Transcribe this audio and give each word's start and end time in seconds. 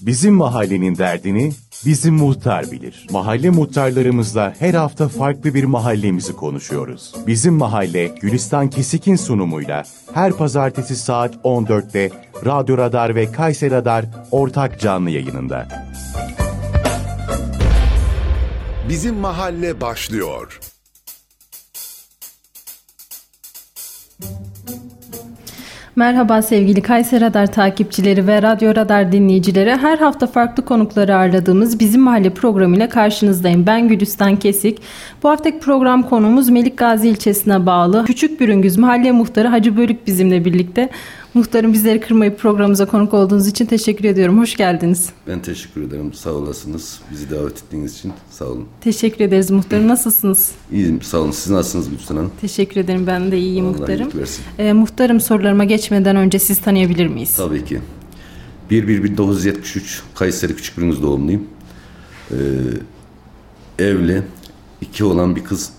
Bizim 0.00 0.34
mahallenin 0.34 0.98
derdini 0.98 1.52
bizim 1.86 2.14
muhtar 2.14 2.70
bilir. 2.70 3.06
Mahalle 3.10 3.50
muhtarlarımızla 3.50 4.54
her 4.58 4.74
hafta 4.74 5.08
farklı 5.08 5.54
bir 5.54 5.64
mahallemizi 5.64 6.32
konuşuyoruz. 6.32 7.14
Bizim 7.26 7.54
mahalle 7.54 8.06
Gülistan 8.06 8.70
Kesik'in 8.70 9.16
sunumuyla 9.16 9.82
her 10.14 10.32
pazartesi 10.32 10.96
saat 10.96 11.34
14'te 11.34 12.10
Radyo 12.44 12.78
Radar 12.78 13.14
ve 13.14 13.32
Kayser 13.32 13.70
Radar 13.70 14.04
ortak 14.30 14.80
canlı 14.80 15.10
yayınında. 15.10 15.68
Bizim 18.88 19.14
mahalle 19.14 19.80
başlıyor. 19.80 20.60
Merhaba 25.96 26.42
sevgili 26.42 26.82
Kayser 26.82 27.20
Radar 27.20 27.52
takipçileri 27.52 28.26
ve 28.26 28.42
Radyo 28.42 28.74
Radar 28.74 29.12
dinleyicileri. 29.12 29.76
Her 29.76 29.98
hafta 29.98 30.26
farklı 30.26 30.64
konukları 30.64 31.16
ağırladığımız 31.16 31.80
Bizim 31.80 32.00
Mahalle 32.00 32.30
programıyla 32.30 32.88
karşınızdayım. 32.88 33.66
Ben 33.66 33.88
Gülistan 33.88 34.36
Kesik. 34.36 34.78
Bu 35.22 35.28
haftaki 35.28 35.58
program 35.58 36.02
konuğumuz 36.02 36.48
Melik 36.48 36.78
Gazi 36.78 37.08
ilçesine 37.08 37.66
bağlı 37.66 38.04
Küçük 38.04 38.40
Bürüngüz 38.40 38.76
Mahalle 38.76 39.12
Muhtarı 39.12 39.48
Hacı 39.48 39.76
Bölük 39.76 40.06
bizimle 40.06 40.44
birlikte. 40.44 40.88
Muhtarım 41.34 41.72
bizleri 41.72 42.00
kırmayıp 42.00 42.38
programımıza 42.38 42.86
konuk 42.86 43.14
olduğunuz 43.14 43.46
için 43.46 43.66
teşekkür 43.66 44.04
ediyorum. 44.04 44.38
Hoş 44.38 44.56
geldiniz. 44.56 45.10
Ben 45.26 45.42
teşekkür 45.42 45.82
ederim. 45.82 46.12
Sağ 46.12 46.30
olasınız. 46.30 47.00
Bizi 47.10 47.30
davet 47.30 47.58
ettiğiniz 47.62 47.94
için 47.94 48.12
sağ 48.30 48.44
olun. 48.44 48.66
Teşekkür 48.80 49.24
ederiz 49.24 49.50
muhtarım. 49.50 49.88
Nasılsınız? 49.88 50.52
İyiyim. 50.72 51.02
Sağ 51.02 51.18
olun. 51.18 51.30
Siz 51.30 51.50
nasılsınız 51.52 51.90
Gülsün 51.90 52.16
Hanım? 52.16 52.32
Teşekkür 52.40 52.80
ederim. 52.80 53.06
Ben 53.06 53.30
de 53.30 53.38
iyiyim 53.38 53.66
Allah 53.66 53.78
muhtarım. 53.78 54.10
Ee, 54.58 54.72
muhtarım 54.72 55.20
sorularıma 55.20 55.64
geçmeden 55.64 56.16
önce 56.16 56.38
siz 56.38 56.58
tanıyabilir 56.60 57.06
miyiz? 57.06 57.36
Tabii 57.36 57.64
ki. 57.64 57.80
1-1-1973 58.70 60.00
Kayseri 60.14 60.56
Küçükbürünüz 60.56 61.02
doğumluyum. 61.02 61.46
Ee, 62.30 62.36
evli. 63.78 64.22
iki 64.80 65.04
olan 65.04 65.36
bir 65.36 65.44
kız 65.44 65.72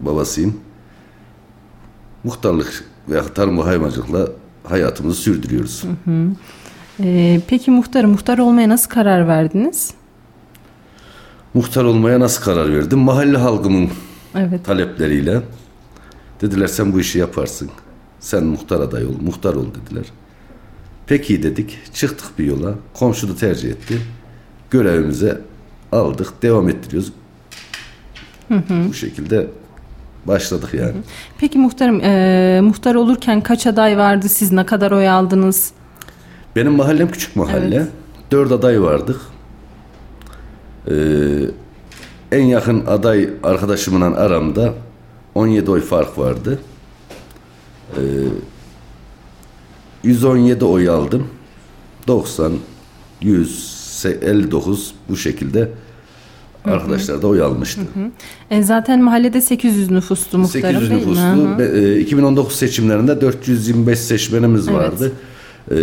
babasıyım. 0.00 0.60
Muhtarlık 2.24 2.84
ve 3.08 3.22
tarım 3.34 3.58
ve 3.58 3.62
hayvancılıkla 3.62 4.28
hayatımızı 4.64 5.20
sürdürüyoruz. 5.20 5.84
Ee, 7.00 7.40
peki 7.48 7.70
muhtarım 7.70 8.10
muhtar 8.10 8.38
olmaya 8.38 8.68
nasıl 8.68 8.90
karar 8.90 9.28
verdiniz? 9.28 9.90
Muhtar 11.54 11.84
olmaya 11.84 12.20
nasıl 12.20 12.42
karar 12.42 12.72
verdim? 12.72 12.98
Mahalle 12.98 13.38
halkımın 13.38 13.90
Evet. 14.36 14.64
talepleriyle 14.64 15.40
dediler 16.40 16.66
sen 16.66 16.92
bu 16.92 17.00
işi 17.00 17.18
yaparsın. 17.18 17.70
Sen 18.20 18.44
muhtar 18.44 18.80
aday 18.80 19.04
ol, 19.06 19.14
muhtar 19.20 19.54
ol 19.54 19.66
dediler. 19.84 20.04
Peki 21.06 21.42
dedik. 21.42 21.78
Çıktık 21.94 22.38
bir 22.38 22.44
yola. 22.44 22.74
Komşu 22.94 23.28
da 23.28 23.36
tercih 23.36 23.70
etti. 23.70 23.98
Görevimize 24.70 25.40
aldık. 25.92 26.42
Devam 26.42 26.68
ettiriyoruz. 26.68 27.12
Bu 28.88 28.94
şekilde 28.94 29.46
başladık 30.26 30.74
yani. 30.74 30.94
Peki 31.38 31.58
muhtarım 31.58 32.00
e, 32.00 32.60
muhtar 32.62 32.94
olurken 32.94 33.40
kaç 33.40 33.66
aday 33.66 33.98
vardı? 33.98 34.28
Siz 34.28 34.52
ne 34.52 34.66
kadar 34.66 34.90
oy 34.90 35.08
aldınız? 35.08 35.72
Benim 36.56 36.72
mahallem 36.72 37.10
küçük 37.10 37.36
mahalle. 37.36 37.76
Evet. 37.76 37.88
Dört 38.30 38.52
aday 38.52 38.82
vardık. 38.82 39.20
Ee, 40.90 40.94
en 42.32 42.44
yakın 42.44 42.86
aday 42.86 43.30
arkadaşımla 43.42 44.04
aramda 44.04 44.74
17 45.34 45.70
oy 45.70 45.80
fark 45.80 46.18
vardı. 46.18 46.58
Ee, 47.96 48.00
117 50.02 50.64
oy 50.64 50.88
aldım. 50.88 51.28
90, 52.06 52.52
100, 53.20 54.06
59 54.22 54.94
bu 55.08 55.16
şekilde 55.16 55.70
arkadaşlar 56.64 57.22
da 57.22 57.26
oy 57.26 57.42
almıştı. 57.42 57.80
E, 58.50 58.62
zaten 58.62 59.02
mahallede 59.02 59.40
800 59.40 59.90
nüfuslu 59.90 60.38
muhtarım 60.38 60.80
800 60.80 60.90
değil 60.90 61.00
mi? 61.06 61.06
Hı 61.06 61.36
nüfuslu. 61.36 61.54
hı. 61.54 61.58
Be- 61.58 61.94
e, 61.96 62.00
2019 62.00 62.54
seçimlerinde 62.54 63.20
425 63.20 63.98
seçmenimiz 63.98 64.68
Evet. 64.68 64.78
vardı. 64.78 65.12
E, 65.70 65.74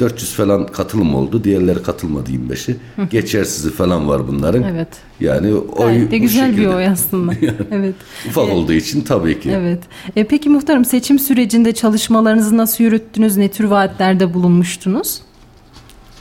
400 0.00 0.32
falan 0.34 0.66
katılım 0.66 1.14
oldu. 1.14 1.44
Diğerleri 1.44 1.82
katılmadı 1.82 2.30
25'i. 2.30 2.76
Geçersizi 3.10 3.70
falan 3.70 4.08
var 4.08 4.28
bunların. 4.28 4.62
Evet. 4.62 4.88
Yani 5.20 5.54
oy 5.54 5.86
Gayet 5.86 6.10
de 6.10 6.18
güzel 6.18 6.56
bir 6.56 6.66
oy 6.66 6.86
aslında. 6.86 7.32
evet. 7.70 7.94
Ufak 8.28 8.48
olduğu 8.48 8.72
için 8.72 9.00
tabii 9.02 9.40
ki. 9.40 9.50
Evet. 9.50 9.82
E, 10.16 10.24
peki 10.24 10.48
muhtarım 10.48 10.84
seçim 10.84 11.18
sürecinde 11.18 11.72
çalışmalarınızı 11.72 12.56
nasıl 12.56 12.84
yürüttünüz? 12.84 13.36
Ne 13.36 13.48
tür 13.48 13.64
vaatlerde 13.64 14.34
bulunmuştunuz? 14.34 15.20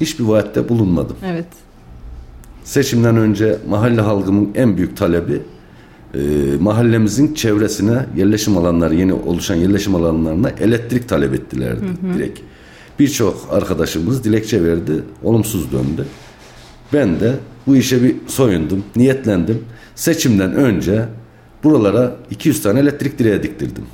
Hiçbir 0.02 0.24
vaatte 0.24 0.70
bulunmadım. 0.70 1.16
Evet. 1.26 1.48
Seçimden 2.68 3.18
önce 3.18 3.58
mahalle 3.70 4.02
halkımın 4.02 4.50
en 4.56 4.78
büyük 4.78 4.98
talebi 4.98 5.42
e, 6.14 6.20
mahallemizin 6.60 7.34
çevresine 7.34 8.06
yerleşim 8.16 8.58
alanları 8.58 8.96
yeni 8.96 9.14
oluşan 9.14 9.56
yerleşim 9.56 9.96
alanlarına 9.96 10.50
elektrik 10.50 11.10
talep 11.10 11.34
ettilerdi 11.34 11.86
direkt. 12.16 12.40
Birçok 13.00 13.48
arkadaşımız 13.52 14.24
dilekçe 14.24 14.64
verdi, 14.64 15.04
olumsuz 15.24 15.72
döndü. 15.72 16.06
Ben 16.94 17.20
de 17.20 17.34
bu 17.68 17.76
işe 17.76 18.04
bir 18.04 18.16
soyundum, 18.28 18.84
niyetlendim. 18.96 19.64
Seçimden 19.96 20.54
önce 20.54 21.06
buralara 21.64 22.16
200 22.32 22.62
tane 22.62 22.80
elektrik 22.80 23.20
direği 23.20 23.44
diktirdim. 23.44 23.86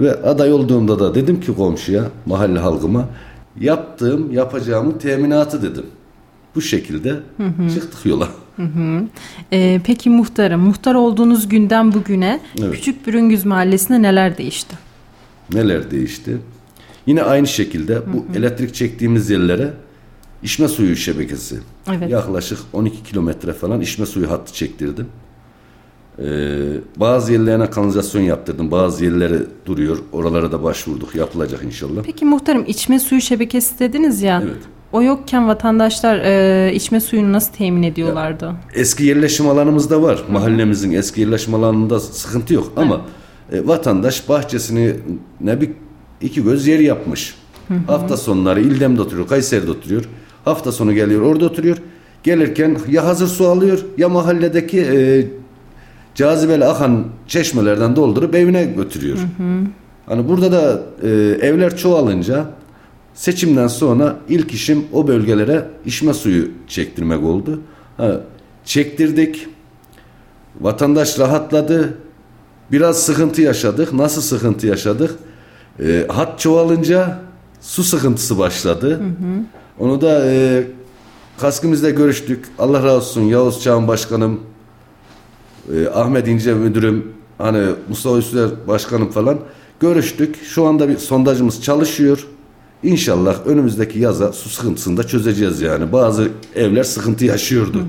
Ve 0.00 0.14
aday 0.14 0.52
olduğumda 0.52 0.98
da 0.98 1.14
dedim 1.14 1.40
ki 1.40 1.54
komşuya, 1.54 2.04
mahalle 2.26 2.58
halkıma 2.58 3.08
yaptığım, 3.60 4.32
yapacağımın 4.32 4.98
teminatı 4.98 5.62
dedim. 5.62 5.84
Bu 6.58 6.62
şekilde 6.62 7.16
çıktık 7.74 8.06
yola. 8.06 8.28
E, 9.52 9.80
peki 9.84 10.10
muhtarım, 10.10 10.60
muhtar 10.60 10.94
olduğunuz 10.94 11.48
günden 11.48 11.94
bugüne 11.94 12.40
Evet. 12.60 12.74
Küçük 12.74 13.06
Bürüngüz 13.06 13.44
Mahallesi'nde 13.44 14.02
neler 14.02 14.38
değişti? 14.38 14.76
Neler 15.52 15.90
değişti? 15.90 16.38
Yine 17.06 17.22
aynı 17.22 17.46
şekilde 17.46 18.02
bu 18.12 18.38
elektrik 18.38 18.74
çektiğimiz 18.74 19.30
yerlere 19.30 19.72
içme 20.42 20.68
suyu 20.68 20.96
şebekesi. 20.96 21.58
Evet. 21.88 22.10
Yaklaşık 22.10 22.58
12 22.72 23.02
kilometre 23.02 23.52
falan 23.52 23.80
içme 23.80 24.06
suyu 24.06 24.30
hattı 24.30 24.54
çektirdim. 24.54 25.06
Ee, 26.18 26.24
bazı 26.96 27.32
yerlerine 27.32 27.70
kanalizasyon 27.70 28.22
yaptırdım. 28.22 28.70
Bazı 28.70 29.04
yerleri 29.04 29.38
duruyor. 29.66 29.98
Oralara 30.12 30.52
da 30.52 30.62
başvurduk. 30.62 31.14
Yapılacak 31.14 31.62
inşallah. 31.64 32.02
Peki 32.04 32.24
muhtarım 32.24 32.64
içme 32.66 33.00
suyu 33.00 33.20
şebekesi 33.20 33.78
dediniz 33.78 34.22
ya. 34.22 34.42
Evet. 34.44 34.77
O 34.92 35.02
yokken 35.02 35.48
vatandaşlar 35.48 36.18
e, 36.18 36.72
içme 36.74 37.00
suyunu 37.00 37.32
nasıl 37.32 37.52
temin 37.52 37.82
ediyorlardı? 37.82 38.52
Eski 38.74 39.04
yerleşim 39.04 39.48
alanımız 39.48 39.90
da 39.90 40.02
var. 40.02 40.22
Mahallemizin 40.30 40.92
eski 40.92 41.20
yerleşim 41.20 41.54
alanında 41.54 42.00
sıkıntı 42.00 42.54
yok. 42.54 42.72
Ama 42.76 43.00
e, 43.52 43.66
vatandaş 43.66 44.28
bahçesini 44.28 44.94
ne 45.40 45.60
bir 45.60 45.70
iki 46.20 46.44
göz 46.44 46.66
yer 46.66 46.78
yapmış. 46.78 47.34
Hafta 47.86 48.16
sonları 48.16 48.60
İldem'de 48.60 49.02
oturuyor, 49.02 49.28
Kayseri'de 49.28 49.70
oturuyor. 49.70 50.04
Hafta 50.44 50.72
sonu 50.72 50.94
geliyor, 50.94 51.22
orada 51.22 51.44
oturuyor. 51.44 51.76
Gelirken 52.22 52.78
ya 52.88 53.04
hazır 53.04 53.26
su 53.28 53.46
alıyor 53.48 53.84
ya 53.98 54.08
mahalledeki 54.08 54.80
e, 54.80 55.26
cazibeli 56.14 56.64
akan 56.64 57.04
çeşmelerden 57.26 57.96
doldurup 57.96 58.34
evine 58.34 58.64
götürüyor. 58.64 59.18
Hani 60.06 60.28
burada 60.28 60.52
da 60.52 60.82
e, 61.02 61.08
evler 61.46 61.76
çoğalınca 61.76 62.46
seçimden 63.18 63.66
sonra 63.66 64.16
ilk 64.28 64.54
işim 64.54 64.84
o 64.92 65.08
bölgelere 65.08 65.68
içme 65.86 66.14
suyu 66.14 66.48
çektirmek 66.68 67.22
oldu. 67.24 67.60
Ha, 67.96 68.20
çektirdik. 68.64 69.46
Vatandaş 70.60 71.18
rahatladı. 71.18 71.98
Biraz 72.72 73.02
sıkıntı 73.02 73.42
yaşadık. 73.42 73.92
Nasıl 73.92 74.22
sıkıntı 74.22 74.66
yaşadık? 74.66 75.14
E, 75.80 76.06
hat 76.08 76.40
çoğalınca 76.40 77.18
su 77.60 77.84
sıkıntısı 77.84 78.38
başladı. 78.38 79.00
Onu 79.78 80.00
da 80.00 80.22
e, 80.24 80.66
kaskımızda 81.38 81.90
görüştük. 81.90 82.44
Allah 82.58 82.78
razı 82.78 82.96
olsun 82.96 83.22
Yavuz 83.22 83.62
Çağın 83.62 83.88
Başkanım, 83.88 84.40
e, 85.74 85.88
Ahmet 85.88 86.28
İnce 86.28 86.54
Müdürüm, 86.54 87.12
hani 87.38 87.66
Mustafa 87.88 88.18
Üstüler 88.18 88.50
Başkanım 88.68 89.10
falan 89.10 89.38
görüştük. 89.80 90.44
Şu 90.44 90.66
anda 90.66 90.88
bir 90.88 90.96
sondajımız 90.96 91.62
çalışıyor. 91.62 92.26
İnşallah 92.82 93.46
önümüzdeki 93.46 93.98
yaza 93.98 94.32
su 94.32 94.48
sıkıntısını 94.48 94.96
da 94.96 95.06
çözeceğiz 95.06 95.60
yani. 95.60 95.92
Bazı 95.92 96.28
evler 96.54 96.84
sıkıntı 96.84 97.24
yaşıyordu. 97.24 97.84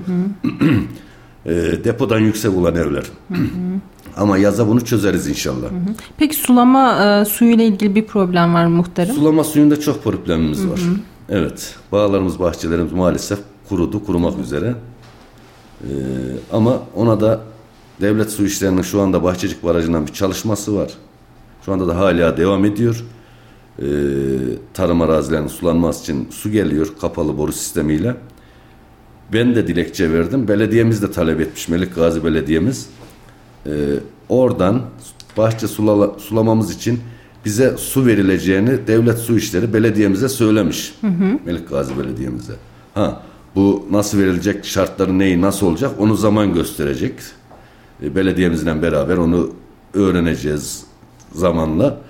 E, 1.46 1.50
depodan 1.84 2.18
yüksek 2.18 2.56
olan 2.56 2.74
evler. 2.74 3.04
Ama 4.16 4.38
yaza 4.38 4.68
bunu 4.68 4.84
çözeriz 4.84 5.28
inşallah. 5.28 5.66
Peki 6.16 6.36
sulama 6.36 7.04
e, 7.04 7.24
suyu 7.24 7.50
ile 7.50 7.66
ilgili 7.66 7.94
bir 7.94 8.06
problem 8.06 8.54
var 8.54 8.66
mı 8.66 8.76
muhtarım? 8.76 9.14
Sulama 9.14 9.44
suyunda 9.44 9.80
çok 9.80 10.04
problemimiz 10.04 10.68
var. 10.68 10.80
Evet. 11.28 11.74
Bağlarımız, 11.92 12.38
bahçelerimiz 12.40 12.92
maalesef 12.92 13.38
kurudu, 13.68 14.04
kurumak 14.04 14.38
üzere. 14.38 14.74
Ee, 15.84 15.86
ama 16.52 16.78
ona 16.94 17.20
da 17.20 17.40
devlet 18.00 18.30
su 18.30 18.46
işlerinin 18.46 18.82
şu 18.82 19.00
anda 19.00 19.22
Bahçecik 19.22 19.64
Barajı'ndan 19.64 20.06
bir 20.06 20.12
çalışması 20.12 20.76
var. 20.76 20.90
Şu 21.66 21.72
anda 21.72 21.88
da 21.88 21.98
hala 21.98 22.36
devam 22.36 22.64
ediyor. 22.64 23.04
E, 23.80 23.86
tarım 24.74 25.02
arazilerinin 25.02 25.48
sulanması 25.48 26.02
için 26.02 26.28
su 26.30 26.50
geliyor 26.50 26.88
kapalı 27.00 27.38
boru 27.38 27.52
sistemiyle. 27.52 28.16
Ben 29.32 29.54
de 29.54 29.66
dilekçe 29.66 30.12
verdim. 30.12 30.48
Belediyemiz 30.48 31.02
de 31.02 31.10
talep 31.10 31.40
etmiş 31.40 31.68
Melik 31.68 31.94
Gazi 31.94 32.24
Belediyemiz. 32.24 32.88
E, 33.66 33.72
oradan 34.28 34.82
bahçe 35.36 35.68
sulala, 35.68 36.18
sulamamız 36.18 36.74
için 36.74 37.00
bize 37.44 37.76
su 37.76 38.06
verileceğini 38.06 38.86
devlet 38.86 39.18
su 39.18 39.36
işleri 39.36 39.74
belediyemize 39.74 40.28
söylemiş. 40.28 40.94
Melik 41.46 41.68
Gazi 41.68 41.98
Belediyemize. 41.98 42.52
Ha 42.94 43.22
bu 43.54 43.86
nasıl 43.90 44.18
verilecek 44.18 44.64
şartları 44.64 45.18
neyi 45.18 45.40
nasıl 45.40 45.66
olacak 45.66 45.90
onu 45.98 46.14
zaman 46.14 46.54
gösterecek. 46.54 47.14
E, 48.02 48.14
belediyemizle 48.14 48.82
beraber 48.82 49.16
onu 49.16 49.50
öğreneceğiz 49.94 50.84
zamanla. 51.32 52.00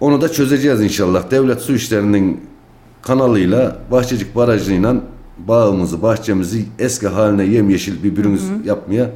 Onu 0.00 0.20
da 0.20 0.32
çözeceğiz 0.32 0.80
inşallah. 0.80 1.30
Devlet 1.30 1.60
su 1.60 1.74
işlerinin 1.74 2.40
kanalıyla 3.02 3.78
Bahçecik 3.90 4.36
Barajı'yla 4.36 4.96
bağımızı, 5.38 6.02
bahçemizi 6.02 6.64
eski 6.78 7.08
haline 7.08 7.44
yemyeşil 7.44 8.02
bir 8.02 8.16
bürünüz 8.16 8.42
yapmaya 8.64 9.10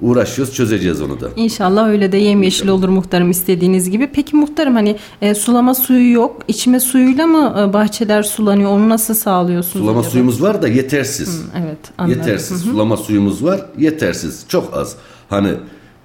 uğraşıyoruz. 0.00 0.54
Çözeceğiz 0.54 1.02
onu 1.02 1.20
da. 1.20 1.28
İnşallah 1.36 1.88
öyle 1.88 2.12
de 2.12 2.16
yemyeşil 2.16 2.68
olur 2.68 2.88
muhtarım 2.88 3.30
istediğiniz 3.30 3.90
gibi. 3.90 4.10
Peki 4.12 4.36
muhtarım 4.36 4.74
hani 4.74 4.96
e, 5.22 5.34
sulama 5.34 5.74
suyu 5.74 6.12
yok. 6.12 6.42
İçme 6.48 6.80
suyuyla 6.80 7.26
mı 7.26 7.56
e, 7.60 7.72
bahçeler 7.72 8.22
sulanıyor? 8.22 8.70
Onu 8.70 8.88
nasıl 8.88 9.14
sağlıyorsunuz? 9.14 9.84
Sulama 9.84 10.00
acaba? 10.00 10.10
suyumuz 10.10 10.42
var 10.42 10.62
da 10.62 10.68
yetersiz. 10.68 11.42
Evet 11.64 11.78
anladım. 11.98 12.18
Yetersiz. 12.18 12.60
Sulama 12.60 12.96
suyumuz 12.96 13.44
var, 13.44 13.66
yetersiz. 13.78 14.44
Çok 14.48 14.76
az. 14.76 14.96
Hani 15.30 15.50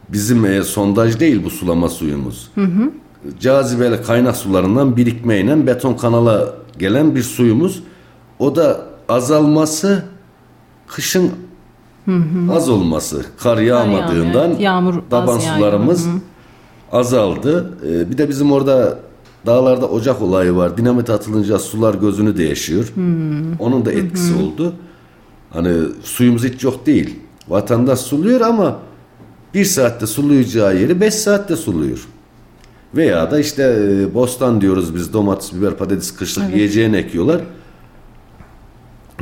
bizim 0.10 0.46
e, 0.46 0.64
sondaj 0.64 1.20
değil 1.20 1.44
bu 1.44 1.50
sulama 1.50 1.90
suyumuz. 1.90 2.52
Cazibeli 3.40 4.02
kaynak 4.02 4.36
sularından 4.38 4.98
birikmeyle 4.98 5.68
beton 5.68 5.94
kanala 5.94 6.54
gelen 6.80 7.16
bir 7.16 7.24
suyumuz. 7.24 7.84
O 8.40 8.56
da 8.56 8.82
azalması 9.10 10.04
kışın 10.88 11.32
az 12.52 12.70
olması. 12.70 13.26
Kar 13.40 13.58
yağmadığından 13.58 14.50
evet. 14.50 14.62
Yağmur 14.62 14.94
taban 15.10 15.40
sularımız 15.40 16.08
azaldı. 16.92 17.78
E, 17.90 18.12
bir 18.12 18.18
de 18.18 18.30
bizim 18.30 18.52
orada 18.52 19.00
dağlarda 19.46 19.88
ocak 19.90 20.22
olayı 20.22 20.56
var. 20.56 20.78
Dinamit 20.78 21.10
atılınca 21.10 21.60
sular 21.60 21.94
gözünü 21.94 22.38
değişiyor. 22.38 22.94
Onun 23.60 23.86
da 23.86 23.92
etkisi 23.92 24.34
oldu. 24.34 24.74
Hani 25.50 25.72
suyumuz 26.04 26.44
hiç 26.44 26.64
yok 26.64 26.86
değil. 26.86 27.20
Vatandaş 27.48 28.00
suluyor 28.00 28.42
ama 28.42 28.80
bir 29.54 29.66
saatte 29.66 30.08
sulayacağı 30.08 30.78
yeri 30.78 31.02
beş 31.02 31.14
saatte 31.14 31.56
suluyor. 31.56 32.08
Veya 32.96 33.32
da 33.32 33.40
işte 33.40 33.64
e, 33.64 34.14
bostan 34.14 34.62
diyoruz 34.62 34.96
biz 34.96 35.14
domates, 35.14 35.54
biber, 35.54 35.76
patates 35.78 36.16
kışlık 36.16 36.56
yiyeceğini 36.56 36.96
ekiyorlar. 36.98 37.42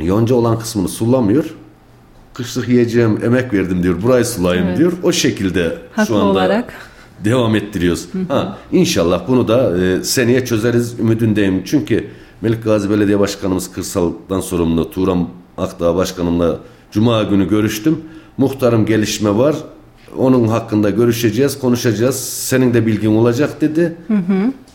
Yonca 0.00 0.34
olan 0.34 0.58
kısmını 0.58 0.88
sulamıyor. 0.88 1.44
Kışlık 2.34 2.68
yiyeceğim 2.68 3.18
emek 3.24 3.52
verdim 3.52 3.82
diyor. 3.82 4.02
Burayı 4.02 4.24
sulayın 4.24 4.66
Evet. 4.66 4.78
diyor. 4.78 4.92
O 5.02 5.12
şekilde 5.12 5.78
Haklı 5.92 6.06
şu 6.06 6.16
anda 6.16 6.24
olarak. 6.26 6.72
devam 7.24 7.54
ettiriyoruz. 7.56 8.08
Ha, 8.28 8.58
inşallah 8.72 9.28
bunu 9.28 9.48
da 9.48 9.78
e, 9.84 10.04
seneye 10.04 10.44
çözeriz 10.44 10.98
ümidindeyim. 11.00 11.62
Çünkü 11.64 12.06
Melik 12.40 12.64
Gazi 12.64 12.90
Belediye 12.90 13.18
Başkanımız 13.20 13.72
kırsaldan 13.72 14.40
sorumlu 14.40 14.90
Turan 14.90 15.28
Akdağ 15.58 15.96
Başkanımla 15.96 16.58
Cuma 16.90 17.22
günü 17.22 17.48
görüştüm. 17.48 18.00
Muhtarım 18.38 18.86
gelişme 18.86 19.36
var. 19.36 19.56
Onun 20.18 20.48
hakkında 20.48 20.90
görüşeceğiz, 20.90 21.58
konuşacağız. 21.58 22.16
Senin 22.20 22.74
de 22.74 22.86
bilgin 22.86 23.14
olacak 23.14 23.60
dedi. 23.60 23.94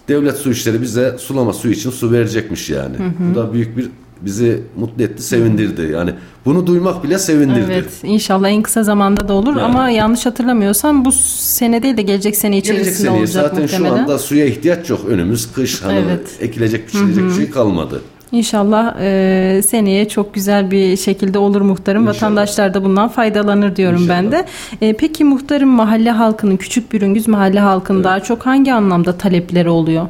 Devlet 0.07 0.38
su 0.38 0.51
işleri 0.51 0.81
bize 0.81 1.16
sulama 1.19 1.54
suyu 1.54 1.74
için 1.74 1.89
su 1.89 2.12
verecekmiş 2.12 2.69
yani. 2.69 2.95
Bu 3.31 3.36
da 3.36 3.54
büyük 3.54 3.78
bir 3.78 3.89
bizi 4.22 4.62
mutlu 4.78 5.04
etti, 5.04 5.24
sevindirdi. 5.24 5.89
Yani 5.94 6.12
bunu 6.45 6.68
duymak 6.68 7.04
bile 7.04 7.19
sevindirdi. 7.19 7.72
Evet 7.72 7.89
inşallah 8.04 8.50
en 8.50 8.62
kısa 8.62 8.84
zamanda 8.84 9.28
da 9.28 9.34
olur 9.34 9.50
Yani. 9.50 9.62
ama 9.62 9.89
yanlış 9.89 10.25
hatırlamıyorsam 10.25 11.06
bu 11.06 11.12
sene 11.12 11.84
değil 11.84 11.98
de 11.98 12.01
gelecek 12.01 12.36
sene 12.36 12.57
içerisinde 12.57 12.84
Gelecek 12.84 13.01
seneye 13.01 13.19
olacak 13.19 13.44
zaten 13.50 13.62
muhtemelen. 13.62 13.95
şu 13.95 14.01
anda 14.01 14.19
suya 14.19 14.45
ihtiyaç 14.45 14.89
yok. 14.89 15.01
Önümüz 15.10 15.51
kış. 15.54 15.81
Hani 15.81 16.00
Evet. 16.07 16.28
ekilecek, 16.39 16.88
biçilecek 16.88 17.24
bir 17.25 17.34
şey 17.34 17.50
kalmadı. 17.50 18.01
İnşallah 18.31 18.95
e, 19.00 19.62
seneye 19.68 20.07
çok 20.09 20.33
güzel 20.33 20.71
bir 20.71 20.97
şekilde 20.97 21.39
olur 21.39 21.62
muhtarım. 21.62 22.01
İnşallah. 22.01 22.15
Vatandaşlar 22.15 22.74
da 22.74 22.83
bundan 22.83 23.07
faydalanır 23.09 23.75
diyorum 23.75 24.06
ben 24.09 24.31
de. 24.31 24.45
E, 24.81 24.94
peki 24.94 25.24
muhtarım 25.24 25.69
mahalle 25.69 26.12
halkının, 26.12 26.57
Küçük 26.57 26.94
Bürüngüz 26.94 27.27
mahalle 27.27 27.59
halkının 27.59 28.03
daha 28.03 28.19
çok 28.19 28.45
hangi 28.45 28.74
anlamda 28.74 29.18
talepleri 29.18 29.69
oluyor? 29.69 30.07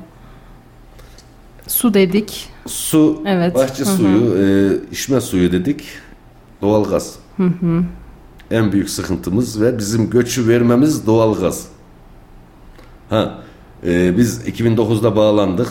Su 1.67 1.93
dedik. 1.93 2.49
Su, 2.67 3.21
Evet. 3.25 3.55
bahçe 3.55 3.83
Hı 3.83 3.89
hı. 3.89 3.95
suyu, 3.97 4.37
e, 4.37 4.91
içme 4.91 5.21
suyu 5.21 5.51
dedik. 5.51 5.83
Doğalgaz. 6.61 7.15
En 8.51 8.71
büyük 8.71 8.89
sıkıntımız 8.89 9.61
ve 9.61 9.77
bizim 9.77 10.09
göçü 10.09 10.47
vermemiz 10.47 11.07
doğalgaz. 11.07 11.67
Ha, 13.09 13.33
e, 13.85 14.17
biz 14.17 14.47
2009'da 14.47 15.15
bağlandık. 15.15 15.67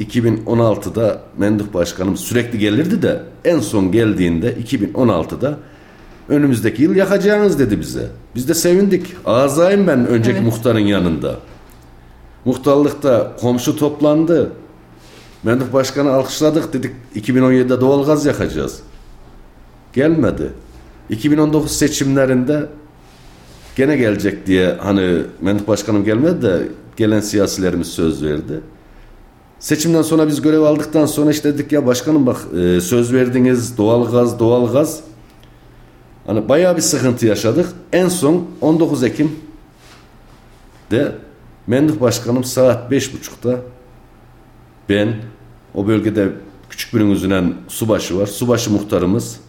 2016'da 0.00 1.22
Menduh 1.38 1.74
Başkanım 1.74 2.16
sürekli 2.16 2.58
gelirdi 2.58 3.02
de 3.02 3.22
en 3.44 3.60
son 3.60 3.92
geldiğinde 3.92 4.54
2016'da 4.54 5.58
önümüzdeki 6.28 6.82
yıl 6.82 6.96
yakacağınız 6.96 7.58
dedi 7.58 7.80
bize. 7.80 8.08
Biz 8.34 8.48
de 8.48 8.54
sevindik. 8.54 9.06
Ağzayım 9.24 9.86
ben 9.86 10.06
önceki 10.06 10.36
Evet. 10.36 10.46
muhtarın 10.46 10.78
yanında. 10.78 11.36
Muhtarlıkta 12.44 13.36
komşu 13.40 13.76
toplandı. 13.76 14.52
Menduh 15.42 15.72
Başkanı 15.72 16.12
alkışladık 16.12 16.72
dedik 16.72 16.92
2017'de 17.16 17.80
doğalgaz 17.80 18.26
yakacağız. 18.26 18.80
Gelmedi. 19.92 20.52
2019 21.10 21.72
seçimlerinde 21.72 22.66
gene 23.76 23.96
gelecek 23.96 24.46
diye 24.46 24.76
hani 24.80 25.22
Menduh 25.40 25.66
Başkanım 25.66 26.04
gelmedi 26.04 26.42
de 26.42 26.68
gelen 26.96 27.20
siyasilerimiz 27.20 27.88
söz 27.88 28.24
verdi. 28.24 28.60
Seçimden 29.58 30.02
sonra 30.02 30.28
biz 30.28 30.42
görev 30.42 30.60
aldıktan 30.60 31.06
sonra 31.06 31.30
işte 31.30 31.54
dedik 31.54 31.72
ya 31.72 31.86
başkanım 31.86 32.26
bak 32.26 32.36
e, 32.58 32.80
söz 32.80 33.12
verdiniz 33.12 33.78
doğalgaz 33.78 34.38
doğalgaz. 34.38 35.00
Hani 36.26 36.48
bayağı 36.48 36.76
bir 36.76 36.82
sıkıntı 36.82 37.26
yaşadık. 37.26 37.66
En 37.92 38.08
son 38.08 38.46
19 38.60 39.02
Ekim 39.02 39.32
de 40.90 41.12
Menduh 41.66 42.00
Başkanım 42.00 42.44
saat 42.44 42.92
5.30'da 42.92 43.60
ben 44.88 45.14
o 45.74 45.86
bölgede 45.86 46.28
küçük 46.70 46.94
bir 46.94 47.00
üzülen 47.00 47.54
subaşı 47.68 48.18
var. 48.18 48.26
Subaşı 48.26 48.70
muhtarımız 48.70 49.40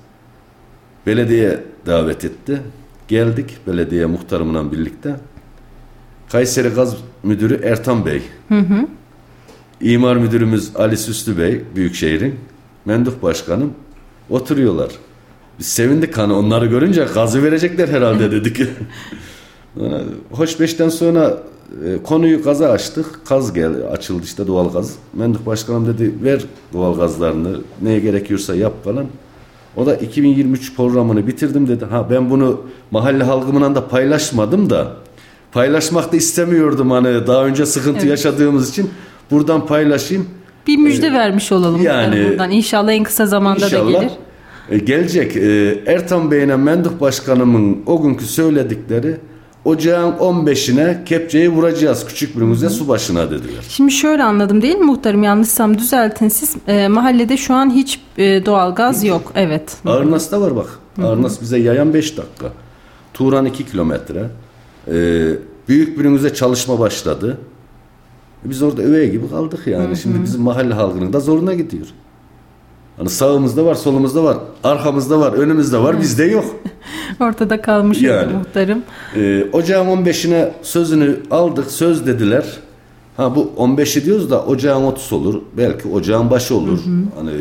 belediye 1.05 1.63
davet 1.85 2.25
etti. 2.25 2.61
Geldik 3.07 3.57
belediye 3.67 4.05
muhtarımla 4.05 4.71
birlikte. 4.71 5.15
Kayseri 6.31 6.69
Gaz 6.69 6.97
Müdürü 7.23 7.63
Ertan 7.63 8.05
Bey. 8.05 8.21
İmar 9.81 10.15
Müdürümüz 10.15 10.71
Ali 10.75 10.97
Süslü 10.97 11.37
Bey 11.37 11.61
Büyükşehir'in. 11.75 12.35
Menduh 12.85 13.11
Başkanım 13.21 13.73
oturuyorlar. 14.29 14.89
Biz 15.59 15.67
sevindik 15.67 16.17
hani 16.17 16.33
onları 16.33 16.65
görünce 16.65 17.07
gazı 17.13 17.43
verecekler 17.43 17.87
herhalde 17.87 18.31
dedik. 18.31 18.61
Hoş 20.31 20.59
beşten 20.59 20.89
sonra 20.89 21.37
e, 21.85 22.03
konuyu 22.03 22.43
gaza 22.43 22.69
açtık. 22.69 23.25
Kaz 23.25 23.53
geldi, 23.53 23.83
açıldı 23.85 24.21
işte 24.23 24.47
doğal 24.47 24.73
gaz. 24.73 24.95
Menduh 25.13 25.45
Başkanım 25.45 25.87
dedi 25.87 26.13
ver 26.23 26.41
doğal 26.73 26.97
gazlarını 26.97 27.61
neye 27.81 27.99
gerekiyorsa 27.99 28.55
yap 28.55 28.83
falan. 28.83 29.05
O 29.75 29.85
da 29.85 29.95
2023 29.95 30.75
programını 30.75 31.27
bitirdim 31.27 31.67
dedi. 31.67 31.85
Ha 31.85 32.07
ben 32.09 32.29
bunu 32.29 32.61
mahalle 32.91 33.23
halkımla 33.23 33.75
da 33.75 33.87
paylaşmadım 33.87 34.69
da 34.69 34.93
paylaşmak 35.51 36.11
da 36.11 36.17
istemiyordum 36.17 36.91
hani 36.91 37.27
daha 37.27 37.45
önce 37.45 37.65
sıkıntı 37.65 37.99
Evet. 37.99 38.09
yaşadığımız 38.09 38.69
için 38.69 38.89
buradan 39.31 39.65
paylaşayım. 39.65 40.27
Bir 40.67 40.77
müjde 40.77 41.13
vermiş 41.13 41.51
olalım 41.51 41.81
yani- 41.83 42.29
buradan. 42.29 42.51
İnşallah 42.51 42.91
en 42.91 43.03
kısa 43.03 43.25
zamanda 43.25 43.71
da 43.71 43.89
gelir. 43.89 44.11
e, 44.69 44.77
gelecek. 44.77 45.35
E, 45.37 45.79
Ertan 45.85 46.31
Bey'le 46.31 46.57
Menduh 46.57 46.99
Başkanımın 47.01 47.77
o 47.85 48.01
günkü 48.01 48.25
söyledikleri 48.25 49.17
ocağın 49.65 50.11
15'ine 50.11 51.03
kepçeyi 51.05 51.49
vuracağız 51.49 52.05
küçük 52.05 52.37
birimize 52.37 52.69
su 52.69 52.87
başına 52.87 53.31
dediler. 53.31 53.63
Şimdi 53.69 53.91
şöyle 53.91 54.23
anladım 54.23 54.61
değil 54.61 54.75
mi 54.75 54.85
muhtarım? 54.85 55.23
Yanlışsam 55.23 55.77
düzeltin 55.77 56.29
siz. 56.29 56.55
E, 56.67 56.87
mahallede 56.87 57.37
şu 57.37 57.53
an 57.53 57.69
hiç 57.75 57.99
e, 58.17 58.45
doğalgaz 58.45 59.03
yok. 59.03 59.31
Evet. 59.35 59.77
Ağırnas'ta 59.85 60.41
var 60.41 60.55
bak. 60.55 60.67
Ağırnas 61.03 61.41
bize 61.41 61.57
yayan 61.59 61.93
5 61.93 62.17
dakika. 62.17 62.47
Turan 63.13 63.45
2 63.45 63.65
kilometre. 63.65 64.23
E, 64.87 64.93
büyük 65.69 65.99
birimize 65.99 66.33
çalışma 66.33 66.79
başladı. 66.79 67.37
E, 68.47 68.49
Biz 68.49 68.61
orada 68.61 68.81
öveye 68.81 69.07
gibi 69.07 69.29
kaldık 69.29 69.59
yani. 69.67 69.97
Şimdi 69.97 70.23
bizim 70.23 70.41
mahalle 70.41 70.73
halkının 70.73 71.13
da 71.13 71.19
zoruna 71.19 71.53
gidiyor. 71.53 71.85
Hani 72.97 73.09
sağımızda 73.09 73.65
var, 73.65 73.75
solumuzda 73.75 74.23
var, 74.23 74.37
arkamızda 74.63 75.19
var, 75.19 75.33
önümüzde 75.33 75.77
var, 75.77 76.01
bizde 76.01 76.23
yok. 76.23 76.45
Ortada 77.19 77.61
kalmış 77.61 78.01
Yani. 78.01 78.33
muhtarım. 78.33 78.83
Ee, 79.15 79.45
ocağın 79.53 79.87
15'ine 79.87 80.49
sözünü 80.61 81.17
aldık, 81.31 81.71
söz 81.71 82.05
dediler. 82.07 82.45
Ha 83.17 83.35
bu 83.35 83.51
15'i 83.57 84.05
diyoruz 84.05 84.31
da 84.31 84.45
ocağın 84.45 84.83
30 84.83 85.13
olur. 85.13 85.41
Belki 85.57 85.87
ocağın 85.87 86.29
başı 86.29 86.55
olur. 86.55 86.79
Hani 87.19 87.31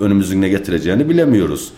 önümüzün 0.00 0.40
ne 0.42 0.48
getireceğini 0.48 1.08
bilemiyoruz. 1.08 1.72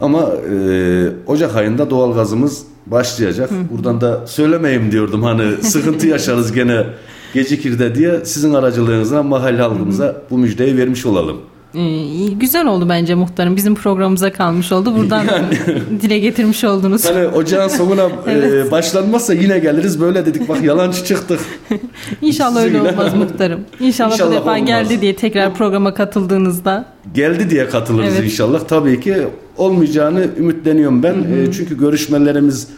Ama 0.00 0.22
e, 0.54 1.08
Ocak 1.26 1.56
ayında 1.56 1.90
doğalgazımız 1.90 2.62
başlayacak. 2.86 3.50
Buradan 3.72 4.00
da 4.00 4.26
söylemeyeyim 4.26 4.92
diyordum 4.92 5.22
hani 5.22 5.62
sıkıntı 5.62 6.06
yaşarız 6.06 6.52
gene 6.52 6.86
gecikir 7.34 7.78
de 7.78 7.94
diye 7.94 8.24
sizin 8.24 8.54
aracılığınızla 8.54 9.22
mahalle 9.22 9.62
halkımıza 9.62 10.16
bu 10.30 10.38
müjdeyi 10.38 10.76
vermiş 10.76 11.06
olalım. 11.06 11.36
Ee, 11.74 12.28
güzel 12.28 12.66
oldu 12.66 12.86
bence 12.88 13.14
muhtarım. 13.14 13.56
Bizim 13.56 13.74
programımıza 13.74 14.32
kalmış 14.32 14.72
oldu. 14.72 14.96
Buradan 14.96 15.26
dile 16.02 16.18
getirmiş 16.18 16.64
oldunuz. 16.64 17.04
Hani 17.04 17.26
ocağın 17.26 17.68
sonuna 17.68 18.02
e, 18.26 18.30
Evet. 18.32 18.70
başlanmazsa 18.70 19.34
yine 19.34 19.58
geliriz 19.58 20.00
böyle 20.00 20.26
dedik 20.26 20.48
bak 20.48 20.62
yalancı 20.64 21.04
çıktık. 21.04 21.40
İnşallah 22.22 22.62
öyle 22.62 22.80
olmaz 22.82 23.14
muhtarım. 23.14 23.60
İnşallah, 23.80 24.12
İnşallah 24.12 24.30
bu 24.30 24.34
defa 24.34 24.50
olmaz. 24.54 24.66
geldi 24.66 25.00
diye 25.00 25.16
tekrar 25.16 25.54
programa 25.54 25.94
katıldığınızda. 25.94 26.84
Geldi 27.14 27.50
diye 27.50 27.68
katılırız 27.68 28.14
Evet. 28.14 28.24
inşallah. 28.24 28.60
Tabii 28.68 29.00
ki 29.00 29.16
olmayacağını 29.56 30.26
ümitleniyorum 30.38 31.02
ben. 31.02 31.14
E, 31.14 31.52
çünkü 31.52 31.78
görüşmelerimiz 31.78 32.68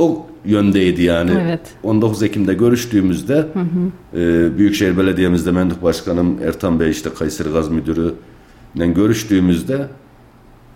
o 0.00 0.26
yöndeydi 0.44 1.02
yani. 1.02 1.30
Evet. 1.40 1.60
19 1.82 2.22
Ekim'de 2.22 2.54
görüştüğümüzde 2.54 3.46
e, 4.14 4.58
Büyükşehir 4.58 4.98
Belediye'mizde 4.98 5.52
Menduh 5.52 5.82
Başkanım 5.82 6.38
Ertan 6.44 6.80
Bey 6.80 6.90
işte 6.90 7.10
Kayseri 7.18 7.48
Gaz 7.48 7.68
Müdürü 7.68 8.14
ile 8.74 8.86
görüştüğümüzde 8.86 9.86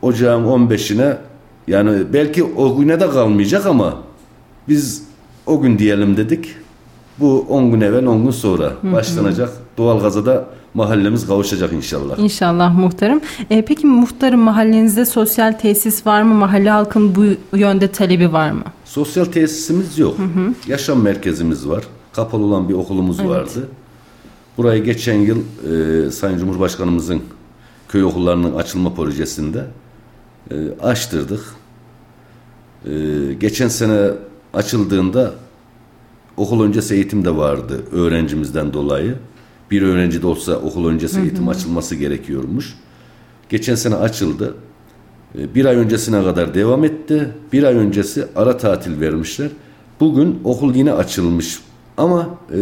ocağın 0.03 0.45
15'ine 0.45 1.17
yani 1.69 2.03
belki 2.13 2.45
o 2.45 2.79
güne 2.79 3.01
de 3.01 3.11
kalmayacak 3.11 3.67
ama 3.67 4.03
biz 4.69 5.05
o 5.47 5.61
gün 5.61 5.79
diyelim 5.79 6.17
dedik. 6.17 6.57
Bu 7.21 7.47
10 7.49 7.71
gün 7.71 7.81
evvel 7.81 8.07
10 8.07 8.23
gün 8.25 8.31
sonra 8.31 8.73
başlanacak. 8.83 9.51
Doğalgaza 9.79 10.27
da 10.27 10.47
mahallemiz 10.75 11.27
kavuşacak 11.27 11.73
inşallah. 11.73 12.19
İnşallah 12.19 12.79
muhtarım. 12.79 13.21
Ee, 13.51 13.65
peki 13.65 13.87
muhtarım 13.87 14.41
mahallenizde 14.41 15.05
sosyal 15.05 15.53
tesis 15.53 16.07
var 16.07 16.23
mı? 16.23 16.35
Mahalle 16.35 16.71
halkın 16.71 17.15
bu 17.15 17.57
yönde 17.57 17.89
talebi 17.89 18.33
var 18.33 18.51
mı? 18.51 18.65
Sosyal 18.85 19.25
tesisimiz 19.25 19.99
yok. 19.99 20.17
Yaşam 20.69 21.03
merkezimiz 21.03 21.69
var. 21.69 21.85
Kapalı 22.13 22.45
olan 22.45 22.69
bir 22.69 22.75
okulumuz 22.75 23.25
vardı. 23.25 23.69
Burayı 24.59 24.85
geçen 24.85 25.15
yıl 25.19 25.39
e, 25.39 26.11
Sayın 26.11 26.39
Cumhurbaşkanımızın 26.39 27.23
köy 27.89 28.05
okullarının 28.05 28.55
açılma 28.55 28.95
projesinde 28.95 29.65
e, 30.51 30.55
açtırdık. 30.83 31.41
E, 32.87 32.93
geçen 33.41 33.69
sene 33.69 34.11
açıldığında 34.55 35.33
okul 36.37 36.65
öncesi 36.65 36.95
eğitim 36.95 37.25
de 37.25 37.37
vardı 37.37 37.85
öğrencimizden 37.93 38.73
dolayı. 38.73 39.17
Bir 39.71 39.83
öğrenci 39.83 40.23
de 40.23 40.27
olsa 40.27 40.57
okul 40.57 40.89
öncesi 40.89 41.21
eğitim 41.21 41.49
açılması 41.49 41.95
gerekiyormuş. 41.95 42.75
Geçen 43.49 43.75
sene 43.75 43.95
açıldı. 43.95 44.55
E, 45.39 45.55
Bir 45.55 45.65
ay 45.65 45.77
öncesine 45.77 46.25
kadar 46.25 46.55
devam 46.55 46.85
etti. 46.85 47.29
Bir 47.53 47.63
ay 47.63 47.75
öncesi 47.75 48.25
ara 48.37 48.57
tatil 48.57 49.01
vermişler. 49.01 49.49
Bugün 50.01 50.39
okul 50.45 50.75
yine 50.75 50.93
açılmış. 50.93 51.59
Ama 51.97 52.29
e, 52.55 52.61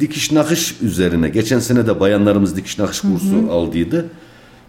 dikiş 0.00 0.32
nakış 0.32 0.82
üzerine. 0.82 1.28
Geçen 1.28 1.58
sene 1.58 1.86
de 1.86 2.00
bayanlarımız 2.00 2.56
dikiş 2.56 2.78
nakış 2.78 3.00
kursu 3.00 3.50
aldıydı. 3.50 4.06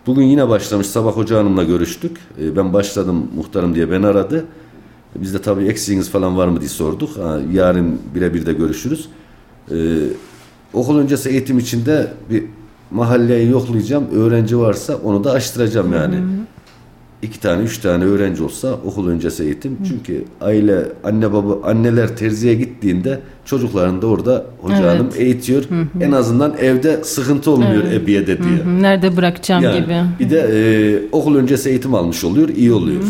Bugün 0.07 0.23
yine 0.23 0.49
başlamış. 0.49 0.87
Sabah 0.87 1.11
hoca 1.11 1.37
hanımla 1.37 1.63
görüştük. 1.63 2.17
E, 2.41 2.55
ben 2.55 2.73
başladım 2.73 3.27
muhtarım 3.35 3.75
diye 3.75 3.91
beni 3.91 4.07
aradı. 4.07 4.45
Biz 5.15 5.33
de 5.33 5.41
tabii 5.41 5.65
eksiğiniz 5.65 6.09
falan 6.09 6.37
var 6.37 6.47
mı 6.47 6.59
diye 6.59 6.69
sorduk. 6.69 7.17
Ha, 7.17 7.39
yarın 7.53 7.99
birebir 8.15 8.45
de 8.45 8.53
görüşürüz. 8.53 9.09
E, 9.71 9.75
okul 10.75 10.99
öncesi 10.99 11.29
eğitim 11.29 11.59
içinde 11.59 12.07
bir 12.29 12.43
mahalleyi 12.91 13.51
yoklayacağım. 13.51 14.03
Öğrenci 14.15 14.59
varsa 14.59 14.95
onu 15.03 15.23
da 15.23 15.31
açtıracağım 15.31 15.93
yani 15.93 16.15
iki 17.21 17.39
tane, 17.39 17.63
üç 17.63 17.77
tane 17.77 18.03
öğrenci 18.03 18.43
olsa 18.43 18.73
okul 18.85 19.07
öncesi 19.09 19.43
eğitim. 19.43 19.77
Çünkü 19.87 20.23
aile, 20.41 20.79
anne 21.03 21.33
baba, 21.33 21.69
anneler 21.69 22.17
terziye 22.17 22.53
gittiğinde 22.53 23.19
çocuklarını 23.45 24.01
da 24.01 24.07
orada 24.07 24.45
hoca 24.61 24.75
Evet. 24.77 24.89
hanım 24.91 25.09
eğitiyor. 25.17 25.63
En 26.01 26.11
azından 26.11 26.53
evde 26.59 27.03
sıkıntı 27.03 27.51
olmuyor 27.51 27.83
ebiyede 27.91 28.37
diye. 28.43 28.55
Hı, 28.57 28.81
Nerede 28.81 29.17
bırakacağım 29.17 29.63
Yani 29.63 29.81
gibi. 29.81 29.95
bir 30.19 30.29
de 30.29 30.39
e, 30.39 30.99
okul 31.11 31.35
öncesi 31.35 31.69
eğitim 31.69 31.93
almış 31.93 32.23
oluyor, 32.23 32.49
iyi 32.49 32.73
oluyor. 32.73 33.01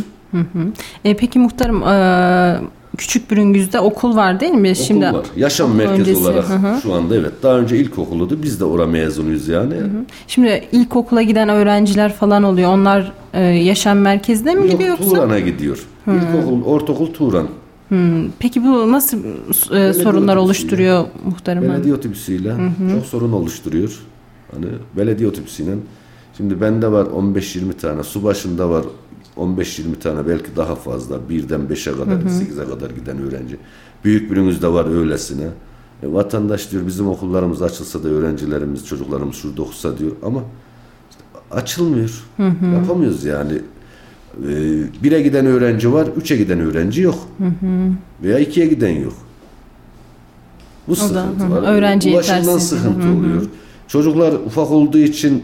E, 1.06 1.18
peki 1.18 1.40
muhtarım 1.40 1.84
e, 1.84 2.60
küçük 2.96 3.32
Bürüngüz'de 3.32 3.80
okul 3.80 4.16
var 4.16 4.40
değil 4.40 4.54
mi? 4.54 4.76
Şimdi 4.76 5.08
Okul 5.08 5.18
var. 5.18 5.26
Yaşam 5.36 5.76
merkezi 5.76 6.02
öncesi, 6.02 6.22
olarak 6.24 6.50
hı 6.50 6.54
hı. 6.54 6.82
şu 6.82 6.94
anda 6.94 7.16
evet. 7.16 7.32
Daha 7.44 7.58
önce 7.58 7.78
ilkokuludu. 7.78 8.44
Biz 8.44 8.60
de 8.60 8.66
orada 8.66 8.88
mezunuyuz 8.88 9.48
yani. 9.48 9.74
Şimdi 10.28 10.64
ilkokula 10.72 11.22
giden 11.22 11.50
öğrenciler 11.50 12.14
falan 12.14 12.44
oluyor. 12.44 12.74
Onlar 12.74 13.12
e, 13.34 13.42
yaşam 13.44 13.98
merkezine 13.98 14.56
mi 14.56 14.62
Yok, 14.62 14.72
gidiyor 14.72 14.90
yoksa? 14.90 15.10
Turan'a 15.10 15.40
gidiyor. 15.40 15.86
İlkokul, 16.08 16.64
ortaokul 16.64 17.14
Turan. 17.14 17.48
Hmm, 17.90 18.32
Peki 18.40 18.64
bu 18.64 18.92
nasıl 18.92 19.18
e, 19.76 19.94
sorunlar 19.94 20.36
oluşturuyor 20.36 21.06
muhtarım? 21.26 21.64
Belediye 21.64 21.94
otobüsüyle 21.94 22.56
çok 22.96 23.06
sorun 23.06 23.32
oluşturuyor. 23.32 24.00
Hani 24.52 24.66
belediye 24.98 25.30
otobüsüyle 25.30 25.72
şimdi 26.38 26.62
bende 26.62 26.92
var 26.92 27.06
15-20 27.06 27.74
tane, 27.74 28.04
su 28.04 28.24
başında 28.24 28.70
var 28.70 28.86
15-20 29.38 30.00
tane 30.00 30.28
belki 30.28 30.56
daha 30.56 30.76
fazla. 30.76 31.30
Birden 31.30 31.62
5'e 31.62 31.92
kadar, 31.92 32.16
8'e 32.16 32.70
kadar 32.70 32.90
giden 32.90 33.18
öğrenci. 33.22 33.58
Büyük 34.04 34.32
birimiz 34.32 34.64
var 34.64 34.96
öylesine. 34.96 35.48
E, 36.04 36.14
vatandaş 36.14 36.72
diyor 36.72 36.88
bizim 36.88 37.08
okullarımız 37.08 37.62
açılsa 37.62 38.04
da 38.04 38.08
öğrencilerimiz, 38.08 38.86
çocuklarımız 38.88 39.36
şurada 39.36 39.62
okusa 39.62 39.98
diyor 39.98 40.12
ama 40.24 40.44
işte 41.10 41.22
açılmıyor. 41.52 42.24
Yapamıyoruz 42.76 43.24
yani. 43.26 43.54
E, 44.48 44.54
bire 45.04 45.22
giden 45.22 45.46
öğrenci 45.46 45.94
var, 45.94 46.08
üçe 46.18 46.38
giden 46.38 46.60
öğrenci 46.60 47.02
yok. 47.02 47.28
Veya 48.24 48.40
ikiye 48.40 48.66
giden 48.68 48.90
yok. 48.90 49.14
Bu 50.88 50.92
da, 50.92 50.96
sıkıntı 50.96 51.44
hı 51.44 51.48
hı, 51.48 51.52
var. 51.52 51.76
öğrenci 51.76 52.14
Ulaşımdan 52.14 52.40
yetersizliği. 52.40 52.82
sıkıntı 52.82 53.08
Hı 53.08 53.12
hı. 53.12 53.18
oluyor. 53.18 53.42
Çocuklar 53.88 54.34
ufak 54.34 54.72
olduğu 54.72 54.98
için 54.98 55.44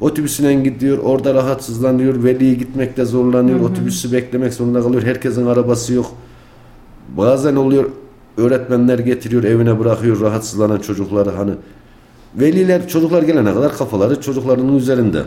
otobüsüne 0.00 0.54
gidiyor, 0.54 0.98
orada 0.98 1.34
rahatsızlanıyor, 1.34 2.24
veli 2.24 2.58
gitmekte 2.58 3.04
zorlanıyor, 3.04 3.60
otobüsü 3.60 4.12
beklemek 4.12 4.54
zorunda 4.54 4.82
kalıyor, 4.82 5.02
herkesin 5.02 5.46
arabası 5.46 5.92
yok. 5.94 6.06
Bazen 7.16 7.56
oluyor, 7.56 7.90
öğretmenler 8.36 8.98
getiriyor, 8.98 9.44
evine 9.44 9.78
bırakıyor 9.78 10.20
rahatsızlanan 10.20 10.78
çocukları 10.78 11.30
hani. 11.30 11.52
Veliler, 12.34 12.88
çocuklar 12.88 13.22
gelene 13.22 13.54
kadar 13.54 13.76
kafaları 13.76 14.20
çocuklarının 14.20 14.76
üzerinde. 14.76 15.22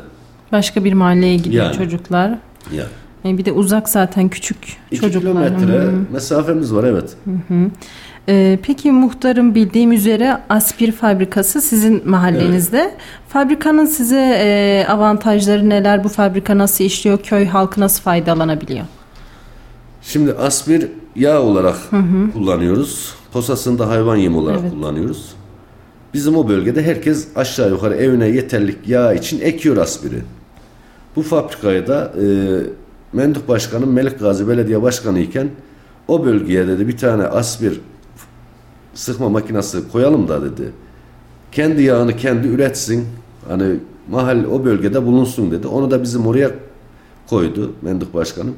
Başka 0.52 0.84
bir 0.84 0.94
mahalleye 0.94 1.36
gidiyor 1.38 1.66
Yani. 1.66 1.76
çocuklar. 1.78 2.40
Yani. 2.74 2.90
E, 3.26 3.38
bir 3.38 3.46
de 3.46 3.52
uzak 3.52 3.90
zaten 3.90 4.30
küçük 4.30 4.58
İki 4.92 5.02
çocuklar. 5.02 5.50
kilometre 5.50 5.74
Hı 5.84 5.88
hı. 5.90 5.96
mesafemiz 6.14 6.74
var 6.76 6.84
evet. 6.84 7.16
E, 8.30 8.60
peki 8.64 8.92
muhtarım 8.92 9.56
bildiğim 9.56 9.92
üzere 9.92 10.38
aspir 10.50 10.92
fabrikası 10.92 11.62
sizin 11.62 12.10
mahallenizde. 12.10 12.96
Fabrikanın 13.30 13.86
size 13.86 14.36
e, 14.40 14.86
avantajları 14.90 15.70
neler? 15.70 16.04
Bu 16.04 16.10
fabrika 16.10 16.58
nasıl 16.58 16.84
işliyor? 16.84 17.18
Köy 17.18 17.46
halkı 17.46 17.82
nasıl 17.82 18.04
faydalanabiliyor? 18.04 18.86
Şimdi 20.02 20.34
aspir 20.34 20.88
yağ 21.16 21.42
olarak 21.42 21.76
kullanıyoruz. 22.34 23.14
Posasını 23.34 23.80
da 23.80 23.90
hayvan 23.90 24.16
yemi 24.16 24.38
olarak 24.38 24.60
Evet. 24.62 24.72
kullanıyoruz. 24.72 25.36
Bizim 26.14 26.38
o 26.38 26.50
bölgede 26.50 26.84
herkes 26.84 27.28
aşağı 27.36 27.70
yukarı 27.70 27.96
evine 27.96 28.28
yeterlik 28.28 28.88
yağ 28.88 29.14
için 29.14 29.42
ekiyor 29.42 29.78
aspiri. 29.78 30.22
Bu 31.16 31.22
fabrikayı 31.22 31.88
da 31.88 32.14
e, 32.22 32.26
Menduh 33.14 33.40
Başkanım 33.48 33.94
Melik 33.94 34.20
Gazi 34.20 34.48
Belediye 34.48 34.82
Başkanı 34.82 35.20
iken 35.20 35.50
o 36.08 36.26
bölgeye 36.26 36.68
dedi 36.68 36.88
bir 36.88 36.98
tane 36.98 37.24
aspir 37.24 37.82
sıkma 38.94 39.30
makinesi 39.30 39.92
koyalım 39.92 40.28
da 40.28 40.42
dedi. 40.42 40.72
Kendi 41.52 41.84
yağını 41.84 42.16
kendi 42.16 42.48
üretsin. 42.48 43.06
Hani 43.48 43.76
mahalle 44.10 44.48
o 44.48 44.66
bölgede 44.66 45.06
bulunsun 45.06 45.52
dedi. 45.52 45.68
Onu 45.68 45.92
da 45.92 46.04
bizim 46.04 46.28
oraya 46.28 46.52
koydu 47.30 47.74
Menduh 47.82 48.14
Başkanım. 48.14 48.56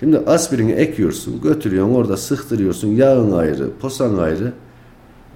Şimdi 0.00 0.18
aspirini 0.18 0.72
ekiyorsun, 0.72 1.40
götürüyorsun 1.40 1.94
orada 1.94 2.16
sıktırıyorsun. 2.16 2.88
Yağın 2.88 3.32
ayrı, 3.32 3.70
posan 3.80 4.18
ayrı. 4.18 4.52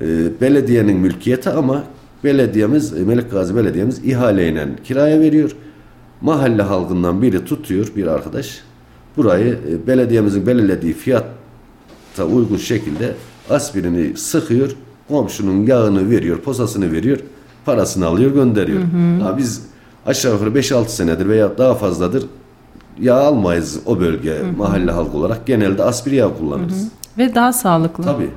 Ee, 0.00 0.40
belediyenin 0.40 0.96
mülkiyeti 0.96 1.50
ama 1.50 1.84
belediyemiz, 2.24 2.92
e, 2.92 3.04
Melik 3.04 3.30
Gazi 3.30 3.56
Belediyemiz 3.56 4.04
ihaleyle 4.04 4.68
kiraya 4.84 5.20
veriyor. 5.20 5.56
Mahalle 6.20 6.62
halkından 6.62 7.22
biri 7.22 7.44
tutuyor 7.44 7.92
bir 7.96 8.06
arkadaş. 8.06 8.60
Burayı 9.16 9.58
e, 9.70 9.86
belediyemizin 9.86 10.46
belirlediği 10.46 10.92
fiyatta 10.92 12.24
uygun 12.32 12.56
şekilde 12.56 13.14
aspirini 13.50 14.16
sıkıyor. 14.16 14.70
Komşunun 15.08 15.66
yağını 15.66 16.10
veriyor, 16.10 16.38
posasını 16.38 16.92
veriyor. 16.92 17.18
Parasını 17.64 18.06
alıyor, 18.06 18.30
gönderiyor. 18.34 18.80
Ha, 19.22 19.38
biz 19.38 19.62
aşağı 20.06 20.32
yukarı 20.32 20.50
5-6 20.50 20.88
senedir 20.88 21.28
veya 21.28 21.58
daha 21.58 21.74
fazladır 21.74 22.24
yağ 23.00 23.14
almayız 23.14 23.80
o 23.86 24.00
bölge 24.00 24.42
mahalle 24.56 24.90
halkı 24.90 25.16
olarak. 25.16 25.46
Genelde 25.46 25.82
aspir 25.82 26.12
yağ 26.12 26.34
kullanırız. 26.38 26.88
Ve 27.18 27.34
daha 27.34 27.52
sağlıklı. 27.52 28.04
Tabii. 28.04 28.30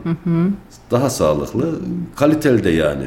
Daha 0.91 1.09
sağlıklı, 1.09 1.79
kaliteli 2.15 2.63
de 2.63 2.69
yani. 2.69 3.03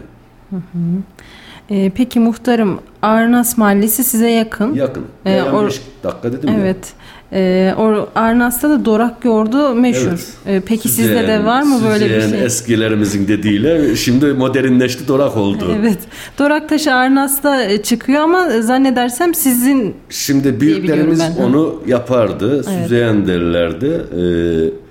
Ee, 1.70 1.90
peki 1.94 2.20
muhtarım 2.20 2.80
Arnas 3.02 3.58
Mahallesi 3.58 4.04
size 4.04 4.30
yakın. 4.30 4.74
Yakın. 4.74 5.04
Ee, 5.26 5.30
Dayan 5.30 5.54
or- 5.54 5.66
beş 5.66 5.82
dakika 6.04 6.32
dedim 6.32 6.48
ya. 6.48 6.58
Evet. 6.58 6.92
Ee, 7.34 7.74
or- 7.78 8.06
Arnas'ta 8.14 8.70
da 8.70 8.84
Dorak 8.84 9.24
yoğurdu 9.24 9.74
meşhur. 9.74 10.06
Evet. 10.06 10.26
Ee, 10.46 10.62
peki 10.66 10.88
sizde 10.88 11.28
de 11.28 11.44
var 11.44 11.62
mı 11.62 11.80
böyle 11.88 12.04
bir 12.04 12.30
şey? 12.30 12.44
eskilerimizin 12.44 13.28
dediğiyle 13.28 13.96
şimdi 13.96 14.26
modernleşti 14.26 15.08
dorak 15.08 15.36
oldu. 15.36 15.76
Evet. 15.80 15.98
Dorak 16.38 16.68
taşı 16.68 16.94
Arnas'ta 16.94 17.62
e, 17.64 17.82
çıkıyor 17.82 18.20
ama 18.22 18.50
zannedersem 18.62 19.34
sizin 19.34 19.94
Şimdi 20.10 20.60
büyüklerimiz 20.60 21.22
onu 21.44 21.82
yapardı. 21.86 22.64
Süzeyen 22.64 23.26
derlerdi. 23.26 23.86
Ee, 23.86 24.82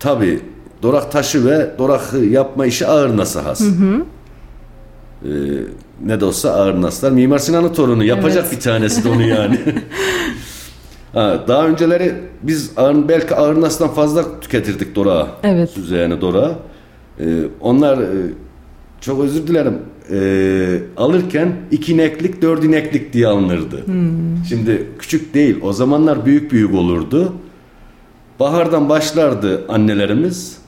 Tabi 0.00 0.40
dorak 0.82 1.12
taşı 1.12 1.44
ve 1.46 1.70
dorak 1.78 2.00
yapma 2.30 2.66
işi 2.66 2.86
ağır 2.86 3.16
nasıl 3.16 3.40
has. 3.40 3.60
Ee, 3.60 5.28
ne 6.04 6.20
de 6.20 6.24
olsa 6.24 6.50
ağır 6.50 6.82
naslar. 6.82 7.10
Mimar 7.10 7.38
Sinan'ın 7.38 7.72
torunu 7.74 8.04
yapacak 8.04 8.44
Evet. 8.48 8.56
bir 8.56 8.60
tanesi 8.62 9.04
de 9.04 9.08
onu 9.08 9.22
yani. 9.22 9.58
ha, 11.12 11.44
daha 11.48 11.68
önceleri 11.68 12.14
biz 12.42 12.72
ağır, 12.76 13.08
belki 13.08 13.34
ağır 13.34 13.60
nasdan 13.60 13.88
fazla 13.88 14.40
tüketirdik 14.40 14.94
dorağı. 14.94 15.28
Evet. 15.42 15.70
Süzeyeni 15.70 16.20
dorağı. 16.20 16.54
Ee, 17.20 17.24
onlar 17.60 17.98
e, 17.98 18.32
çok 19.00 19.20
özür 19.24 19.46
dilerim 19.46 19.78
e, 20.12 20.80
alırken 20.96 21.56
iki 21.70 21.92
ineklik 21.92 22.42
dört 22.42 22.64
ineklik 22.64 23.12
diye 23.12 23.26
alınırdı. 23.26 23.84
Şimdi 24.48 24.86
küçük 24.98 25.34
değil 25.34 25.58
o 25.62 25.72
zamanlar 25.72 26.26
büyük 26.26 26.52
büyük 26.52 26.74
olurdu. 26.74 27.32
Bahardan 28.40 28.88
başlardı 28.88 29.64
annelerimiz 29.68 30.58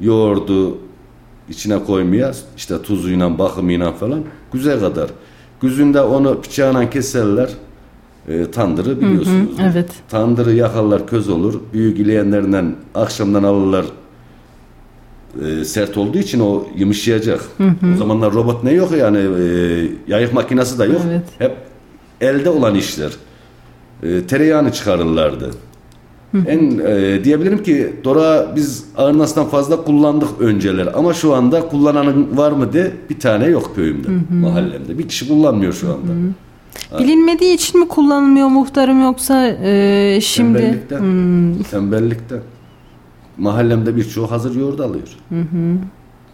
yoğurdu 0.00 0.78
içine 1.48 1.84
koymaya 1.84 2.32
işte 2.56 2.82
tuzuyla 2.82 3.38
bakımıyla 3.38 3.92
falan 3.92 4.20
güzel 4.52 4.80
kadar. 4.80 5.10
Güzünde 5.60 6.00
onu 6.00 6.42
bıçağıyla 6.42 6.90
keserler. 6.90 7.50
E, 8.28 8.50
tandırı 8.50 9.00
biliyorsunuz. 9.00 9.50
evet. 9.70 9.90
Tandırı 10.08 10.54
yakarlar 10.54 11.06
köz 11.06 11.28
olur. 11.28 11.60
Büyük 11.72 11.98
ileyenlerinden 11.98 12.74
akşamdan 12.94 13.42
alırlar 13.42 13.84
e, 15.44 15.64
sert 15.64 15.96
olduğu 15.96 16.18
için 16.18 16.40
o 16.40 16.66
yumuşayacak. 16.76 17.40
O 17.94 17.96
zamanlar 17.96 18.32
robot 18.32 18.64
ne 18.64 18.72
yok 18.72 18.92
yani 18.98 19.18
e, 19.18 19.88
yayık 20.08 20.32
makinesi 20.32 20.78
de 20.78 20.84
yok. 20.84 21.00
Evet. 21.08 21.24
Hep 21.38 21.56
elde 22.20 22.50
olan 22.50 22.74
işler. 22.74 23.12
E, 24.02 24.26
tereyağını 24.26 24.72
çıkarırlardı. 24.72 25.50
En 26.46 26.78
e, 26.78 27.24
diyebilirim 27.24 27.62
ki 27.62 27.92
Dora 28.04 28.52
biz 28.56 28.84
Arnas'tan 28.96 29.46
fazla 29.48 29.84
kullandık 29.84 30.28
önceler 30.40 30.88
ama 30.94 31.14
şu 31.14 31.34
anda 31.34 31.68
kullananın 31.68 32.36
var 32.36 32.52
mı 32.52 32.72
de 32.72 32.92
bir 33.10 33.20
tane 33.20 33.46
yok 33.46 33.72
köyümde, 33.74 34.08
mahallemde. 34.30 34.98
Bir 34.98 35.08
kişi 35.08 35.28
kullanmıyor 35.28 35.72
şu 35.72 35.88
anda. 35.88 36.12
Bilinmediği 36.98 37.54
için 37.54 37.80
mi 37.80 37.88
kullanılmıyor 37.88 38.48
muhtarım 38.48 39.02
yoksa 39.02 39.46
e, 39.46 40.18
şimdi 40.22 40.58
Tembellikten. 40.58 41.02
Tembellikten. 41.70 42.38
Mahallemde 43.38 43.96
birçoğu 43.96 44.30
hazır 44.30 44.54
yoğurt 44.56 44.80
alıyor. 44.80 45.08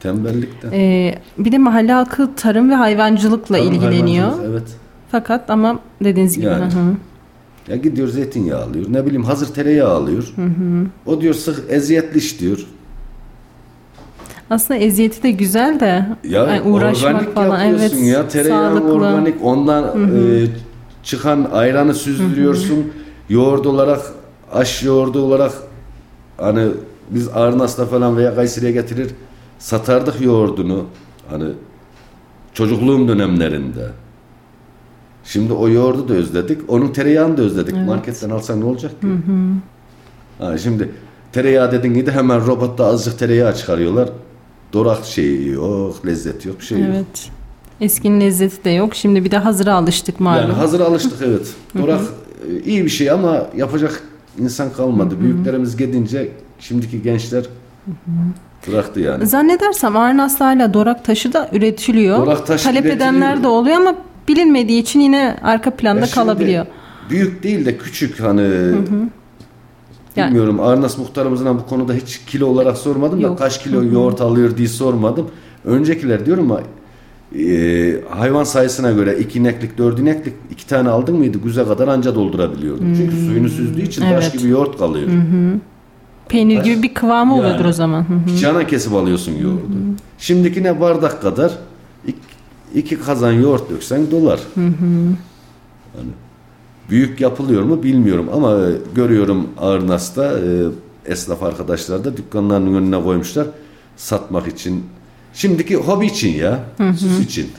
Tembellikten. 0.00 0.72
e, 0.72 1.14
bir 1.38 1.52
de 1.52 1.58
mahalle 1.58 1.92
halkı 1.92 2.34
tarım 2.36 2.70
ve 2.70 2.74
hayvancılıkla 2.74 3.56
Tarım, 3.58 3.72
ilgileniyor. 3.72 4.26
hayvancılık, 4.28 4.50
Evet. 4.50 4.76
Fakat 5.10 5.50
ama 5.50 5.78
dediğiniz 6.04 6.36
gibi 6.36 6.46
Yani. 6.46 6.64
hı 6.74 6.78
hı. 6.78 6.94
Ya 7.68 7.76
gidiyor 7.76 8.08
zeytinyağı 8.08 8.62
alıyor. 8.64 8.86
Ne 8.88 9.06
bileyim 9.06 9.24
hazır 9.24 9.46
tereyağı 9.54 9.90
alıyor. 9.94 10.34
O 11.06 11.20
diyor 11.20 11.34
sık 11.34 11.64
eziyetli 11.72 12.18
iş 12.18 12.40
diyor. 12.40 12.66
Aslında 14.52 14.80
eziyeti 14.80 15.22
de 15.22 15.30
güzel 15.30 15.80
de 15.80 15.84
Ya 15.84 16.44
yani 16.44 16.60
uğraşmak 16.62 17.14
organik 17.14 17.34
falan 17.34 17.64
yapıyorsun 17.64 17.96
evet 17.96 18.06
ya. 18.06 18.28
Tereyağı 18.28 18.70
sağlıklı. 18.70 18.92
organik. 18.92 19.34
Ondan 19.42 19.84
e, 19.84 20.46
çıkan 21.02 21.48
ayranı 21.52 21.94
süzdürüyorsun. 21.94 22.92
Yoğurt 23.28 23.66
olarak, 23.66 24.00
aş 24.52 24.82
yoğurdu 24.82 25.22
olarak 25.22 25.52
hani 26.36 26.68
biz 27.10 27.28
Arnas'ta 27.28 27.86
falan 27.86 28.16
veya 28.16 28.34
Kayseri'ye 28.34 28.72
getirir 28.72 29.10
satardık 29.58 30.20
yoğurdunu. 30.20 30.84
Hani 31.30 31.44
çocukluğum 32.54 33.08
dönemlerinde. 33.08 33.86
Şimdi 35.24 35.52
o 35.52 35.68
yoğurdu 35.68 36.08
da 36.08 36.14
özledik. 36.14 36.60
Onun 36.68 36.92
tereyağını 36.92 37.36
da 37.36 37.42
özledik. 37.42 37.76
Marketten 37.86 38.30
alsan 38.30 38.60
ne 38.60 38.64
olacak 38.64 39.00
ki? 39.00 39.06
Ha, 40.38 40.58
şimdi 40.58 40.90
tereyağı 41.32 41.72
dediğin 41.72 41.94
gibi 41.94 42.10
hemen 42.10 42.46
robotta 42.46 42.84
azıcık 42.86 43.18
tereyağı 43.18 43.54
çıkarıyorlar. 43.54 44.08
Dorak 44.72 45.04
şeyi 45.04 45.48
yok, 45.48 46.06
lezzet 46.06 46.46
yok, 46.46 46.60
bir 46.60 46.64
şey 46.64 46.78
yok. 46.78 46.88
Evet. 46.94 47.30
Eskinin 47.80 48.20
lezzeti 48.20 48.64
de 48.64 48.70
yok. 48.70 48.94
Şimdi 48.94 49.24
bir 49.24 49.30
de 49.30 49.38
hazıra 49.38 49.74
alıştık 49.74 50.20
malum. 50.20 50.42
Yani 50.42 50.52
hazır 50.52 50.80
alıştık 50.80 51.18
evet. 51.26 51.46
Dorak 51.78 52.00
e, 52.50 52.60
iyi 52.64 52.84
bir 52.84 52.90
şey 52.90 53.10
ama 53.10 53.46
yapacak 53.56 54.02
insan 54.38 54.72
kalmadı. 54.72 55.20
Büyüklerimiz 55.20 55.76
gidince 55.76 56.28
şimdiki 56.60 57.02
gençler 57.02 57.44
bıraktı 58.68 59.00
yani. 59.00 59.26
Zannedersem 59.26 59.96
Arnas'ta 59.96 60.46
hala 60.46 60.74
dorak 60.74 61.04
taşı 61.04 61.32
da 61.32 61.48
üretiliyor. 61.52 62.18
Dorak 62.26 62.46
taşı 62.46 62.64
Talep 62.64 62.84
üretiliyor. 62.84 62.96
edenler 63.10 63.42
de 63.42 63.48
oluyor 63.48 63.76
ama 63.76 63.94
bilinmediği 64.28 64.82
için 64.82 65.00
yine 65.00 65.36
arka 65.42 65.70
planda 65.70 66.00
Ya 66.00 66.06
kalabiliyor. 66.06 66.66
Büyük 67.10 67.42
değil 67.42 67.66
de 67.66 67.78
küçük 67.78 68.20
hani 68.20 68.72
Yani- 70.16 70.28
bilmiyorum 70.28 70.60
Arnas 70.60 70.98
muhtarımızdan 70.98 71.58
bu 71.58 71.66
konuda 71.66 71.92
hiç 71.94 72.18
kilo 72.26 72.46
olarak 72.46 72.76
sormadım 72.76 73.20
Yok. 73.20 73.32
da 73.32 73.36
kaç 73.44 73.62
kilo 73.62 73.84
yoğurt 73.84 74.20
alıyor 74.20 74.56
diye 74.56 74.68
sormadım. 74.68 75.26
Öncekiler 75.64 76.26
diyorum 76.26 76.50
ama 76.52 76.60
e, 77.38 77.94
hayvan 78.10 78.44
sayısına 78.44 78.90
göre 78.92 79.18
iki 79.18 79.38
ineklik, 79.38 79.78
dört 79.78 79.98
ineklik 79.98 80.34
iki 80.50 80.66
tane 80.66 80.88
aldın 80.88 81.16
mıydı 81.16 81.38
güze 81.44 81.64
kadar 81.64 81.88
anca 81.88 82.14
doldurabiliyordun. 82.14 82.94
Çünkü 82.96 83.16
suyunu 83.16 83.48
süzdüğü 83.48 83.82
için 83.82 84.00
taş 84.02 84.10
Hmm. 84.10 84.18
Evet. 84.22 84.38
gibi 84.38 84.48
yoğurt 84.48 84.78
kalıyor. 84.78 85.08
Peynir 86.28 86.56
Taş- 86.56 86.64
gibi 86.64 86.82
bir 86.82 86.94
kıvamı 86.94 87.34
oluyordur 87.36 87.58
Yani. 87.58 87.68
o 87.68 87.72
zaman. 87.72 88.00
Hı 88.00 88.32
hı. 88.32 88.36
Cana 88.36 88.66
kesip 88.66 88.92
alıyorsun 88.94 89.32
yoğurdu. 89.32 89.72
Şimdiki 90.18 90.62
ne 90.62 90.80
bardak 90.80 91.22
kadar 91.22 91.52
iki, 92.06 92.18
iki 92.74 93.00
kazan 93.00 93.32
yoğurt 93.32 93.70
döksen 93.70 94.10
dolar. 94.10 94.40
Yani 94.56 96.10
büyük 96.90 97.20
yapılıyor 97.20 97.62
mu 97.62 97.82
bilmiyorum 97.82 98.28
ama 98.32 98.52
e, 98.52 98.70
görüyorum 98.94 99.48
Ağırnas'ta 99.58 100.38
e, 100.38 100.42
esnaf 101.06 101.42
arkadaşlar 101.42 102.04
da 102.04 102.16
dükkanlarının 102.16 102.74
önüne 102.74 103.02
koymuşlar 103.02 103.46
satmak 103.96 104.48
için. 104.48 104.84
Şimdiki 105.34 105.76
hobi 105.76 106.06
için 106.06 106.28
ya, 106.34 106.64
süs 106.98 107.20
için. 107.20 107.50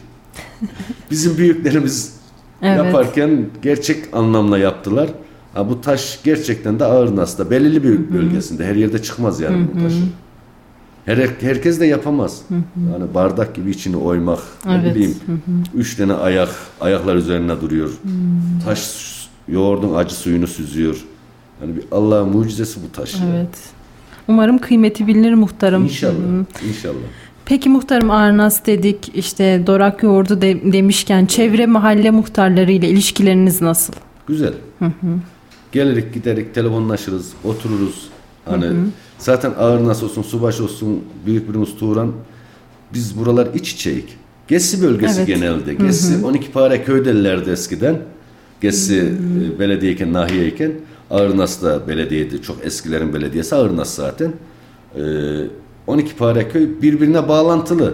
Bizim 1.11 1.37
büyüklerimiz 1.37 2.13
Evet. 2.61 2.77
yaparken 2.77 3.45
gerçek 3.61 4.03
anlamla 4.13 4.57
yaptılar. 4.57 5.09
Ha, 5.53 5.69
bu 5.69 5.81
taş 5.81 6.19
gerçekten 6.23 6.79
de 6.79 6.85
Ağırnas'ta 6.85 7.51
belirli 7.51 7.83
bir 7.83 8.13
bölgesinde 8.13 8.65
her 8.65 8.75
yerde 8.75 9.01
çıkmaz 9.01 9.41
yani 9.41 9.67
bu 9.75 9.83
taşı. 9.83 9.95
Her, 11.05 11.17
herkes 11.41 11.79
de 11.79 11.85
yapamaz. 11.85 12.41
Yani 12.91 13.13
bardak 13.13 13.55
gibi 13.55 13.69
içini 13.71 13.97
oymak, 13.97 14.39
ne 14.65 14.73
Evet. 14.83 14.95
bileyim, 14.95 15.15
üç 15.75 15.95
tane 15.95 16.13
ayak, 16.13 16.49
ayaklar 16.81 17.15
üzerine 17.15 17.61
duruyor. 17.61 17.89
Taş 18.65 19.03
yoğurdun 19.47 19.95
acı 19.95 20.15
suyunu 20.15 20.47
süzüyor. 20.47 21.05
Yani 21.61 21.75
bir 21.75 21.83
Allah'ın 21.91 22.29
mucizesi 22.29 22.79
bu 22.87 22.91
taş. 22.91 23.15
Evet. 23.33 23.59
Umarım 24.27 24.57
kıymeti 24.57 25.07
bilinir 25.07 25.33
muhtarım. 25.33 25.83
İnşallah, 25.83 26.13
Hı 26.13 26.39
hı. 26.39 26.67
inşallah. 26.69 26.95
Peki 27.45 27.69
muhtarım 27.69 28.11
Arnas 28.11 28.65
dedik 28.65 29.11
işte 29.15 29.63
Dorak 29.67 30.03
yoğurdu 30.03 30.41
de- 30.41 30.73
demişken 30.73 31.25
çevre 31.25 31.65
mahalle 31.65 32.11
muhtarları 32.11 32.71
ile 32.71 32.89
ilişkileriniz 32.89 33.61
nasıl? 33.61 33.93
Güzel. 34.27 34.53
Gelirik 35.71 36.13
giderik 36.13 36.55
telefonlaşırız, 36.55 37.29
otururuz. 37.43 38.09
Hani 38.45 38.65
zaten 39.23 39.53
ağır 39.59 39.85
nasıl 39.85 40.05
olsun, 40.05 40.21
subaş 40.21 40.61
olsun, 40.61 41.03
büyük 41.25 41.49
birimiz 41.49 41.75
Turan. 41.75 42.11
Biz 42.93 43.19
buralar 43.19 43.47
iç 43.53 43.73
içeyik. 43.73 44.17
Gessi 44.47 44.81
bölgesi 44.81 45.17
Evet. 45.17 45.27
genelde. 45.27 45.73
Gessi 45.73 46.25
12 46.25 46.51
pare 46.51 46.83
köy 46.83 47.05
derlerdi 47.05 47.49
eskiden. 47.49 47.97
Gessi 48.61 49.13
e, 49.55 49.59
belediyeyken, 49.59 50.13
nahiyeyken. 50.13 50.71
Ağırnas 51.09 51.63
da 51.63 51.87
belediyeydi. 51.87 52.41
Çok 52.41 52.65
eskilerin 52.65 53.13
belediyesi 53.13 53.55
Ağırnas 53.55 53.95
zaten. 53.95 54.33
Ee, 54.95 55.01
12 55.87 56.15
pare 56.15 56.49
köy 56.49 56.81
birbirine 56.81 57.27
bağlantılı. 57.27 57.93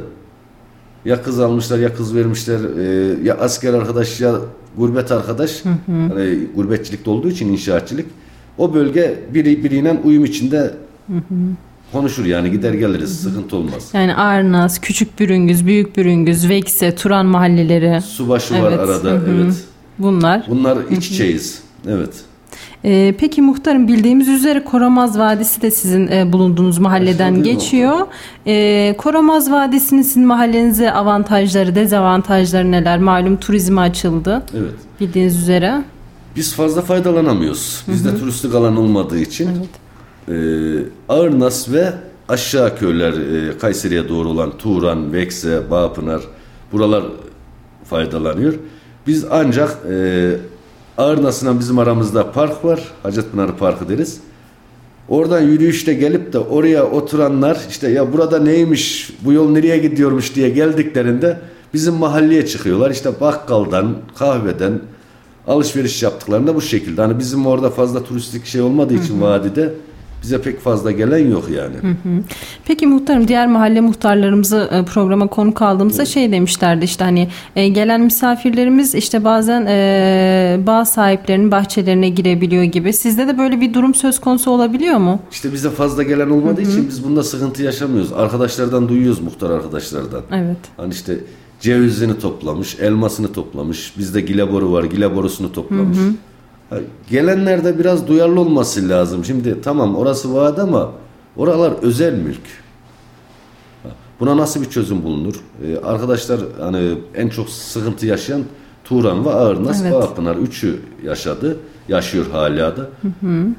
Ya 1.06 1.24
kız 1.24 1.40
almışlar 1.40 1.80
ya 1.80 1.96
kız 1.96 2.16
vermişler 2.16 2.60
e, 2.80 3.16
ya 3.24 3.38
asker 3.38 3.74
arkadaş 3.74 4.22
ya 4.22 4.36
gurbet 4.78 5.12
arkadaş 5.12 5.64
hani 5.88 6.40
gurbetçilikte 6.56 7.10
olduğu 7.10 7.30
için 7.30 7.48
inşaatçılık 7.52 8.06
o 8.58 8.74
bölge 8.74 9.20
biri 9.34 9.64
biriyle 9.64 10.00
uyum 10.04 10.26
içinde 10.26 10.74
konuşur 11.92 12.26
yani 12.26 12.52
gider 12.52 12.74
geliriz 12.74 13.20
sıkıntı 13.20 13.56
olmaz. 13.56 13.90
Yani 13.94 14.16
Arnas, 14.16 14.80
Küçük 14.80 15.20
Bürüngüz, 15.20 15.66
Büyük 15.66 15.98
Bürüngüz, 15.98 16.50
Vekse, 16.50 16.96
Turan 16.96 17.26
mahalleleri 17.26 18.02
Subaşı 18.02 18.54
var 18.54 18.72
Evet, 18.72 18.80
arada 18.80 19.10
hı 19.10 19.16
hı. 19.16 19.44
evet. 19.44 19.64
bunlar. 20.00 20.46
Bunlar 20.50 20.78
iç 20.92 21.12
içeyiz. 21.12 21.62
Evet. 21.88 22.14
Ee, 22.86 23.16
peki 23.20 23.42
muhtarım 23.42 23.88
bildiğimiz 23.88 24.28
üzere 24.28 24.64
Koramaz 24.64 25.20
Vadisi 25.20 25.62
de 25.62 25.72
sizin 25.72 26.08
e, 26.08 26.34
bulunduğunuz 26.34 26.78
mahalleden 26.78 27.32
Aşağı 27.32 27.44
geçiyor. 27.44 27.98
Ee, 28.48 28.96
Koramaz 28.98 29.52
Vadisi'nin 29.52 30.02
sizin 30.02 30.26
mahallenize 30.26 30.94
avantajları, 30.94 31.76
dezavantajları 31.76 32.72
neler? 32.72 33.00
Malum 33.00 33.38
turizme 33.38 33.82
açıldı 33.82 34.44
Evet. 34.58 34.74
bildiğiniz 35.00 35.38
üzere. 35.38 35.84
Biz 36.36 36.54
fazla 36.54 36.82
faydalanamıyoruz. 36.82 37.84
Bizde 37.88 38.20
turistik 38.20 38.56
alan 38.56 38.78
olmadığı 38.78 39.20
için. 39.20 39.50
Ee, 40.30 40.34
Ağırnas 41.10 41.72
ve 41.72 41.94
aşağı 42.30 42.78
köyler 42.78 43.14
e, 43.14 43.58
Kayseri'ye 43.58 44.10
doğru 44.10 44.30
olan 44.30 44.58
Turan, 44.58 45.14
Vekse, 45.14 45.72
Bağpınar 45.72 46.22
buralar 46.72 47.04
faydalanıyor. 47.84 48.54
Biz 49.08 49.26
ancak 49.32 49.78
e, 49.92 50.36
Ağırnas'la 50.98 51.60
bizim 51.60 51.80
aramızda 51.80 52.32
park 52.32 52.66
var. 52.66 52.80
Hacetpınar 53.04 53.58
Parkı 53.58 53.90
deriz. 53.90 54.20
Oradan 55.10 55.42
yürüyüşte 55.42 55.94
gelip 55.94 56.34
de 56.34 56.40
oraya 56.40 56.86
oturanlar 56.86 57.60
işte 57.70 57.90
ya 57.90 58.14
burada 58.14 58.40
neymiş 58.40 59.14
bu 59.22 59.34
yol 59.34 59.50
nereye 59.50 59.78
gidiyormuş 59.78 60.36
diye 60.36 60.50
geldiklerinde 60.50 61.40
bizim 61.74 61.94
mahalleye 61.94 62.46
çıkıyorlar. 62.46 62.92
İşte 62.92 63.22
bakkaldan, 63.22 63.98
kahveden 64.16 64.82
alışveriş 65.48 66.04
yaptıklarında 66.04 66.56
bu 66.56 66.62
şekilde. 66.62 67.02
Hani 67.02 67.20
bizim 67.20 67.48
orada 67.48 67.70
fazla 67.70 68.04
turistik 68.04 68.46
şey 68.46 68.62
olmadığı 68.62 68.94
için 68.94 69.22
vadide 69.22 69.74
bize 70.24 70.42
pek 70.42 70.60
fazla 70.60 70.92
gelen 70.92 71.32
yok 71.32 71.50
yani. 71.56 71.76
Peki 72.66 72.88
muhtarım 72.88 73.28
diğer 73.28 73.48
mahalle 73.48 73.82
muhtarlarımızı 73.82 74.70
e, 74.72 74.86
programa 74.86 75.28
konuk 75.28 75.62
aldığımızda 75.62 76.06
şey 76.06 76.32
demişlerdi 76.32 76.86
işte 76.86 77.04
hani 77.04 77.28
e, 77.56 77.68
gelen 77.68 78.02
misafirlerimiz 78.02 78.96
işte 78.96 79.24
bazen 79.24 79.66
e, 79.66 80.60
bağ 80.68 80.86
sahiplerinin 80.86 81.52
bahçelerine 81.52 82.10
girebiliyor 82.10 82.64
gibi. 82.64 82.94
Sizde 82.94 83.28
de 83.28 83.38
böyle 83.38 83.62
bir 83.62 83.74
durum 83.74 83.96
söz 83.96 84.20
konusu 84.20 84.52
olabiliyor 84.52 84.98
mu? 84.98 85.20
İşte 85.32 85.54
bize 85.54 85.70
fazla 85.70 86.04
gelen 86.04 86.30
olmadığı 86.30 86.62
için 86.62 86.88
biz 86.88 87.04
bunda 87.04 87.24
sıkıntı 87.24 87.64
yaşamıyoruz. 87.64 88.14
Arkadaşlardan 88.14 88.90
duyuyoruz 88.90 89.22
muhtar 89.22 89.50
arkadaşlardan. 89.50 90.22
Evet. 90.32 90.58
Hani 90.78 90.94
işte 90.94 91.18
cevizini 91.60 92.20
toplamış, 92.20 92.80
elmasını 92.80 93.34
toplamış. 93.34 93.94
Bizde 93.98 94.22
gile 94.22 94.52
boru 94.52 94.72
var, 94.72 94.84
gile 94.84 95.16
borusunu 95.16 95.52
toplamış. 95.54 95.98
Ha, 95.98 96.04
Gelenler 96.04 96.29
de 97.64 97.80
biraz 97.80 98.08
duyarlı 98.08 98.40
olması 98.40 98.90
lazım. 98.90 99.26
Şimdi 99.26 99.62
tamam 99.62 99.96
orası 99.96 100.36
vaat 100.36 100.60
ama 100.60 100.92
oralar 101.38 101.74
özel 101.82 102.14
mülk. 102.14 102.42
Buna 104.20 104.38
nasıl 104.38 104.62
bir 104.62 104.70
çözüm 104.70 105.04
bulunur? 105.04 105.36
Ee, 105.66 105.78
arkadaşlar 105.78 106.40
hani 106.60 106.98
en 107.16 107.30
çok 107.30 107.50
sıkıntı 107.50 108.06
yaşayan 108.06 108.42
Turan 108.84 109.26
ve 109.26 109.30
Ağırnaz, 109.30 109.82
Evet. 109.82 109.94
Bağpınar 109.94 110.36
üçü 110.36 110.80
yaşadı. 111.04 111.58
Yaşıyor 111.88 112.26
hala 112.32 112.78
da. 112.78 112.90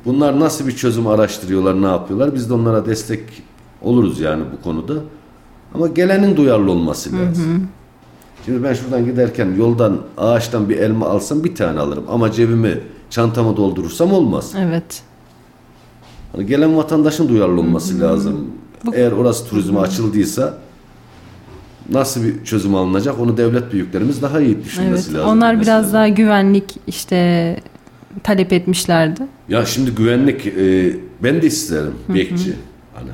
Bunlar 0.04 0.40
nasıl 0.40 0.66
bir 0.66 0.76
çözüm 0.76 1.06
araştırıyorlar, 1.06 1.82
ne 1.82 1.86
yapıyorlar? 1.86 2.34
Biz 2.34 2.50
de 2.50 2.54
onlara 2.54 2.86
destek 2.86 3.20
oluruz 3.82 4.20
yani 4.20 4.42
bu 4.58 4.62
konuda. 4.62 4.94
Ama 5.74 5.86
gelenin 5.88 6.36
duyarlı 6.36 6.70
olması 6.70 7.10
lazım. 7.12 7.68
Şimdi 8.46 8.62
ben 8.64 8.74
şuradan 8.74 9.04
giderken 9.04 9.54
yoldan 9.58 9.98
ağaçtan 10.18 10.68
bir 10.68 10.76
elma 10.76 11.06
alsam 11.06 11.44
bir 11.44 11.54
tane 11.54 11.80
alırım. 11.80 12.04
Ama 12.08 12.32
cebimi 12.32 12.80
çantamı 13.10 13.56
doldurursam 13.56 14.12
olmaz. 14.12 14.52
Evet. 14.58 15.02
Hani 16.32 16.46
gelen 16.46 16.76
vatandaşın 16.76 17.28
duyarlı 17.28 17.60
olması 17.60 18.00
lazım. 18.00 18.50
Eğer 18.94 19.12
orası 19.12 19.48
turizme 19.48 19.78
açıldıysa 19.80 20.58
nasıl 21.90 22.24
bir 22.24 22.44
çözüm 22.44 22.74
alınacak 22.74 23.20
onu 23.20 23.36
devlet 23.36 23.72
büyüklerimiz 23.72 24.22
daha 24.22 24.40
iyi 24.40 24.54
Evet. 24.54 24.64
düşünmesi 24.64 25.14
lazım. 25.14 25.28
Onlar 25.30 25.52
bilmesi 25.52 25.66
biraz 25.68 25.92
daha 25.92 26.08
güvenlik 26.08 26.64
işte 26.86 27.56
talep 28.22 28.52
etmişlerdi. 28.52 29.22
Ya 29.48 29.66
şimdi 29.66 29.90
güvenlik 29.90 30.46
e, 30.46 30.96
ben 31.22 31.42
de 31.42 31.46
isterim 31.46 31.94
bekçi. 32.08 32.54
Hani 32.94 33.10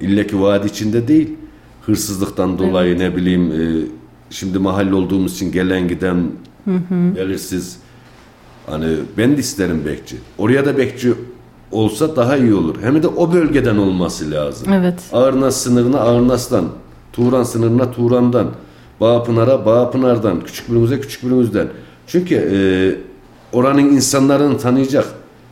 ille 0.00 0.26
ki 0.26 0.40
vadi 0.40 0.66
içinde 0.66 1.08
değil. 1.08 1.30
Hırsızlıktan 1.86 2.58
dolayı 2.58 2.98
ne 2.98 3.16
bileyim 3.16 3.52
e, 3.52 3.86
şimdi 4.30 4.58
mahalle 4.58 4.94
olduğumuz 4.94 5.34
için 5.34 5.52
gelen 5.52 5.88
giden 5.88 6.16
belirsiz. 7.16 7.76
Hani 8.72 8.86
ben 9.18 9.36
de 9.36 9.40
isterim 9.40 9.82
bekçi. 9.86 10.16
Oraya 10.38 10.66
da 10.66 10.78
bekçi 10.78 11.14
olsa 11.72 12.16
daha 12.16 12.36
iyi 12.36 12.54
olur. 12.54 12.76
Hem 12.82 13.02
de 13.02 13.08
o 13.08 13.32
bölgeden 13.32 13.76
olması 13.76 14.30
lazım. 14.30 14.72
Evet. 14.72 14.94
Ağırnas 15.12 15.56
sınırına 15.56 16.00
Ağırnas'tan, 16.00 16.64
Turan 17.12 17.42
sınırına 17.42 17.90
Turan'dan, 17.90 18.46
Bağpınar'a 19.00 19.66
Bağpınar'dan, 19.66 20.40
Küçükbürümüz'e 20.40 21.00
Küçükbürümüz'den. 21.00 21.68
Çünkü 22.06 22.34
e, 22.34 22.58
oranın 23.56 23.84
insanlarını 23.84 24.58
tanıyacak. 24.58 25.06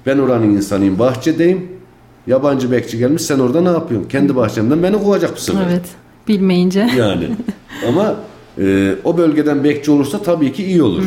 Ben 0.07 0.19
oranın 0.19 0.51
insanıyım, 0.51 0.99
bahçedeyim. 0.99 1.69
Yabancı 2.27 2.71
bekçi 2.71 2.99
gelmiş, 2.99 3.23
sen 3.23 3.39
orada 3.39 3.61
ne 3.61 3.69
yapıyorsun? 3.69 4.09
Kendi 4.09 4.37
bahçemden 4.37 4.83
beni 4.83 4.99
kovacak 4.99 5.37
bu 5.37 5.41
sefer. 5.41 5.67
Evet. 5.71 5.85
Bilmeyince. 6.29 6.91
Yani. 6.97 7.29
Ama 7.89 8.15
e, 8.61 8.95
o 9.05 9.19
bölgeden 9.19 9.65
bekçi 9.65 9.91
olursa 9.91 10.23
tabii 10.23 10.53
ki 10.53 10.65
iyi 10.65 10.83
olur. 10.83 11.05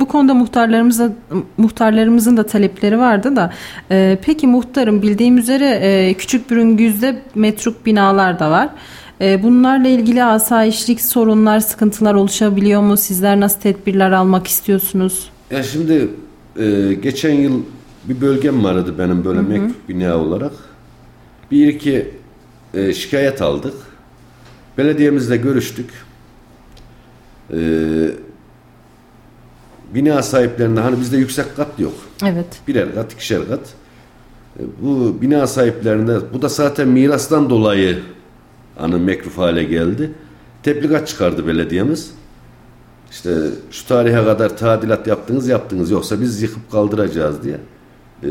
Bu 0.00 0.08
konuda 0.08 0.34
muhtarlarımıza 0.34 1.12
muhtarlarımızın 1.56 2.36
da 2.36 2.46
talepleri 2.46 2.98
vardı 2.98 3.36
da 3.36 3.52
e, 3.90 4.18
peki 4.22 4.46
muhtarım 4.46 5.02
bildiğim 5.02 5.38
üzere 5.38 5.66
e, 5.82 6.14
küçük 6.14 6.50
bürüngüzde 6.50 7.22
metruk 7.34 7.86
binalar 7.86 8.38
da 8.38 8.50
var. 8.50 8.68
E, 9.20 9.42
bunlarla 9.42 9.88
ilgili 9.88 10.24
asayişlik 10.24 11.00
sorunlar, 11.00 11.60
sıkıntılar 11.60 12.14
oluşabiliyor 12.14 12.82
mu? 12.82 12.96
Sizler 12.96 13.40
nasıl 13.40 13.60
tedbirler 13.60 14.10
almak 14.10 14.46
istiyorsunuz? 14.46 15.30
Ya 15.50 15.62
şimdi 15.62 16.08
e, 16.58 16.94
geçen 17.02 17.34
yıl 17.34 17.62
bir 18.04 18.20
bölgem 18.20 18.64
vardı 18.64 18.94
benim 18.98 19.24
böyle 19.24 19.40
mektup 19.40 19.88
bina 19.88 20.16
olarak. 20.16 20.52
Bir 21.50 21.68
iki 21.68 22.10
e, 22.74 22.94
şikayet 22.94 23.42
aldık. 23.42 23.74
Belediyemizle 24.78 25.36
görüştük. 25.36 26.09
E, 27.52 27.58
bina 29.94 30.22
sahiplerine 30.22 30.80
hani 30.80 31.00
bizde 31.00 31.16
yüksek 31.16 31.56
kat 31.56 31.78
yok. 31.80 31.94
Evet. 32.24 32.46
Birer 32.68 32.94
kat, 32.94 33.12
ikişer 33.12 33.48
kat. 33.48 33.60
E, 34.58 34.62
Bu 34.82 35.16
bina 35.20 35.46
sahiplerine 35.46 36.16
bu 36.32 36.42
da 36.42 36.48
zaten 36.48 36.88
mirastan 36.88 37.50
dolayı 37.50 37.98
hani 38.76 38.94
mekruf 38.94 39.38
hale 39.38 39.64
geldi. 39.64 40.10
Tebligat 40.62 41.08
çıkardı 41.08 41.46
belediyemiz. 41.46 42.10
İşte 43.10 43.34
şu 43.70 43.86
tarihe 43.86 44.24
kadar 44.24 44.56
tadilat 44.56 45.06
yaptınız 45.06 45.48
yaptınız 45.48 45.90
yoksa 45.90 46.20
biz 46.20 46.42
yıkıp 46.42 46.70
kaldıracağız 46.70 47.42
diye. 47.42 47.56
E, 48.22 48.28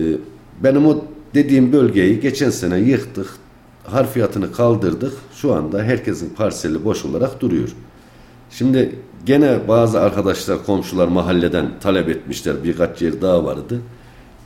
benim 0.64 0.86
o 0.88 1.06
dediğim 1.34 1.74
bölgeyi 1.74 2.20
geçen 2.20 2.50
sene 2.50 2.78
yıktık. 2.80 3.28
Harfiyatını 3.84 4.52
kaldırdık. 4.52 5.14
Şu 5.36 5.54
anda 5.54 5.84
herkesin 5.84 6.30
parseli 6.30 6.86
boş 6.86 7.06
olarak 7.06 7.42
duruyor. 7.42 7.70
Şimdi 8.52 8.96
gene 9.26 9.60
bazı 9.68 10.00
arkadaşlar, 10.02 10.66
komşular 10.66 11.08
mahalleden 11.08 11.66
talep 11.82 12.10
etmişler. 12.10 12.56
Birkaç 12.64 13.02
yer 13.02 13.22
daha 13.22 13.46
vardı. 13.46 13.80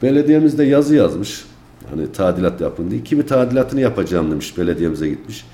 Belediyemiz 0.01 0.57
de 0.57 0.63
yazı 0.63 0.95
yazmış. 0.95 1.45
Hani 1.89 2.11
tadilat 2.11 2.61
yapın 2.61 2.91
diye. 2.91 3.03
Kimi 3.03 3.25
tadilatını 3.25 3.81
yapacağım 3.81 4.31
demiş. 4.31 4.57
Belediyemize 4.57 5.09
gitmiş. 5.09 5.45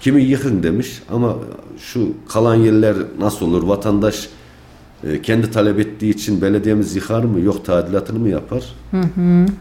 Kimi 0.00 0.22
yıkın 0.22 0.62
demiş. 0.62 1.02
Ama 1.12 1.34
şu 1.78 2.08
kalan 2.28 2.54
yerler 2.54 2.96
nasıl 3.18 3.46
olur? 3.46 3.62
Vatandaş 3.62 4.28
e, 5.04 5.22
kendi 5.22 5.50
talep 5.50 5.80
ettiği 5.80 6.10
için 6.10 6.42
belediyemiz 6.42 6.96
yıkar 6.96 7.24
mı? 7.24 7.40
Yok 7.40 7.64
tadilatını 7.64 8.18
mı 8.18 8.28
yapar? 8.28 8.64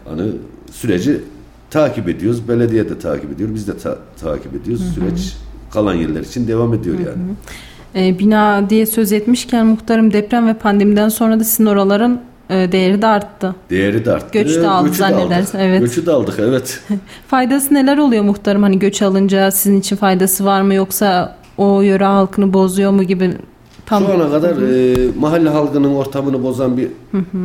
Hani 0.09 0.31
süreci 0.71 1.21
takip 1.69 2.09
ediyoruz. 2.09 2.47
Belediye 2.47 2.89
de 2.89 2.99
takip 2.99 3.31
ediyor. 3.31 3.49
Biz 3.55 3.67
de 3.67 3.77
ta- 3.77 3.97
takip 4.21 4.55
ediyoruz. 4.55 4.83
Süreç 4.95 5.33
kalan 5.71 5.93
yerler 5.93 6.21
için 6.21 6.47
devam 6.47 6.73
ediyor 6.73 6.99
yani. 6.99 7.23
E, 7.95 8.19
bina 8.19 8.69
diye 8.69 8.85
söz 8.85 9.11
etmişken 9.11 9.65
muhtarım 9.65 10.13
deprem 10.13 10.47
ve 10.47 10.53
pandemiden 10.53 11.09
sonra 11.09 11.39
da 11.39 11.43
sizin 11.43 11.65
oraların 11.65 12.21
e, 12.49 12.71
değeri 12.71 13.01
de 13.01 13.07
arttı. 13.07 13.55
Değeri 13.69 14.05
de 14.05 14.11
arttı. 14.11 14.27
Göç 14.31 14.55
de 14.55 14.67
aldı 14.67 14.87
Göçü 14.87 14.97
zannedersin, 14.97 15.57
aldık. 15.57 15.67
evet. 15.69 15.81
Göçü 15.81 16.05
de 16.05 16.11
aldık 16.11 16.35
evet. 16.39 16.81
Faydası 17.27 17.73
neler 17.73 17.97
oluyor 17.97 18.23
muhtarım? 18.23 18.63
Hani 18.63 18.79
göç 18.79 19.01
alınca 19.01 19.51
sizin 19.51 19.79
için 19.79 19.95
faydası 19.95 20.45
var 20.45 20.61
mı 20.61 20.73
yoksa 20.73 21.37
o 21.57 21.81
yöre 21.81 22.03
halkını 22.03 22.53
bozuyor 22.53 22.91
mu 22.91 23.03
gibi 23.03 23.33
tam 23.85 24.05
Şu 24.05 24.13
ana 24.13 24.31
kadar 24.31 24.61
e, 24.61 24.95
mahalle 25.19 25.49
halkının 25.49 25.95
ortamını 25.95 26.43
bozan 26.43 26.77
bir 26.77 26.87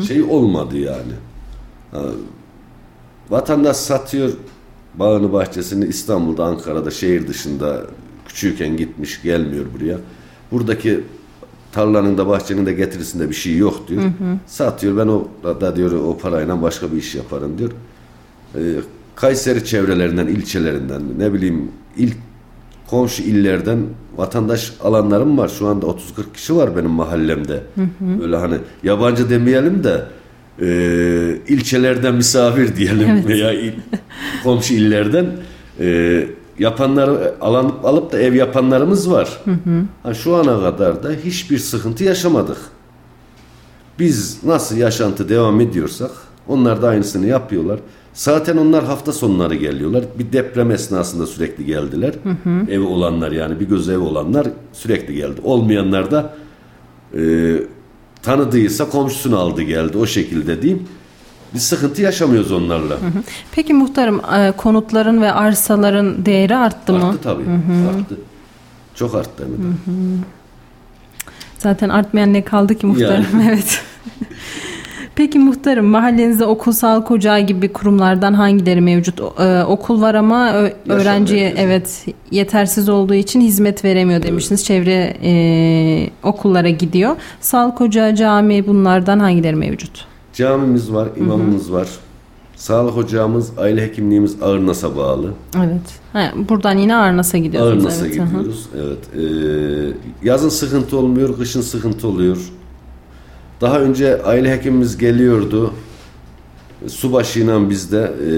şey 0.06 0.22
olmadı 0.22 0.78
yani. 0.78 1.12
Ha, 1.92 2.00
vatandaş 3.30 3.76
satıyor 3.76 4.30
bağını 4.94 5.32
bahçesini 5.32 5.84
İstanbul'da, 5.84 6.44
Ankara'da, 6.44 6.90
şehir 6.90 7.28
dışında 7.28 7.80
küçükken 8.26 8.76
gitmiş 8.76 9.22
gelmiyor 9.22 9.64
buraya. 9.74 9.96
Buradaki 10.52 11.00
tarlanın 11.72 12.18
da 12.18 12.28
bahçenin 12.28 12.66
de 12.66 12.72
getirisinde 12.72 13.30
bir 13.30 13.34
şey 13.34 13.56
yok 13.56 13.88
diyor. 13.88 14.02
Satıyor 14.46 14.96
ben 14.96 15.06
o 15.06 15.28
da 15.60 15.76
diyor 15.76 15.90
o 15.92 16.18
parayla 16.18 16.62
başka 16.62 16.92
bir 16.92 16.96
iş 16.96 17.14
yaparım 17.14 17.58
diyor. 17.58 17.70
E, 18.54 18.60
Kayseri 19.14 19.64
çevrelerinden, 19.64 20.26
ilçelerinden 20.26 21.02
ne 21.18 21.32
bileyim 21.32 21.68
il 21.96 22.10
komşu 22.86 23.22
illerden 23.22 23.78
vatandaş 24.16 24.72
alanlarım 24.84 25.38
var. 25.38 25.48
Şu 25.58 25.66
anda 25.66 25.86
30-40 25.86 25.96
kişi 26.34 26.56
var 26.56 26.76
benim 26.76 26.90
mahallemde. 26.90 27.62
Böyle 28.20 28.36
hani 28.36 28.54
yabancı 28.82 29.30
demeyelim 29.30 29.84
de 29.84 30.04
e, 30.60 30.66
ilçelerden 31.48 32.14
misafir 32.14 32.76
diyelim 32.76 33.08
Evet. 33.10 33.26
veya 33.26 33.52
il- 33.52 33.72
komşu 34.44 34.74
illerden 34.74 35.26
e, 35.80 36.26
yapanları 36.58 37.34
alanıp 37.40 37.84
alıp 37.84 38.12
da 38.12 38.18
ev 38.18 38.34
yapanlarımız 38.34 39.10
var. 39.10 39.40
Ha, 40.02 40.14
şu 40.14 40.36
ana 40.36 40.60
kadar 40.60 41.02
da 41.02 41.10
hiçbir 41.24 41.58
sıkıntı 41.58 42.04
yaşamadık. 42.04 42.58
Biz 43.98 44.44
nasıl 44.44 44.76
yaşantı 44.76 45.28
devam 45.28 45.60
ediyorsak 45.60 46.10
onlar 46.48 46.82
da 46.82 46.88
aynısını 46.88 47.26
yapıyorlar. 47.26 47.80
Zaten 48.12 48.56
onlar 48.56 48.84
hafta 48.84 49.12
sonları 49.12 49.54
geliyorlar. 49.54 50.04
Bir 50.18 50.32
deprem 50.32 50.70
esnasında 50.70 51.26
sürekli 51.26 51.64
geldiler. 51.66 52.14
Evi 52.70 52.84
olanlar 52.84 53.32
yani 53.32 53.60
bir 53.60 53.68
göz 53.68 53.88
ev 53.88 53.98
olanlar 53.98 54.46
sürekli 54.72 55.14
geldi. 55.14 55.40
Olmayanlar 55.44 56.10
da 56.10 56.34
e, 57.18 57.54
tanıdıysa 58.22 58.88
komşusunu 58.88 59.38
aldı 59.38 59.62
geldi 59.62 59.98
o 59.98 60.06
şekilde 60.06 60.62
diyeyim. 60.62 60.88
Biz 61.54 61.62
sıkıntı 61.62 62.02
yaşamıyoruz 62.02 62.52
onlarla. 62.52 62.96
Peki 63.52 63.74
muhtarım 63.74 64.20
e, 64.38 64.52
konutların 64.56 65.22
ve 65.22 65.32
arsaların 65.32 66.26
değeri 66.26 66.56
arttı 66.56 66.92
mı? 66.92 67.06
Arttı 67.08 67.18
tabii. 67.22 67.42
Arttı. 67.98 68.16
Çok 68.94 69.14
arttı 69.14 69.44
hem 69.44 69.52
de. 69.52 69.76
Zaten 71.58 71.88
artmayan 71.88 72.32
ne 72.32 72.44
kaldı 72.44 72.74
ki 72.74 72.86
muhtarım? 72.86 73.26
Evet. 73.48 73.82
Peki 75.14 75.38
muhtarım 75.38 75.86
mahallenizde 75.86 76.44
okul, 76.44 76.72
sağlık 76.72 77.10
ocağı 77.10 77.40
gibi 77.40 77.72
kurumlardan 77.72 78.34
hangileri 78.34 78.80
mevcut? 78.80 79.20
O- 79.20 79.34
e, 79.42 79.64
okul 79.64 80.00
var 80.00 80.14
ama 80.14 80.52
ö- 80.52 80.72
öğrenciye 80.88 81.54
evet 81.56 82.06
yetersiz 82.30 82.88
olduğu 82.88 83.14
için 83.14 83.40
hizmet 83.40 83.84
veremiyor 83.84 84.22
demiştiniz. 84.22 84.64
Çevre 84.64 85.16
e, 85.22 86.10
okullara 86.22 86.68
gidiyor. 86.68 87.16
Sağlık 87.40 87.80
ocağı, 87.80 88.14
cami 88.14 88.66
bunlardan 88.66 89.18
hangileri 89.20 89.56
mevcut? 89.56 90.06
Camimiz 90.38 90.92
var, 90.92 91.08
imamımız 91.16 91.72
var. 91.72 91.88
Sağlık 92.56 92.96
ocağımız, 92.96 93.58
aile 93.58 93.82
hekimliğimiz 93.82 94.42
Ağırnas'a 94.42 94.96
bağlı. 94.96 95.32
Evet. 95.56 96.00
Ha, 96.12 96.32
buradan 96.48 96.78
yine 96.78 96.96
Arnas'a 96.96 97.38
gidiyorsunuz. 97.38 97.84
Ağırnas'a 97.84 98.06
evet. 98.06 98.18
hı 98.18 98.22
hı. 98.22 98.26
gidiyoruz. 98.26 98.68
Evet. 98.76 98.98
Ee, 99.14 100.26
yazın 100.28 100.48
sıkıntı 100.48 100.96
olmuyor, 100.96 101.38
kışın 101.38 101.60
sıkıntı 101.60 102.08
oluyor. 102.08 102.36
Daha 103.60 103.80
önce 103.80 104.22
aile 104.22 104.56
hekimimiz 104.56 104.98
geliyordu. 104.98 105.72
Subaşıyla 106.86 107.70
bizde 107.70 107.98
e, 108.00 108.30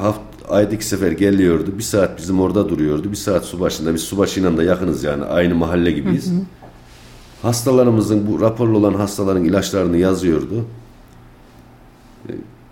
haft, 0.00 0.20
ayda 0.48 0.74
iki 0.74 0.86
sefer 0.86 1.12
geliyordu. 1.12 1.70
Bir 1.78 1.82
saat 1.82 2.18
bizim 2.18 2.40
orada 2.40 2.68
duruyordu. 2.68 3.10
Bir 3.10 3.16
saat 3.16 3.44
subaşında. 3.44 3.94
Biz 3.94 4.02
subaşıyla 4.02 4.56
da 4.56 4.62
yakınız 4.62 5.04
yani. 5.04 5.24
Aynı 5.24 5.54
mahalle 5.54 5.90
gibiyiz. 5.90 6.32
Hastalarımızın, 7.42 8.26
bu 8.26 8.40
raporlu 8.40 8.78
olan 8.78 8.94
hastaların 8.94 9.44
ilaçlarını 9.44 9.96
yazıyordu. 9.96 10.64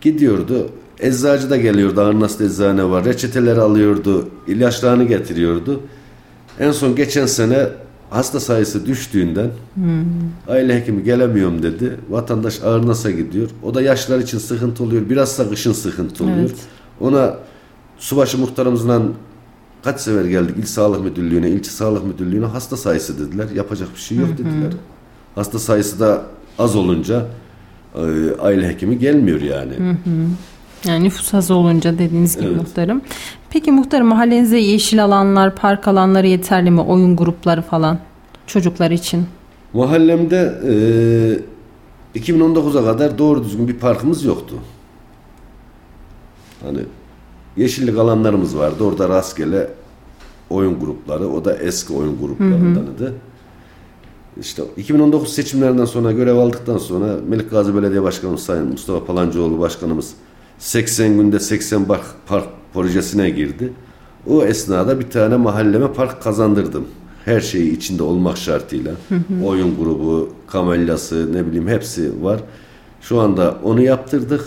Gidiyordu. 0.01 0.71
Eczacı 1.01 1.51
da 1.51 1.57
geliyordu. 1.57 2.01
Arnas'ta 2.01 2.45
eczane 2.45 2.85
var. 2.85 3.05
Reçeteleri 3.05 3.61
alıyordu. 3.61 4.29
ilaçlarını 4.47 5.05
getiriyordu. 5.05 5.81
En 6.61 6.73
son 6.73 6.97
geçen 6.97 7.27
sene 7.27 7.69
hasta 8.11 8.41
sayısı 8.41 8.87
düştüğünden 8.87 9.51
aile 10.49 10.81
hekimi 10.81 11.05
gelemiyorum 11.05 11.63
dedi. 11.63 11.97
Vatandaş 12.11 12.63
Ağırnas'a 12.63 13.11
gidiyor. 13.11 13.51
O 13.63 13.75
da 13.75 13.83
yaşlar 13.83 14.19
için 14.19 14.39
sıkıntı 14.39 14.85
oluyor. 14.85 15.11
Biraz 15.11 15.39
da 15.39 15.49
kışın 15.51 15.73
sıkıntı 15.73 16.25
oluyor. 16.25 16.39
Evet. 16.39 16.57
Ona 17.01 17.37
subaşı 17.99 18.39
muhtarımızla 18.39 19.03
kaç 19.85 20.01
sefer 20.01 20.25
geldik 20.25 20.55
İl 20.59 20.67
Sağlık 20.67 21.05
Müdürlüğü'ne, 21.05 21.51
ilçe 21.51 21.71
sağlık 21.71 22.05
müdürlüğüne 22.05 22.47
hasta 22.47 22.77
sayısı 22.77 23.27
dediler. 23.27 23.49
Yapacak 23.55 23.89
bir 23.95 24.01
şey 24.01 24.19
yok 24.19 24.31
dediler. 24.39 24.73
Hasta 25.35 25.59
sayısı 25.59 26.01
da 26.01 26.23
az 26.59 26.77
olunca 26.77 27.27
aile 28.41 28.69
hekimi 28.69 28.99
gelmiyor 28.99 29.41
yani. 29.41 29.73
Yani 30.87 31.05
nüfus 31.05 31.35
az 31.35 31.51
olunca 31.51 31.99
dediğiniz 31.99 32.37
gibi 32.37 32.47
Evet. 32.47 32.57
muhtarım. 32.57 33.01
Peki 33.51 33.73
muhtarım 33.73 34.07
mahallenizde 34.07 34.57
yeşil 34.57 35.05
alanlar, 35.05 35.57
park 35.57 35.89
alanları 35.89 36.27
yeterli 36.27 36.71
mi? 36.71 36.81
Oyun 36.81 37.17
grupları 37.17 37.63
falan 37.63 37.99
çocuklar 38.47 38.91
için. 38.91 39.27
Mahallemde 39.73 40.55
e, 42.15 42.21
2019'a 42.21 42.85
kadar 42.85 43.19
doğru 43.19 43.45
düzgün 43.45 43.69
bir 43.69 43.75
parkımız 43.75 44.25
yoktu. 44.25 44.57
Hani 46.65 46.79
yeşillik 47.57 47.99
alanlarımız 47.99 48.59
vardı. 48.59 48.85
Orada 48.85 49.09
rastgele 49.09 49.71
oyun 50.51 50.81
grupları, 50.81 51.29
o 51.29 51.45
da 51.45 51.57
eski 51.57 51.93
oyun 51.93 52.19
gruplarındandı. 52.21 53.15
İşte 54.41 54.63
2019 54.77 55.33
seçimlerinden 55.33 55.85
sonra 55.85 56.13
görev 56.13 56.37
aldıktan 56.37 56.79
sonra 56.79 57.17
Melik 57.29 57.51
Gazi 57.51 57.77
Belediye 57.77 58.03
Başkanımız 58.03 58.43
Sayın 58.43 58.67
Mustafa 58.67 59.05
Palancıoğlu 59.05 59.59
Başkanımız 59.59 60.13
80 60.59 61.17
günde 61.17 61.41
80 61.41 61.85
park, 61.85 62.05
park 62.27 62.47
projesine 62.75 63.31
girdi. 63.31 63.73
O 64.27 64.45
esnada 64.45 65.01
bir 65.01 65.11
tane 65.11 65.37
mahalleme 65.37 65.93
park 65.93 66.23
kazandırdım. 66.23 66.85
Her 67.25 67.41
şeyi 67.41 67.77
içinde 67.77 68.03
olmak 68.03 68.37
şartıyla. 68.39 68.93
Oyun 69.45 69.77
grubu, 69.79 70.33
kamelyası 70.47 71.33
ne 71.33 71.47
bileyim 71.47 71.69
hepsi 71.69 72.25
var. 72.25 72.41
Şu 73.01 73.21
anda 73.21 73.57
onu 73.63 73.83
yaptırdık. 73.83 74.45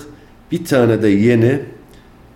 Bir 0.51 0.65
tane 0.65 1.01
de 1.01 1.07
yeni 1.07 1.59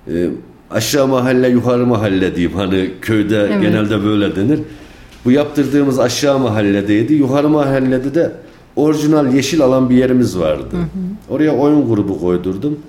e, 0.08 0.30
aşağı 0.72 1.08
mahalle 1.08 1.50
yukarı 1.50 1.86
mahalle 1.86 2.36
diyeyim 2.36 2.58
hani 2.58 2.92
köyde 3.02 3.40
Evet. 3.40 3.62
genelde 3.62 4.04
böyle 4.04 4.36
denir. 4.36 4.60
Bu 5.26 5.32
yaptırdığımız 5.32 6.00
aşağı 6.00 6.40
mahalledeydi. 6.40 7.14
Yukarı 7.14 7.50
mahallede 7.50 8.16
de 8.16 8.32
orijinal 8.76 9.34
yeşil 9.34 9.62
alan 9.62 9.90
bir 9.90 9.96
yerimiz 9.96 10.40
vardı. 10.40 10.76
Oraya 11.30 11.56
oyun 11.56 11.90
grubu 11.90 12.20
koydurdum. 12.20 12.80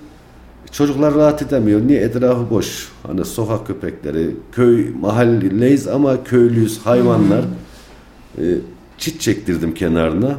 Çocuklar 0.73 1.15
rahat 1.15 1.43
edemiyor. 1.43 1.81
Niye? 1.87 2.01
Etrafı 2.01 2.51
boş. 2.51 2.89
Hani 3.07 3.25
sokak 3.25 3.67
köpekleri, 3.67 4.31
köy, 4.53 4.87
mahalleyiz 5.01 5.89
ama 5.89 6.25
köylüyüz, 6.25 6.79
hayvanlar. 6.79 7.45
Ee, 8.39 8.43
çit 8.99 9.21
çektirdim 9.21 9.75
kenarına. 9.75 10.37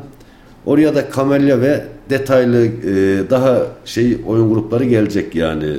Oraya 0.65 0.95
da 0.95 1.09
kamelya 1.09 1.61
ve 1.61 1.85
detaylı 2.09 2.65
e, 2.65 3.29
daha 3.29 3.61
şey 3.85 4.17
oyun 4.27 4.53
grupları 4.53 4.83
gelecek 4.85 5.35
yani. 5.35 5.77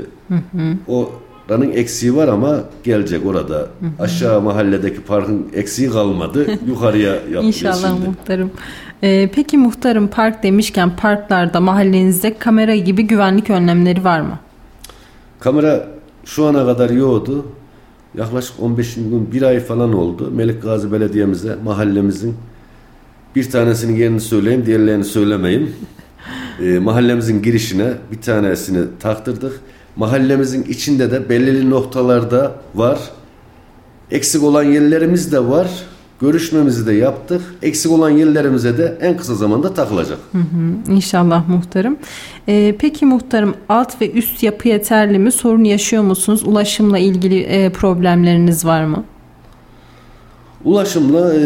Oranın 1.51 1.71
eksiği 1.73 2.17
var 2.17 2.29
ama 2.29 2.61
gelecek 2.85 3.27
orada. 3.27 3.67
Aşağı 3.99 4.41
mahalledeki 4.43 5.01
parkın 5.01 5.47
eksiği 5.55 5.91
kalmadı. 5.91 6.47
Yukarıya 6.69 7.13
yapılıyor 7.13 7.43
İnşallah 7.43 7.89
şimdi. 7.95 8.09
muhtarım. 8.09 8.51
Ee, 9.03 9.31
peki 9.35 9.59
muhtarım 9.59 10.09
park 10.09 10.43
demişken 10.43 10.97
parklarda 10.97 11.61
mahallenizde 11.61 12.39
kamera 12.39 12.77
gibi 12.77 13.03
güvenlik 13.03 13.51
önlemleri 13.51 14.05
var 14.05 14.21
mı? 14.21 14.39
Kamera 15.41 15.87
şu 16.25 16.47
ana 16.47 16.67
kadar 16.67 16.91
yoktu. 16.91 17.47
Yaklaşık 18.19 18.61
15 18.61 18.95
gün, 18.95 19.33
bir 19.33 19.43
ay 19.43 19.61
falan 19.61 19.93
oldu. 19.93 20.31
Melik 20.35 20.63
Gazi 20.63 20.93
Belediye'mize, 20.93 21.57
mahallemizin 21.65 22.35
bir 23.37 23.51
tanesinin 23.51 23.97
yerini 23.97 24.21
söyleyeyim, 24.21 24.67
diğerlerini 24.67 25.05
söylemeyeyim. 25.05 25.73
Ee, 26.63 26.79
mahallemizin 26.79 27.43
girişine 27.43 27.93
bir 28.13 28.21
tanesini 28.21 28.79
taktırdık. 29.01 29.61
Mahallemizin 29.99 30.63
içinde 30.63 31.11
de 31.11 31.29
belirli 31.29 31.71
noktalarda 31.71 32.55
var. 32.75 32.99
Eksik 34.11 34.43
olan 34.43 34.63
yerlerimiz 34.63 35.33
de 35.33 35.49
var. 35.49 35.69
Görüşmemizi 36.21 36.87
de 36.87 36.93
yaptık. 36.93 37.43
Eksik 37.63 37.93
olan 37.93 38.11
yerlerimize 38.11 38.79
de 38.79 38.99
en 39.01 39.17
kısa 39.17 39.35
zamanda 39.35 39.75
takılacak. 39.75 40.19
İnşallah 40.89 41.49
muhtarım. 41.49 41.97
Ee, 42.49 42.77
peki 42.79 43.07
muhtarım 43.07 43.55
alt 43.69 44.01
ve 44.01 44.13
üst 44.13 44.43
yapı 44.43 44.69
yeterli 44.69 45.19
mi? 45.19 45.33
Sorun 45.33 45.65
yaşıyor 45.65 46.03
musunuz? 46.03 46.43
Ulaşımla 46.47 46.99
ilgili 46.99 47.41
e, 47.41 47.73
problemleriniz 47.73 48.65
var 48.65 48.85
mı? 48.85 49.05
Ulaşımla 50.65 51.35
e, 51.35 51.41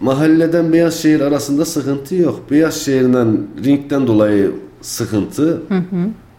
mahalleden 0.00 0.72
Beyazşehir 0.72 1.20
arasında 1.20 1.64
sıkıntı 1.64 2.14
yok. 2.14 2.40
Beyazşehir'den 2.50 3.38
ringden 3.64 4.06
dolayı 4.06 4.50
sıkıntı. 4.80 5.62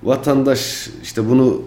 Vatandaş 0.03 0.89
işte 1.03 1.29
bunu 1.29 1.61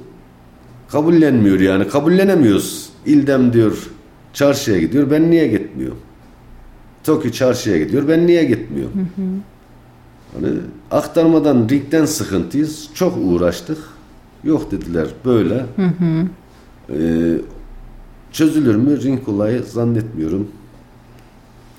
kabullenmiyor 0.88 1.60
yani. 1.60 1.88
Kabullenemiyoruz. 1.88 2.88
İldem 3.06 3.52
diyor 3.52 3.90
çarşıya 4.32 4.78
gidiyor. 4.78 5.10
Ben 5.10 5.30
niye 5.30 5.48
gitmiyorum? 5.48 5.98
Toki 7.04 7.32
çarşıya 7.32 7.78
gidiyor. 7.78 8.08
Ben 8.08 8.26
niye 8.26 8.44
gitmiyorum? 8.44 9.08
Hani 10.34 10.48
aktarmadan 10.90 11.68
ringden 11.70 12.04
sıkıntıyız. 12.04 12.88
Çok 12.94 13.18
uğraştık. 13.24 13.78
Yok 14.44 14.70
dediler 14.70 15.06
böyle. 15.24 15.66
Ee, 16.90 17.34
çözülür 18.32 18.74
mü? 18.76 19.02
Ring 19.02 19.28
olayı 19.28 19.62
zannetmiyorum. 19.62 20.48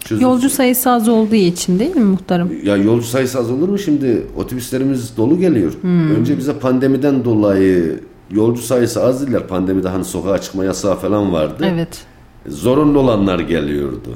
Çözülür. 0.08 0.26
Yolcu 0.26 0.50
sayısı 0.50 0.90
az 0.90 1.10
olduğu 1.10 1.36
için 1.36 1.80
değil 1.80 1.96
mi 1.96 2.04
muhtarım? 2.04 2.52
Ya 2.64 2.78
yolcu 2.78 3.08
sayısı 3.08 3.40
az 3.40 3.52
olur 3.52 3.70
mu 3.70 3.78
şimdi? 3.78 4.24
Otobüslerimiz 4.38 5.18
dolu 5.18 5.40
geliyor. 5.40 5.74
Önce 6.18 6.38
bize 6.38 6.54
pandemiden 6.54 7.26
dolayı 7.26 8.00
yolcu 8.32 8.62
sayısı 8.62 9.04
az 9.04 9.22
dediler. 9.22 9.48
Pandemide 9.48 9.90
hani 9.90 10.06
sokağa 10.06 10.42
çıkma 10.42 10.66
yasağı 10.66 10.96
falan 10.96 11.34
vardı. 11.34 11.68
Evet. 11.74 12.06
Zorunlu 12.48 13.00
olanlar 13.00 13.40
geliyordu. 13.40 14.10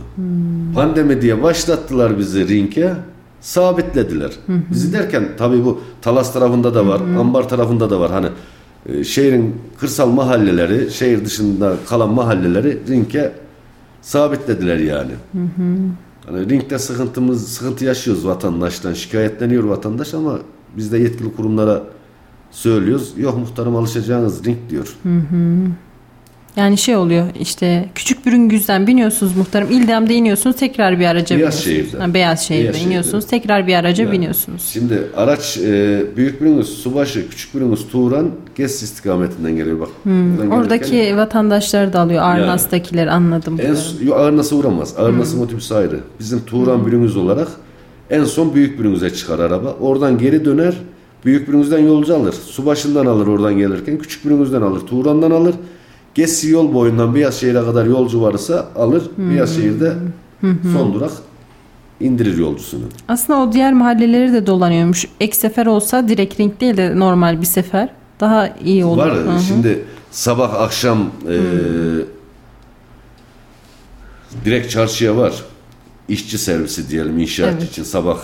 Pandemi 0.76 1.22
diye 1.22 1.44
başlattılar 1.44 2.18
bizi 2.18 2.48
ringe. 2.48 2.94
sabitlediler. 3.42 4.32
Bizi 4.48 4.94
derken 4.94 5.30
tabii 5.38 5.66
bu 5.66 5.80
Talas 6.02 6.34
tarafında 6.34 6.76
da 6.76 6.88
var, 6.88 7.02
Ambar 7.20 7.50
tarafında 7.50 7.90
da 7.90 8.00
var. 8.00 8.12
Hani 8.12 8.28
e, 8.86 9.04
şehrin 9.04 9.56
kırsal 9.80 10.10
mahalleleri, 10.10 10.92
şehir 10.92 11.26
dışında 11.26 11.76
kalan 11.90 12.14
mahalleleri 12.14 12.80
ringe 12.88 13.32
sabitlediler 14.02 14.78
yani. 14.78 15.12
Hani 16.26 16.50
ringde 16.50 16.80
sıkıntımız, 16.80 17.48
sıkıntı 17.48 17.86
yaşıyoruz 17.86 18.26
vatandaştan, 18.28 18.94
şikayetleniyor 18.94 19.64
vatandaş 19.64 20.14
ama 20.14 20.40
biz 20.78 20.92
de 20.92 20.98
yetkili 20.98 21.36
kurumlara 21.36 21.84
söylüyoruz. 22.52 23.14
Yok 23.18 23.38
muhtarım 23.38 23.76
alışacağınız 23.76 24.46
ring 24.46 24.58
diyor. 24.70 24.96
Yani 26.56 26.78
şey 26.78 26.96
oluyor 26.96 27.26
işte 27.40 27.90
küçük 27.96 28.26
Bürüngüz'den 28.26 28.88
biniyorsunuz 28.88 29.36
muhtarım. 29.38 29.72
İldem'de 29.72 30.14
iniyorsunuz 30.14 30.56
tekrar 30.56 31.00
bir 31.00 31.06
araca 31.06 31.38
Beyazşehir'de. 31.38 31.78
biniyorsunuz. 31.78 32.04
Ha, 32.04 32.14
Beyazşehir'de 32.14 32.64
Beyazşehir'de. 32.64 32.88
iniyorsunuz 32.90 33.26
tekrar 33.28 33.68
bir 33.68 33.74
araca 33.76 34.04
Yani 34.04 34.14
biniyorsunuz. 34.14 34.62
Şimdi 34.74 35.02
araç 35.16 35.58
e, 35.58 36.02
Büyük 36.18 36.42
Bürünüz, 36.42 36.68
Subaşı, 36.70 37.30
Küçük 37.30 37.56
Bürünüz, 37.56 37.88
Tuğran, 37.92 38.30
Gez 38.56 38.84
istikametinden 38.84 39.56
geliyor 39.56 39.80
bak. 39.80 39.90
Buradan 40.06 40.36
gelirken 40.38 40.58
Oradaki 40.58 41.18
vatandaşlar 41.18 41.94
da 41.94 42.00
alıyor. 42.00 42.22
Arnas'takiler 42.24 43.08
anladım. 43.08 43.58
en, 43.62 43.70
bunları. 43.70 44.06
yo, 44.06 44.16
Ağırnas'a 44.16 44.56
uğramaz. 44.56 44.94
Ağırnas'ın 44.98 45.40
otobüsü 45.42 45.74
ayrı. 45.74 46.00
Bizim 46.20 46.46
Tuğran 46.46 46.86
Bürünüz 46.86 47.18
olarak 47.18 47.48
en 48.10 48.24
son 48.24 48.54
Büyük 48.56 48.80
Bürünüz'e 48.80 49.10
çıkar 49.14 49.40
araba. 49.40 49.76
Oradan 49.82 50.18
geri 50.18 50.46
döner. 50.46 50.74
Büyük 51.26 51.48
Bürünüz'den 51.48 51.80
yolcu 51.80 52.16
alır. 52.16 52.34
Subaşı'ndan 52.34 53.06
alır 53.06 53.28
oradan 53.28 53.58
gelirken. 53.58 53.98
Küçük 53.98 54.26
Bürünüz'den 54.26 54.62
alır. 54.62 54.80
Tuğran'dan 54.80 55.32
alır. 55.32 55.56
Gesi 56.16 56.50
yol 56.50 56.74
boyundan 56.74 57.16
Beyazşehir'e 57.16 57.60
kadar 57.66 57.86
yolcu 57.86 58.22
varsa 58.22 58.68
alır. 58.76 59.04
Beyazşehir'de 59.18 59.94
son 60.74 60.94
durak 60.94 61.12
indirir 62.00 62.38
yolcusunu. 62.38 62.84
Aslında 63.08 63.40
o 63.40 63.52
diğer 63.54 63.74
mahalleleri 63.74 64.34
de 64.34 64.48
dolanıyormuş. 64.48 65.06
Ek 65.20 65.36
sefer 65.36 65.66
olsa 65.66 66.08
direkt 66.08 66.40
ring 66.40 66.60
değil 66.62 66.78
de 66.78 67.00
normal 67.00 67.42
bir 67.42 67.46
sefer. 67.46 67.90
Daha 68.20 68.48
iyi 68.48 68.86
olur. 68.86 68.98
Var. 68.98 69.14
Hı 69.16 69.30
hı. 69.32 69.40
Şimdi 69.40 69.86
sabah 70.12 70.54
akşam 70.54 71.00
e, 71.30 71.38
direkt 74.46 74.70
çarşıya 74.72 75.18
var. 75.18 75.34
İşçi 76.10 76.38
servisi 76.38 76.90
diyelim 76.90 77.20
inşaat 77.20 77.54
Evet. 77.60 77.72
için 77.72 77.84
sabah 77.84 78.20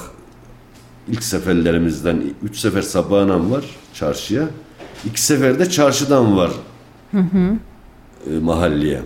ilk 1.08 1.24
seferlerimizden 1.24 2.22
3 2.44 2.58
sefer 2.58 2.82
sabahına 2.82 3.52
var 3.52 3.66
çarşıya. 3.94 4.44
İki 5.06 5.22
sefer 5.22 5.60
de 5.60 5.70
çarşıdan 5.70 6.38
var. 6.38 6.52
E, 8.36 8.40
mahalleye. 8.40 9.02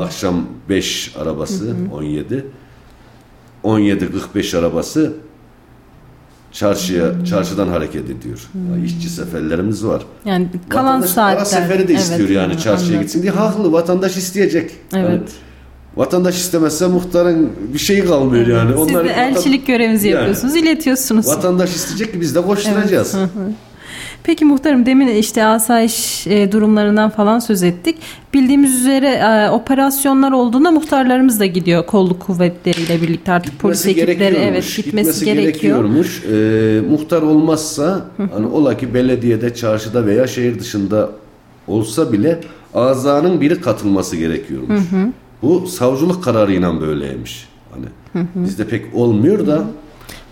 Akşam 0.00 0.46
5 0.68 1.14
arabası 1.20 1.74
17. 1.92 2.46
17 3.62 4.10
45 4.12 4.54
arabası 4.54 5.12
çarşıya 6.52 7.24
çarşıdan 7.24 7.68
hareket 7.68 8.04
ediyor. 8.10 8.48
Yani 8.72 8.84
işçi 8.86 9.08
seferlerimiz 9.08 9.86
var. 9.86 10.02
Yani 10.24 10.48
kalan 10.68 10.86
Vatandaş 10.86 11.10
saatler. 11.10 11.36
Ara 11.36 11.44
seferi 11.44 11.88
de 11.88 11.92
Evet, 11.92 12.02
istiyor 12.02 12.28
yani 12.28 12.54
hı, 12.54 12.58
çarşıya 12.58 12.88
anladım. 12.88 13.00
gitsin 13.00 13.22
diye. 13.22 13.32
Haklı 13.32 13.72
vatandaş 13.72 14.16
isteyecek. 14.16 14.70
Yani 14.92 15.06
Evet. 15.08 15.28
vatandaş 15.96 16.36
istemezse 16.36 16.86
muhtarın 16.86 17.52
bir 17.74 17.78
şeyi 17.78 18.04
kalmıyor 18.04 18.46
yani. 18.46 18.70
Siz 18.70 18.80
Onlar 18.80 19.04
de 19.04 19.08
elçilik 19.12 19.66
görevinizi 19.66 20.08
Yani. 20.08 20.16
yapıyorsunuz, 20.18 20.56
iletiyorsunuz. 20.56 21.26
Vatandaş 21.28 21.74
isteyecek 21.74 22.12
ki 22.12 22.20
biz 22.20 22.34
de 22.34 22.42
koşturacağız. 22.42 23.16
Peki 24.26 24.44
muhtarım 24.44 24.86
demin 24.86 25.08
işte 25.08 25.44
asayiş 25.44 26.26
e, 26.26 26.52
durumlarından 26.52 27.10
falan 27.10 27.38
söz 27.38 27.62
ettik. 27.62 27.96
Bildiğimiz 28.34 28.80
üzere 28.80 29.08
e, 29.08 29.50
operasyonlar 29.50 30.32
olduğunda 30.32 30.70
muhtarlarımız 30.70 31.40
da 31.40 31.46
gidiyor 31.46 31.86
kolluk 31.86 32.20
kuvvetleriyle 32.20 33.02
birlikte 33.02 33.32
artık 33.32 33.58
polis 33.58 33.78
Gitmesi 33.78 34.00
ekipleri 34.00 34.18
gerekiyormuş. 34.18 34.78
evet 34.78 34.84
gitmesi, 34.84 35.24
gerekiyor. 35.24 35.44
gerekiyormuş. 35.44 36.24
Ee, 36.24 36.80
muhtar 36.90 37.22
olmazsa 37.22 38.06
hani 38.16 38.46
ola 38.46 38.76
ki 38.76 38.94
belediyede, 38.94 39.54
çarşıda 39.54 40.06
veya 40.06 40.26
şehir 40.26 40.58
dışında 40.60 41.10
olsa 41.68 42.12
bile 42.12 42.40
azanın 42.74 43.40
biri 43.40 43.60
katılması 43.60 44.16
gerekiyormuş. 44.16 44.80
Bu 45.42 45.66
savcılık 45.66 46.24
kararıyla 46.24 46.80
böyleymiş. 46.80 47.48
Hani 47.70 47.86
bizde 48.34 48.68
pek 48.68 48.94
olmuyor 48.94 49.46
da 49.46 49.64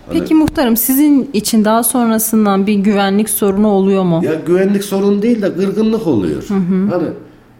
hani 0.07 0.19
Peki 0.19 0.33
muhtarım 0.33 0.77
sizin 0.77 1.29
için 1.33 1.65
daha 1.65 1.83
sonrasından 1.83 2.67
bir 2.67 2.73
güvenlik 2.73 3.29
sorunu 3.29 3.67
oluyor 3.67 4.03
mu? 4.03 4.21
Ya 4.25 4.33
güvenlik 4.47 4.83
sorun 4.83 5.21
değil 5.21 5.41
de 5.41 5.55
kırgınlık 5.55 6.07
oluyor. 6.07 6.43
Hani 6.91 7.07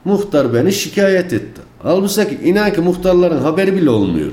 muhtar 0.06 0.54
beni 0.54 0.74
şikayet 0.74 1.34
etti. 1.34 1.62
Halbuki 1.84 2.40
inan 2.44 2.74
ki 2.74 2.82
muhtarların 2.82 3.42
haberi 3.42 3.76
bile 3.76 3.90
olmuyor. 3.90 4.32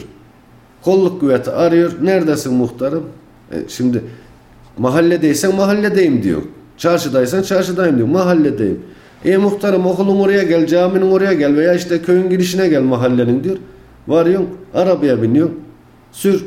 Kolluk 0.82 1.20
kuvveti 1.20 1.50
arıyor. 1.50 1.92
Neredesin 2.02 2.54
muhtarım? 2.54 3.04
E, 3.52 3.56
şimdi 3.68 4.04
mahalledeysen 4.78 5.56
mahalledeyim 5.56 6.22
diyor. 6.22 6.42
Çarşıdaysan 6.78 7.42
çarşıdayım 7.42 7.96
diyor. 7.96 8.08
Mahalledeyim. 8.08 8.80
E 9.24 9.36
muhtarım 9.36 9.86
okulun 9.86 10.20
oraya 10.20 10.42
gel, 10.42 10.66
caminin 10.66 11.10
oraya 11.10 11.32
gel 11.32 11.56
veya 11.56 11.74
işte 11.74 12.02
köyün 12.02 12.30
girişine 12.30 12.68
gel 12.68 12.82
mahallenin 12.82 13.44
diyor. 13.44 13.56
Varıyorsun, 14.08 14.48
arabaya 14.74 15.22
biniyorsun. 15.22 15.60
Sür. 16.12 16.44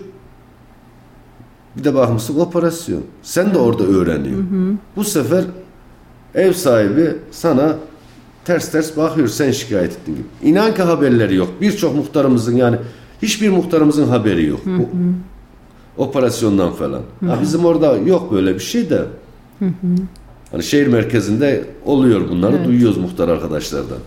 Bir 1.78 1.84
de 1.84 1.96
bakmışsın 1.96 2.40
operasyon. 2.40 3.02
Sen 3.24 3.54
de 3.54 3.58
orada 3.58 3.84
öğreniyorsun. 3.84 4.80
Bu 4.96 5.04
sefer 5.04 5.44
ev 6.36 6.54
sahibi 6.54 7.16
sana 7.32 7.76
ters 8.46 8.72
ters 8.72 8.98
bakıyor 8.98 9.28
sen 9.28 9.52
şikayet 9.52 9.92
ettin 9.92 10.16
gibi. 10.16 10.50
İnan 10.50 10.74
ki 10.74 10.82
haberleri 10.82 11.36
yok. 11.36 11.50
Birçok 11.62 11.96
muhtarımızın 11.96 12.56
yani 12.56 12.78
hiçbir 13.22 13.50
muhtarımızın 13.50 14.08
haberi 14.08 14.46
yok. 14.46 14.60
Bu 14.66 14.90
operasyondan 16.04 16.72
falan. 16.72 17.02
Ha, 17.28 17.38
bizim 17.42 17.66
orada 17.66 17.98
yok 17.98 18.32
böyle 18.32 18.54
bir 18.54 18.60
şey 18.60 18.90
de. 18.90 19.06
Hani 20.56 20.64
şehir 20.64 20.88
merkezinde 20.88 21.64
oluyor 21.86 22.30
bunları 22.30 22.66
duyuyoruz 22.66 22.98
muhtar 22.98 23.30
arkadaşlardan. 23.30 23.98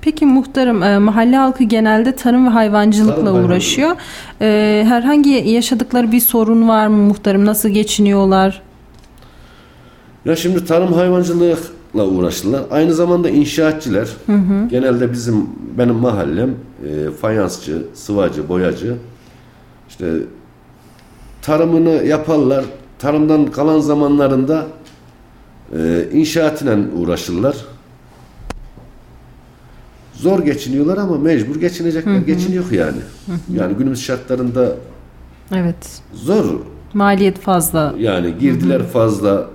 Peki 0.00 0.26
muhtarım 0.26 0.82
e, 0.82 0.98
mahalle 0.98 1.36
halkı 1.36 1.64
genelde 1.64 2.16
tarım 2.16 2.46
ve 2.46 2.50
hayvancılıkla 2.50 3.14
Tarım, 3.14 3.26
hayvancılık. 3.26 3.50
uğraşıyor. 3.50 3.90
E, 4.40 4.84
herhangi 4.88 5.30
yaşadıkları 5.30 6.12
bir 6.12 6.20
sorun 6.20 6.68
var 6.68 6.86
mı 6.86 6.96
muhtarım? 6.96 7.44
Nasıl 7.44 7.68
geçiniyorlar? 7.68 8.62
Ya 10.24 10.36
şimdi 10.36 10.64
tarım 10.64 10.92
hayvancılıkla 10.92 12.06
uğraştılar. 12.06 12.62
Aynı 12.70 12.94
zamanda 12.94 13.30
inşaatçılar. 13.30 14.08
Genelde 14.70 15.12
bizim 15.12 15.46
benim 15.78 15.94
mahallem 15.94 16.50
e, 16.50 17.10
fayansçı, 17.10 17.82
sıvacı, 17.94 18.48
boyacı. 18.48 18.94
İşte 19.88 20.06
tarımını 21.42 22.04
yaparlar. 22.04 22.64
Tarımdan 22.98 23.46
kalan 23.46 23.80
zamanlarında 23.80 24.66
e, 25.78 26.08
inşaatla 26.12 26.76
uğraşırlar. 26.98 27.56
Zor 30.14 30.38
geçiniyorlar 30.38 30.96
ama 30.98 31.18
mecbur 31.18 31.60
geçinecekler. 31.60 32.18
Geçiniyor 32.18 32.70
yani. 32.70 32.98
Yani 33.54 33.74
günümüz 33.74 34.02
şartlarında 34.02 34.76
Evet. 35.54 36.02
zor. 36.14 36.44
Maliyet 36.94 37.38
fazla. 37.38 37.94
Yani 37.98 38.38
girdiler 38.38 38.82
fazla. 38.82 39.46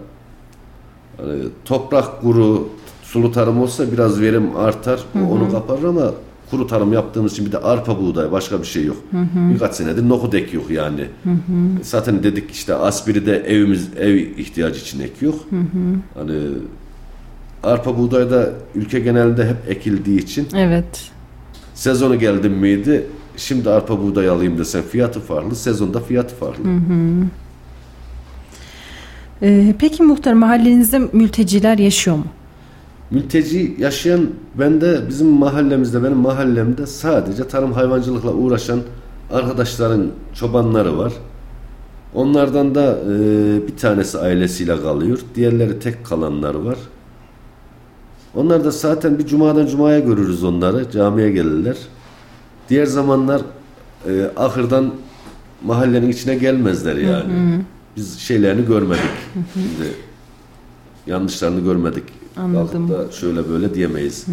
Hani 1.18 1.40
toprak 1.66 2.22
kuru, 2.22 2.70
sulu 3.04 3.32
tarım 3.32 3.62
olsa 3.62 3.92
biraz 3.92 4.22
verim 4.22 4.56
artar. 4.58 5.00
o 5.16 5.20
Onu 5.34 5.52
kapar 5.52 5.84
ama 5.84 6.12
kuru 6.50 6.68
tarım 6.68 6.94
yaptığımız 6.94 7.32
için 7.34 7.46
bir 7.46 7.52
de 7.52 7.58
arpa 7.58 8.00
buğday 8.00 8.32
başka 8.32 8.62
bir 8.62 8.66
şey 8.68 8.86
yok. 8.86 8.98
Birkaç 9.54 9.76
senedir 9.76 10.10
nohut 10.10 10.34
ekiyor 10.34 10.70
yani. 10.70 11.06
Zaten 11.82 12.24
dedik 12.24 12.52
işte 12.52 12.74
aspiri 12.74 13.26
de 13.26 13.38
evimiz 13.38 13.90
ev 14.00 14.16
ihtiyacı 14.16 14.80
için 14.80 15.00
ekiyor. 15.00 15.34
Hani 16.14 16.40
arpa 17.64 17.98
buğday 17.98 18.30
da 18.32 18.50
ülke 18.76 19.00
genelinde 19.00 19.46
hep 19.48 19.58
ekildiği 19.70 20.20
için 20.20 20.48
Evet. 20.56 21.12
sezonu 21.74 22.20
geldi 22.20 22.50
miydi 22.50 23.08
şimdi 23.38 23.70
arpa 23.70 24.00
buğday 24.02 24.30
alayım 24.30 24.58
desen 24.58 24.84
fiyatı 24.84 25.20
farklı, 25.20 25.56
sezonda 25.56 26.00
fiyatı 26.00 26.36
farklı. 26.36 26.64
E, 29.42 29.76
peki 29.80 30.04
muhtarım 30.04 30.40
mahallenizde 30.40 31.00
mülteciler 31.14 31.78
yaşıyor 31.78 32.18
mu? 32.18 32.26
Mülteci 33.12 33.76
yaşayan 33.80 34.30
ben 34.60 34.82
de 34.82 35.02
bizim 35.10 35.28
mahallemizde 35.28 36.04
benim 36.04 36.18
mahallemde 36.18 36.86
sadece 36.86 37.48
tarım 37.48 37.74
hayvancılıkla 37.74 38.34
uğraşan 38.34 38.80
arkadaşların 39.32 40.08
çobanları 40.34 40.98
var. 40.98 41.14
Onlardan 42.14 42.76
da 42.76 42.98
e, 43.06 43.68
bir 43.68 43.78
tanesi 43.78 44.18
ailesiyle 44.18 44.82
kalıyor. 44.82 45.20
Diğerleri 45.36 45.80
tek 45.80 46.06
kalanları 46.06 46.66
var. 46.66 46.78
Onlar 48.36 48.64
da 48.64 48.72
zaten 48.72 49.20
bir 49.20 49.28
cumadan 49.28 49.66
cumaya 49.68 50.00
görürüz 50.00 50.44
onları. 50.44 50.92
Camiye 50.92 51.32
gelirler. 51.32 51.78
Diğer 52.70 52.86
zamanlar 52.86 53.42
e, 54.10 54.32
ahırdan 54.38 54.94
mahallenin 55.64 56.10
içine 56.10 56.36
gelmezler 56.36 56.96
yani. 56.96 57.62
Biz 57.96 58.20
şeylerini 58.20 58.66
görmedik. 58.66 59.02
Şimdi 59.54 59.94
yanlışlarını 61.08 61.60
görmedik. 61.60 62.04
Anladım. 62.40 62.90
Da 62.90 63.12
şöyle 63.12 63.50
böyle 63.50 63.74
diyemeyiz. 63.74 64.26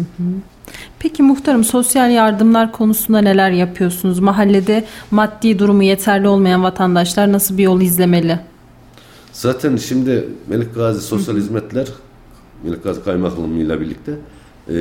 Peki 0.99 1.23
muhtarım 1.23 1.63
sosyal 1.63 2.11
yardımlar 2.11 2.71
konusunda 2.71 3.21
neler 3.21 3.51
yapıyorsunuz? 3.51 4.19
Mahallede 4.19 4.85
maddi 5.11 5.59
durumu 5.59 5.83
yeterli 5.83 6.27
olmayan 6.27 6.63
vatandaşlar 6.63 7.31
nasıl 7.31 7.57
bir 7.57 7.63
yol 7.63 7.81
izlemeli? 7.81 8.39
Zaten 9.31 9.75
şimdi 9.75 10.27
Melik 10.47 10.75
Gazi 10.75 11.01
Sosyal 11.01 11.35
Hizmetler 11.37 11.87
Melik 12.63 12.83
Gazi 12.83 13.03
Kaymakamlığı 13.03 13.57
ile 13.59 13.81
birlikte 13.81 14.11
e, 14.69 14.73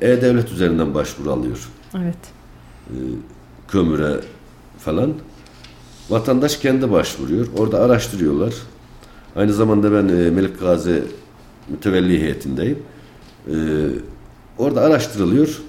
E-Devlet 0.00 0.52
üzerinden 0.52 0.94
başvuru 0.94 1.32
alıyor. 1.32 1.68
Evet. 1.96 2.16
kömüre 3.68 4.20
falan. 4.78 5.12
Vatandaş 6.10 6.56
kendi 6.56 6.90
başvuruyor. 6.90 7.46
Orada 7.58 7.80
araştırıyorlar. 7.80 8.54
Aynı 9.36 9.52
zamanda 9.52 9.92
ben 9.92 10.08
e, 10.08 10.30
Melik 10.30 10.60
Gazi 10.60 11.02
mütevelli 11.68 12.20
heyetindeyim. 12.20 12.78
E, 13.48 13.54
orada 14.58 14.80
araştırılıyor. 14.80 15.60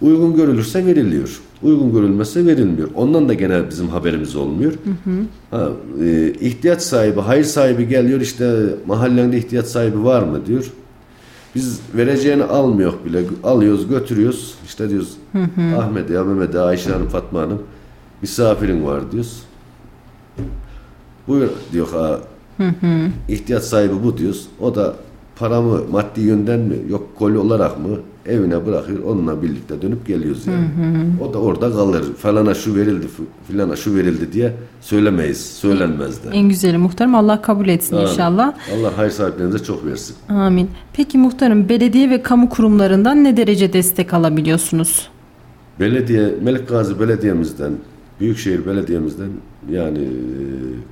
Uygun 0.00 0.36
görülürse 0.36 0.86
veriliyor. 0.86 1.40
Uygun 1.62 1.92
görülmezse 1.92 2.46
verilmiyor. 2.46 2.88
Ondan 2.94 3.28
da 3.28 3.34
gene 3.34 3.70
bizim 3.70 3.88
haberimiz 3.88 4.36
olmuyor. 4.36 4.72
Ha, 5.50 5.68
e, 6.02 6.32
ihtiyaç 6.40 6.82
sahibi, 6.82 7.20
hayır 7.20 7.44
sahibi 7.44 7.88
geliyor 7.88 8.20
işte 8.20 8.74
mahallende 8.86 9.38
ihtiyaç 9.38 9.66
sahibi 9.66 10.04
var 10.04 10.22
mı 10.22 10.46
diyor. 10.46 10.72
Biz 11.54 11.80
vereceğini 11.96 12.44
almıyor 12.44 12.92
bile. 13.04 13.22
Alıyoruz, 13.44 13.88
götürüyoruz. 13.88 14.54
İşte 14.66 14.90
diyoruz 14.90 15.16
Ahmet 15.78 16.10
ya 16.10 16.24
Mehmet 16.24 16.54
ya 16.54 16.64
Ayşe 16.64 16.92
Hanım, 16.92 17.08
Fatma 17.08 17.40
Hanım 17.40 17.62
misafirin 18.22 18.84
var 18.84 19.12
diyoruz. 19.12 19.42
Buyur 21.28 21.48
diyor 21.72 21.88
ha. 21.88 22.20
İhtiyaç 23.28 23.62
sahibi 23.62 23.94
bu 24.04 24.18
diyoruz. 24.18 24.46
O 24.60 24.74
da 24.74 24.94
paramı 25.36 25.80
maddi 25.90 26.20
yönden 26.20 26.60
mi 26.60 26.74
yok 26.88 27.08
koli 27.18 27.38
olarak 27.38 27.78
mı 27.78 27.88
evine 28.26 28.66
bırakıyor. 28.66 28.98
Onunla 29.04 29.42
birlikte 29.42 29.82
dönüp 29.82 30.06
geliyoruz 30.06 30.46
yani. 30.46 30.66
O 31.20 31.34
da 31.34 31.38
orada 31.38 31.72
kalır. 31.72 32.04
Falana 32.18 32.54
şu 32.54 32.76
verildi 32.76 33.06
filana 33.48 33.76
şu 33.76 33.94
verildi 33.96 34.32
diye 34.32 34.52
söylemeyiz. 34.80 35.40
Söylenmez 35.46 36.24
de. 36.24 36.28
En 36.32 36.48
güzeli 36.48 36.78
muhtarım 36.78 37.14
Allah 37.14 37.42
kabul 37.42 37.68
etsin 37.68 37.96
Amin. 37.96 38.08
inşallah. 38.08 38.54
Allah 38.78 38.92
hayır 38.96 39.10
sahiplerinize 39.10 39.58
çok 39.58 39.84
versin. 39.86 40.16
Amin. 40.28 40.70
Peki 40.92 41.18
muhtarım 41.18 41.68
belediye 41.68 42.10
ve 42.10 42.22
kamu 42.22 42.48
kurumlarından 42.48 43.24
ne 43.24 43.36
derece 43.36 43.72
destek 43.72 44.14
alabiliyorsunuz? 44.14 45.08
Belediye, 45.80 46.34
Melik 46.42 46.68
Gazi 46.68 47.00
Belediye'mizden, 47.00 47.72
Büyükşehir 48.20 48.66
Belediye'mizden 48.66 49.28
yani 49.68 49.98
e, 49.98 50.08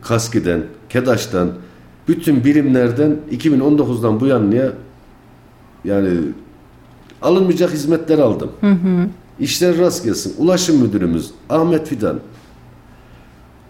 KASKİ'den, 0.03 0.63
KEDAŞ'tan, 0.89 1.53
bütün 2.09 2.45
birimlerden 2.45 3.17
2019'dan 3.33 4.21
bu 4.21 4.27
yanlıya 4.27 4.73
yani 5.85 6.11
alınmayacak 7.23 7.71
hizmetler 7.71 8.19
aldım. 8.19 8.53
İşler 9.41 9.79
rast 9.79 10.05
gelsin. 10.05 10.35
Ulaşım 10.39 10.83
müdürümüz 10.83 11.31
Ahmet 11.51 11.89
Fidan. 11.89 12.21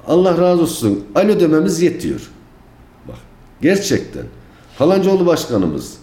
Allah 0.07 0.39
razı 0.39 0.63
olsun. 0.63 1.05
Alo 1.15 1.41
dememiz 1.41 1.83
yetiyor. 1.83 2.31
Bak 3.09 3.17
gerçekten. 3.63 4.25
Falancıoğlu 4.79 5.27
başkanımız 5.27 5.99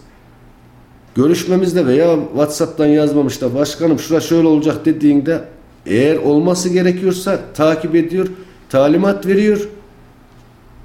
görüşmemizde 1.14 1.86
veya 1.86 2.16
WhatsApp'tan 2.28 2.86
yazmamış 2.86 3.40
da 3.40 3.54
başkanım 3.54 3.98
şura 3.98 4.20
şöyle 4.20 4.48
olacak 4.48 4.84
dediğinde 4.84 5.44
eğer 5.86 6.16
olması 6.16 6.68
gerekiyorsa 6.68 7.40
takip 7.54 7.94
ediyor, 7.94 8.26
talimat 8.68 9.26
veriyor. 9.26 9.68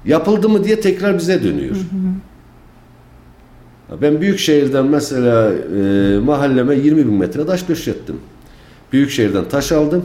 Yapıldı 0.04 0.48
mı 0.48 0.64
diye 0.64 0.80
tekrar 0.80 1.18
bize 1.18 1.42
dönüyor. 1.42 1.76
Ben 4.02 4.20
büyük 4.20 4.38
şehirden 4.38 4.86
mesela 4.86 5.52
e, 5.52 6.18
mahalleme 6.18 6.74
20 6.74 7.06
bin 7.06 7.14
metre 7.14 7.46
taş 7.46 7.68
döşettim. 7.68 8.16
Büyük 8.92 9.10
şehirden 9.10 9.48
taş 9.48 9.72
aldım. 9.72 10.04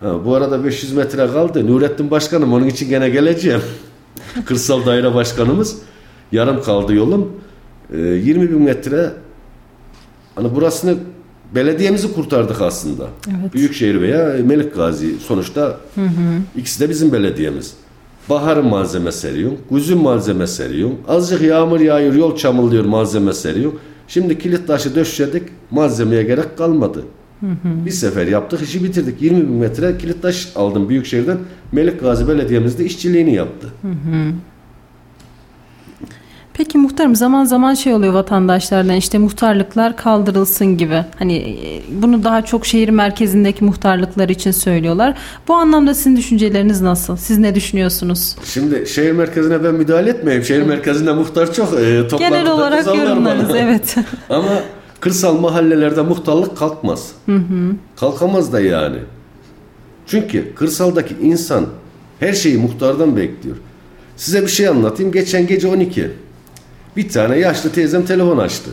Ha, 0.00 0.24
bu 0.24 0.34
arada 0.34 0.64
500 0.64 0.92
metre 0.92 1.26
kaldı. 1.26 1.66
Nurettin 1.66 2.10
Başkanım 2.10 2.52
onun 2.52 2.66
için 2.66 2.88
gene 2.88 3.08
geleceğim. 3.10 3.60
Kırsal 4.44 4.86
Daire 4.86 5.14
Başkanımız. 5.14 5.78
Yarım 6.32 6.62
kaldı 6.62 6.94
yolum. 6.94 7.32
E, 7.92 7.98
20 7.98 8.50
bin 8.50 8.62
metre 8.62 9.10
hani 10.34 10.54
burasını 10.54 10.96
belediyemizi 11.54 12.14
kurtardık 12.14 12.62
aslında. 12.62 13.06
Evet. 13.40 13.54
Büyükşehir 13.54 14.00
veya 14.00 14.36
Melik 14.46 14.74
Gazi 14.74 15.14
sonuçta 15.20 15.76
ikisi 16.56 16.80
de 16.80 16.88
bizim 16.90 17.12
belediyemiz. 17.12 17.74
Bahar 18.30 18.56
malzeme 18.56 19.12
seriyor, 19.12 19.52
güzün 19.70 19.98
malzeme 19.98 20.46
seriyor, 20.46 20.90
azıcık 21.08 21.42
yağmur 21.42 21.80
yağıyor, 21.80 22.14
yol 22.14 22.36
çamurluyor 22.36 22.84
malzeme 22.84 23.32
seriyor. 23.32 23.72
Şimdi 24.08 24.38
kilit 24.38 24.66
taşı 24.66 24.94
döşedik, 24.94 25.42
malzemeye 25.70 26.22
gerek 26.22 26.58
kalmadı. 26.58 27.04
Bir 27.62 27.90
sefer 27.90 28.26
yaptık, 28.26 28.62
işi 28.62 28.84
bitirdik. 28.84 29.22
20 29.22 29.38
bin 29.38 29.50
metre 29.50 29.98
kilit 29.98 30.22
taş 30.22 30.52
aldım 30.56 30.88
Büyükşehir'den. 30.88 31.38
Melik 31.72 32.00
Gazi 32.00 32.28
Belediye'miz 32.28 32.78
de 32.78 32.84
işçiliğini 32.84 33.34
yaptı. 33.34 33.66
Peki 36.54 36.78
muhtarım 36.78 37.14
zaman 37.14 37.44
zaman 37.44 37.74
şey 37.74 37.94
oluyor 37.94 38.12
vatandaşlardan 38.12 38.96
işte 38.96 39.18
muhtarlıklar 39.18 39.96
kaldırılsın 39.96 40.78
gibi. 40.78 41.04
Hani 41.18 41.36
e, 41.36 41.82
bunu 42.02 42.24
daha 42.24 42.44
çok 42.44 42.66
şehir 42.66 42.88
merkezindeki 42.88 43.64
muhtarlıklar 43.64 44.28
için 44.28 44.50
söylüyorlar. 44.50 45.14
Bu 45.48 45.54
anlamda 45.54 45.94
sizin 45.94 46.16
düşünceleriniz 46.16 46.80
nasıl? 46.80 47.16
Siz 47.16 47.38
ne 47.38 47.54
düşünüyorsunuz? 47.54 48.36
Şimdi 48.44 48.86
şehir 48.86 49.12
merkezine 49.12 49.64
ben 49.64 49.74
müdahale 49.74 50.10
etmeyeyim. 50.10 50.44
Şehir 50.44 50.62
merkezinde 50.62 51.12
muhtar 51.12 51.52
çok. 51.52 51.72
E, 51.80 52.02
Genel 52.18 52.50
olarak 52.50 52.86
yorumlarınız 52.86 53.50
evet. 53.56 53.96
Ama 54.30 54.52
kırsal 55.00 55.38
mahallelerde 55.38 56.02
muhtarlık 56.02 56.56
kalkmaz. 56.56 57.12
Kalkamaz 57.96 58.52
da 58.52 58.60
yani. 58.60 58.98
Çünkü 60.06 60.54
kırsaldaki 60.54 61.16
insan 61.22 61.66
her 62.20 62.32
şeyi 62.32 62.58
muhtardan 62.58 63.16
bekliyor. 63.16 63.56
Size 64.16 64.42
bir 64.42 64.48
şey 64.48 64.68
anlatayım. 64.68 65.12
Geçen 65.12 65.46
gece 65.46 65.68
12. 65.68 66.10
Bir 66.96 67.08
tane 67.08 67.38
yaşlı 67.38 67.72
teyzem 67.72 68.04
telefon 68.06 68.38
açtı. 68.38 68.70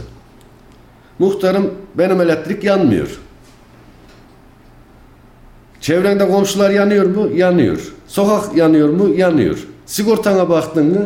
Muhtarım 1.20 1.74
benim 1.98 2.22
elektrik 2.22 2.64
yanmıyor. 2.64 3.20
Çevrende 5.82 6.28
komşular 6.28 6.70
yanıyor 6.70 7.06
mu? 7.06 7.30
Yanıyor. 7.36 7.94
Sokak 8.08 8.56
yanıyor 8.56 8.90
mu? 8.90 9.10
Yanıyor. 9.16 9.68
Sigortana 9.86 10.50
baktın 10.50 10.86
mı? 10.86 11.06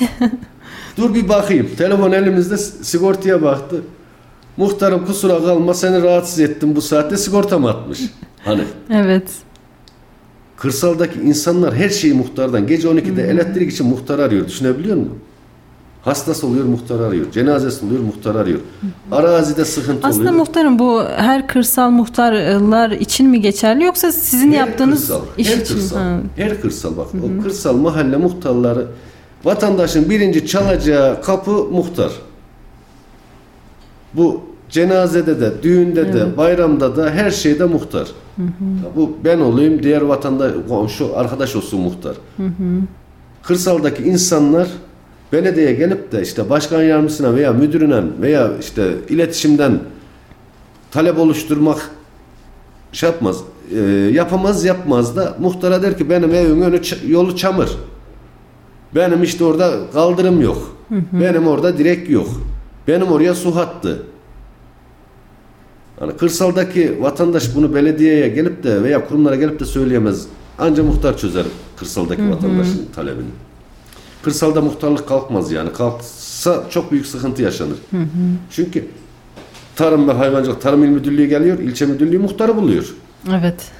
Dur 0.96 1.14
bir 1.14 1.28
bakayım. 1.28 1.68
Telefon 1.78 2.12
elimizde 2.12 2.56
sigortaya 2.58 3.42
baktı. 3.42 3.82
Muhtarım 4.56 5.06
kusura 5.06 5.38
kalma 5.44 5.74
seni 5.74 6.02
rahatsız 6.02 6.40
ettim 6.40 6.76
bu 6.76 6.82
saatte 6.82 7.16
sigortam 7.16 7.66
atmış. 7.66 8.00
Hani 8.44 8.62
Evet. 8.90 9.28
kırsaldaki 10.56 11.20
insanlar 11.20 11.74
her 11.74 11.88
şeyi 11.88 12.14
muhtardan. 12.14 12.66
Gece 12.66 12.88
12'de 12.88 13.22
elektrik 13.22 13.72
için 13.72 13.86
muhtar 13.86 14.18
arıyor. 14.18 14.46
Düşünebiliyor 14.46 14.96
musun? 14.96 15.18
Hastası 16.08 16.46
oluyor 16.46 16.64
muhtar 16.64 17.00
arıyor. 17.00 17.32
Cenazesi 17.32 17.86
oluyor 17.86 18.00
muhtar 18.00 18.34
arıyor. 18.34 18.60
Arazide 19.12 19.64
sıkıntı 19.64 20.06
Aslında 20.08 20.22
oluyor. 20.28 20.34
muhtarım 20.34 20.78
bu 20.78 21.02
her 21.16 21.48
kırsal 21.48 21.90
muhtarlar 21.90 22.90
için 22.90 23.28
mi 23.28 23.40
geçerli 23.40 23.84
yoksa 23.84 24.12
sizin 24.12 24.52
Her 24.52 24.58
yaptığınız 24.58 25.00
kırsal, 25.00 25.20
iş 25.38 25.50
her 25.50 25.56
için? 25.56 25.74
Kırsal, 25.74 25.96
Ha. 25.96 26.18
Her 26.36 26.60
kırsal 26.60 26.96
bak. 26.96 27.06
O 27.14 27.42
kırsal 27.42 27.76
mahalle 27.76 28.16
muhtarları 28.16 28.86
vatandaşın 29.44 30.10
birinci 30.10 30.46
çalacağı 30.46 31.22
kapı 31.22 31.50
muhtar. 31.50 32.12
Bu 34.14 34.40
cenazede 34.70 35.40
de, 35.40 35.62
düğünde 35.62 36.12
de, 36.12 36.36
bayramda 36.36 36.96
da 36.96 37.10
her 37.10 37.30
şeyde 37.30 37.64
muhtar. 37.64 38.06
Ya 38.38 38.46
Bu 38.96 39.12
ben 39.24 39.38
olayım, 39.38 39.82
diğer 39.82 40.00
vatandaş, 40.02 40.52
komşu, 40.68 41.16
arkadaş 41.16 41.56
olsun 41.56 41.80
muhtar. 41.80 42.16
Kırsaldaki 43.42 44.02
insanlar 44.02 44.68
belediyeye 45.32 45.72
gelip 45.72 46.12
de 46.12 46.22
işte 46.22 46.50
başkan 46.50 46.82
yardımcısına 46.82 47.34
veya 47.34 47.52
müdürüne 47.52 48.02
veya 48.20 48.50
işte 48.60 48.92
iletişimden 49.08 49.78
talep 50.90 51.18
oluşturmak 51.18 51.90
şey 52.92 53.08
yapmaz. 53.08 53.36
e, 53.74 53.80
yapamaz 54.12 54.64
yapmaz 54.64 55.16
da 55.16 55.36
muhtara 55.40 55.82
der 55.82 55.98
ki 55.98 56.10
benim 56.10 56.34
evimin 56.34 56.62
önü 56.62 56.80
yolu 57.06 57.36
çamur. 57.36 57.68
Benim 58.94 59.22
işte 59.22 59.44
orada 59.44 59.72
kaldırım 59.92 60.40
yok. 60.40 60.76
Benim 61.12 61.48
orada 61.48 61.78
direk 61.78 62.10
yok. 62.10 62.28
Benim 62.88 63.06
oraya 63.06 63.34
su 63.34 63.56
hattı. 63.56 64.02
Hani 66.00 66.12
kırsaldaki 66.16 67.02
vatandaş 67.02 67.54
bunu 67.54 67.74
belediyeye 67.74 68.28
gelip 68.28 68.64
de 68.64 68.82
veya 68.82 69.08
kurumlara 69.08 69.36
gelip 69.36 69.60
de 69.60 69.64
söyleyemez. 69.64 70.26
Anca 70.58 70.82
muhtar 70.82 71.18
çözer 71.18 71.44
kırsaldaki 71.76 72.30
vatandaşın 72.30 72.86
talebini. 72.94 73.47
Kırsalda 74.22 74.60
muhtarlık 74.60 75.08
kalkmaz 75.08 75.52
yani. 75.52 75.72
Kalksa 75.72 76.64
çok 76.70 76.92
büyük 76.92 77.06
sıkıntı 77.06 77.42
yaşanır. 77.42 77.78
Çünkü 78.50 78.84
Tarım 79.76 80.08
ve 80.08 80.12
Hayvancılık 80.12 80.60
Tarım 80.62 80.84
İl 80.84 80.88
Müdürlüğü 80.88 81.26
geliyor, 81.26 81.58
ilçe 81.58 81.86
müdürlüğü 81.86 82.18
muhtarı 82.18 82.56
buluyor. 82.56 82.94
Evet. 83.40 83.70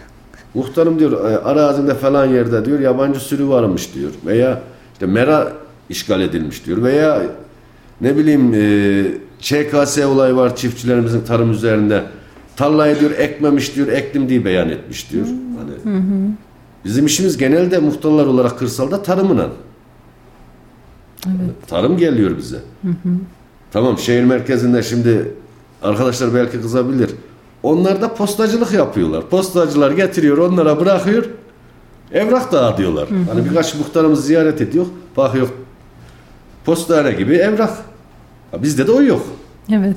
Muhtarım 0.54 0.98
diyor 0.98 1.30
e, 1.30 1.38
arazinde 1.38 1.94
falan 1.94 2.26
yerde 2.26 2.64
diyor 2.64 2.80
yabancı 2.80 3.20
sürü 3.20 3.48
varmış 3.48 3.94
diyor. 3.94 4.10
Veya 4.26 4.62
işte 4.92 5.06
mera 5.06 5.52
işgal 5.88 6.20
edilmiş 6.20 6.66
diyor 6.66 6.82
veya 6.82 7.22
ne 8.00 8.16
bileyim 8.16 8.54
e, 8.54 9.04
ÇKS 9.40 9.98
olayı 9.98 10.36
var 10.36 10.56
çiftçilerimizin 10.56 11.20
tarım 11.20 11.50
üzerinde 11.50 12.04
tarlayı 12.56 13.00
diyor 13.00 13.10
ekmemiş 13.10 13.76
diyor 13.76 13.88
ektim 13.88 14.28
diye 14.28 14.44
beyan 14.44 14.68
etmiş 14.68 15.12
diyor. 15.12 15.26
Hani 15.26 15.94
bizim 16.84 17.06
işimiz 17.06 17.36
genelde 17.36 17.78
muhtarlar 17.78 18.26
olarak 18.26 18.58
kırsalda 18.58 19.02
tarımına. 21.32 21.52
Tarım 21.66 21.96
geliyor 21.96 22.36
bize. 22.38 22.58
Tamam 23.72 23.98
şehir 23.98 24.24
merkezinde 24.24 24.82
şimdi 24.82 25.34
arkadaşlar 25.82 26.34
belki 26.34 26.60
kızabilir. 26.60 27.10
Onlar 27.62 28.02
da 28.02 28.14
postacılık 28.14 28.72
yapıyorlar. 28.72 29.28
Postacılar 29.28 29.90
getiriyor 29.90 30.38
onlara 30.38 30.80
bırakıyor. 30.80 31.24
Evrak 32.12 32.52
dağıtıyorlar. 32.52 33.08
Hani 33.32 33.44
birkaç 33.50 33.74
muhtarımız 33.74 34.26
ziyaret 34.26 34.60
ediyor. 34.60 34.86
Bakıyor 35.16 35.48
postane 36.64 37.12
gibi 37.12 37.34
evrak. 37.34 37.70
Ha, 38.50 38.62
bizde 38.62 38.86
de 38.86 38.92
o 38.92 39.02
yok. 39.02 39.22
Evet. 39.72 39.96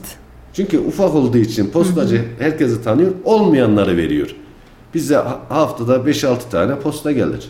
Çünkü 0.53 0.79
ufak 0.79 1.15
olduğu 1.15 1.37
için 1.37 1.67
postacı 1.69 2.25
herkesi 2.39 2.83
tanıyor. 2.83 3.11
Olmayanları 3.23 3.97
veriyor. 3.97 4.35
Bize 4.93 5.15
ha- 5.15 5.39
haftada 5.49 5.95
5-6 5.95 6.49
tane 6.51 6.79
posta 6.79 7.11
gelir. 7.11 7.49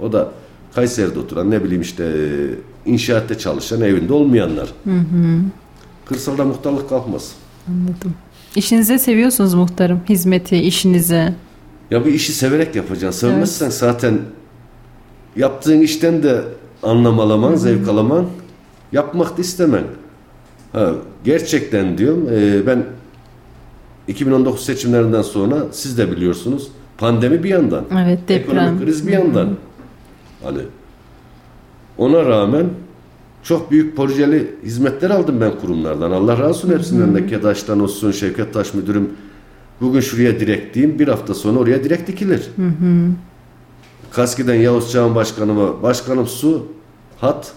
O 0.00 0.12
da 0.12 0.28
Kayseri'de 0.74 1.18
oturan 1.18 1.50
ne 1.50 1.64
bileyim 1.64 1.82
işte 1.82 2.04
e, 2.04 2.90
inşaatta 2.90 3.38
çalışan 3.38 3.80
evinde 3.80 4.12
olmayanlar. 4.12 4.68
Kırsalda 6.04 6.44
muhtarlık 6.44 6.88
kalkmaz. 6.88 7.32
Anladım. 7.68 8.14
İşinizi 8.56 8.98
seviyorsunuz 8.98 9.54
muhtarım. 9.54 10.00
Hizmeti, 10.08 10.56
işinizi. 10.56 11.34
Ya 11.90 12.06
bir 12.06 12.14
işi 12.14 12.32
severek 12.32 12.76
yapacaksın. 12.76 13.28
Sevmezsen 13.28 13.70
zaten 13.70 14.18
yaptığın 15.36 15.80
işten 15.80 16.22
de 16.22 16.42
anlam 16.82 17.20
alaman, 17.20 17.54
zevk 17.54 17.88
alaman, 17.88 18.26
yapmak 18.92 19.38
da 19.38 19.40
istemen. 19.42 19.84
Ha, 20.72 20.92
gerçekten 21.24 21.98
diyorum 21.98 22.28
e, 22.32 22.66
ben 22.66 22.84
2019 24.08 24.64
seçimlerinden 24.64 25.22
sonra 25.22 25.56
siz 25.72 25.98
de 25.98 26.10
biliyorsunuz 26.12 26.68
pandemi 26.98 27.42
bir 27.42 27.48
yandan. 27.48 27.84
Evet 27.92 28.18
deprem. 28.28 28.58
Ekonomik 28.58 28.84
kriz 28.84 29.06
bir 29.06 29.12
yandan. 29.12 29.56
Hani 30.44 30.58
ona 31.98 32.24
rağmen 32.24 32.66
çok 33.42 33.70
büyük 33.70 33.96
projeli 33.96 34.50
hizmetler 34.64 35.10
aldım 35.10 35.40
ben 35.40 35.52
kurumlardan. 35.60 36.10
Allah 36.10 36.32
razı 36.38 36.48
olsun 36.48 36.70
hepsinden 36.70 37.14
de 37.14 37.26
Kedaş'tan 37.26 37.80
olsun, 37.80 38.10
Şevket 38.12 38.54
Taş 38.54 38.74
müdürüm. 38.74 39.10
Bugün 39.80 40.00
şuraya 40.00 40.40
direkt 40.40 40.74
diyeyim, 40.74 40.98
bir 40.98 41.08
hafta 41.08 41.34
sonra 41.34 41.58
oraya 41.58 41.84
direkt 41.84 42.08
dikilir. 42.08 42.42
Kaski'den 44.12 44.54
Yavuz 44.54 44.92
Çağan 44.92 45.14
Başkanıma, 45.14 45.82
başkanım 45.82 46.26
su, 46.26 46.66
hat, 47.20 47.52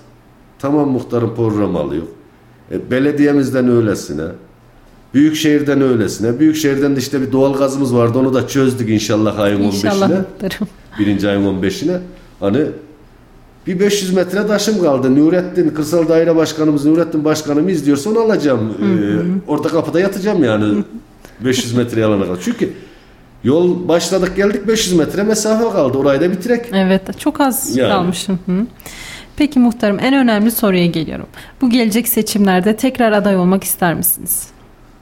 tamam 0.60 0.90
muhtarın 0.90 1.36
programı 1.36 1.80
alıyor. 1.80 2.04
E, 2.72 2.92
belediyemizden 2.92 3.68
öylesine, 3.70 4.24
Büyükşehir'den 5.14 5.82
öylesine. 5.82 6.40
Büyükşehir'den 6.40 6.96
de 6.96 7.00
işte 7.00 7.22
bir 7.22 7.32
doğal 7.32 7.54
gazımız 7.58 7.96
vardı, 7.96 8.20
onu 8.20 8.34
da 8.34 8.48
çözdük 8.48 8.90
inşallah 8.90 9.40
ayın 9.40 9.62
İnşallah 9.62 10.10
15'ine. 10.10 10.18
muhtarım. 10.18 10.68
Birinci 11.00 11.30
ayın 11.30 11.62
15'ine. 11.62 11.98
Hani 12.42 12.60
bir 13.68 13.80
500 13.80 14.14
metre 14.14 14.48
taşım 14.48 14.82
kaldı. 14.82 15.16
Nurettin, 15.16 15.70
Kırsal 15.70 16.08
Daire 16.10 16.36
Başkanımız 16.36 16.86
Nurettin 16.86 17.26
Başkanım 17.26 17.70
izliyorsa 17.70 18.10
onu 18.10 18.20
alacağım. 18.20 18.74
Ee, 18.82 19.52
orta 19.52 19.70
kapıda 19.70 20.00
yatacağım 20.00 20.44
yani 20.44 20.84
500 21.46 21.74
metre 21.74 22.06
alana 22.06 22.24
kadar. 22.24 22.38
Çünkü 22.42 22.74
yol 23.44 23.88
başladık 23.88 24.36
geldik 24.36 24.68
500 24.68 24.96
metre 24.98 25.24
mesafe 25.24 25.64
kaldı. 25.64 25.98
Orayı 25.98 26.22
da 26.22 26.32
bitirek. 26.32 26.66
Evet 26.74 27.20
çok 27.20 27.42
az 27.42 27.78
Yani. 27.78 27.90
kalmış. 27.90 28.30
Hı 28.30 28.34
hı. 28.34 28.66
Peki 29.38 29.60
muhtarım 29.60 30.00
en 30.00 30.14
önemli 30.14 30.52
soruya 30.52 30.86
geliyorum. 30.86 31.26
Bu 31.62 31.70
gelecek 31.70 32.08
seçimlerde 32.08 32.76
tekrar 32.76 33.12
aday 33.12 33.36
olmak 33.38 33.64
ister 33.64 33.94
misiniz? 33.94 34.48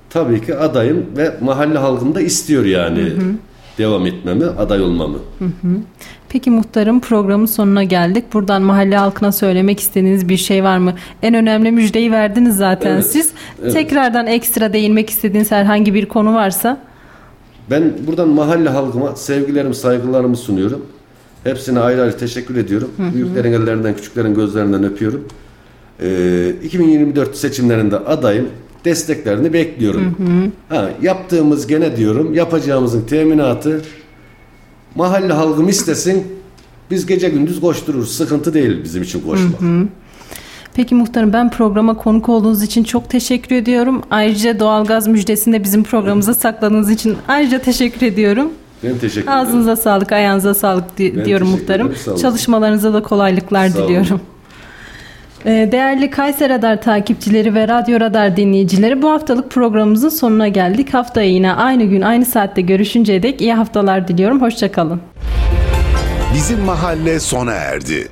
Tabii 0.09 0.45
ki 0.45 0.55
adayım 0.55 1.05
ve 1.17 1.35
mahalle 1.41 1.77
halkım 1.77 2.15
da 2.15 2.21
istiyor 2.21 2.65
yani 2.65 3.11
devam 3.77 4.05
etmemi, 4.05 4.45
aday 4.45 4.81
olmamı. 4.81 5.17
Peki 6.29 6.51
muhtarım 6.51 6.99
programın 6.99 7.45
sonuna 7.45 7.83
geldik. 7.83 8.23
Buradan 8.33 8.61
mahalle 8.61 8.97
halkına 8.97 9.31
söylemek 9.31 9.79
istediğiniz 9.79 10.29
bir 10.29 10.37
şey 10.37 10.63
var 10.63 10.77
mı? 10.77 10.93
En 11.21 11.33
önemli 11.33 11.71
müjdeyi 11.71 12.11
verdiniz 12.11 12.57
zaten 12.57 12.91
Evet, 12.93 13.05
siz. 13.05 13.31
evet. 13.63 13.73
Tekrardan 13.73 14.27
ekstra 14.27 14.73
değinmek 14.73 15.09
istediğiniz 15.09 15.51
herhangi 15.51 15.93
bir 15.93 16.05
konu 16.05 16.33
varsa. 16.33 16.77
Ben 17.69 17.93
buradan 18.07 18.27
mahalle 18.29 18.69
halkıma 18.69 19.15
sevgilerimi, 19.15 19.75
saygılarımı 19.75 20.37
sunuyorum. 20.37 20.85
Hepsine 21.43 21.79
ayrı 21.79 22.01
ayrı 22.01 22.17
teşekkür 22.17 22.55
ediyorum. 22.55 22.91
Büyüklerin 23.13 23.53
ellerinden, 23.53 23.95
küçüklerin 23.95 24.33
gözlerinden 24.35 24.83
öpüyorum. 24.83 25.27
Ee, 26.01 26.49
2024 26.63 27.35
seçimlerinde 27.37 27.97
adayım. 27.97 28.47
Desteklerini 28.85 29.53
bekliyorum. 29.53 30.15
Ha, 30.69 30.89
yaptığımız 31.01 31.67
gene 31.67 31.97
diyorum, 31.97 32.33
yapacağımızın 32.33 33.01
teminatı 33.05 33.81
mahalle 34.95 35.33
halkım 35.33 35.69
istesin. 35.69 36.27
Biz 36.91 37.05
gece 37.05 37.29
gündüz 37.29 37.61
koştururuz. 37.61 38.11
Sıkıntı 38.17 38.53
değil 38.53 38.83
bizim 38.83 39.03
için 39.03 39.21
koşmak. 39.21 39.61
Peki 40.73 40.95
muhtarım 40.95 41.33
ben 41.33 41.49
programa 41.51 41.97
konuk 41.97 42.29
olduğunuz 42.29 42.63
için 42.63 42.83
çok 42.83 43.09
teşekkür 43.09 43.55
ediyorum. 43.55 44.01
Ayrıca 44.11 44.59
doğalgaz 44.59 45.07
müjdesini 45.07 45.53
de 45.53 45.63
bizim 45.63 45.83
programımıza 45.83 46.33
sakladığınız 46.33 46.89
için 46.91 47.17
ayrıca 47.27 47.59
teşekkür 47.59 48.05
ediyorum. 48.07 48.49
Ben 48.83 48.97
teşekkür 48.97 49.21
ederim. 49.21 49.37
Ağzınıza 49.37 49.75
sağlık, 49.75 50.11
ayağınıza 50.11 50.53
sağlık 50.53 50.97
di- 50.97 51.13
Ben 51.17 51.25
diyorum 51.25 51.47
muhtarım. 51.49 51.87
olun. 52.07 52.17
Çalışmalarınıza 52.17 52.93
da 52.93 53.03
kolaylıklar 53.03 53.67
Sağ 53.69 53.79
olun. 53.79 53.87
diliyorum. 53.87 54.19
Ee, 54.23 54.38
Değerli 55.45 56.09
Kayseri 56.09 56.53
Radar 56.53 56.81
takipçileri 56.81 57.55
ve 57.55 57.67
Radyo 57.67 57.99
Radar 57.99 58.37
dinleyicileri 58.37 59.01
bu 59.01 59.11
haftalık 59.11 59.51
programımızın 59.51 60.09
sonuna 60.09 60.47
geldik. 60.47 60.93
Haftaya 60.93 61.29
yine 61.29 61.53
aynı 61.53 61.83
gün 61.83 62.01
aynı 62.01 62.25
saatte 62.25 62.61
görüşünceye 62.61 63.23
dek 63.23 63.41
iyi 63.41 63.53
haftalar 63.53 64.07
diliyorum. 64.07 64.41
Hoşçakalın. 64.41 65.01
Bizim 66.33 66.59
mahalle 66.59 67.19
sona 67.19 67.51
erdi. 67.53 68.07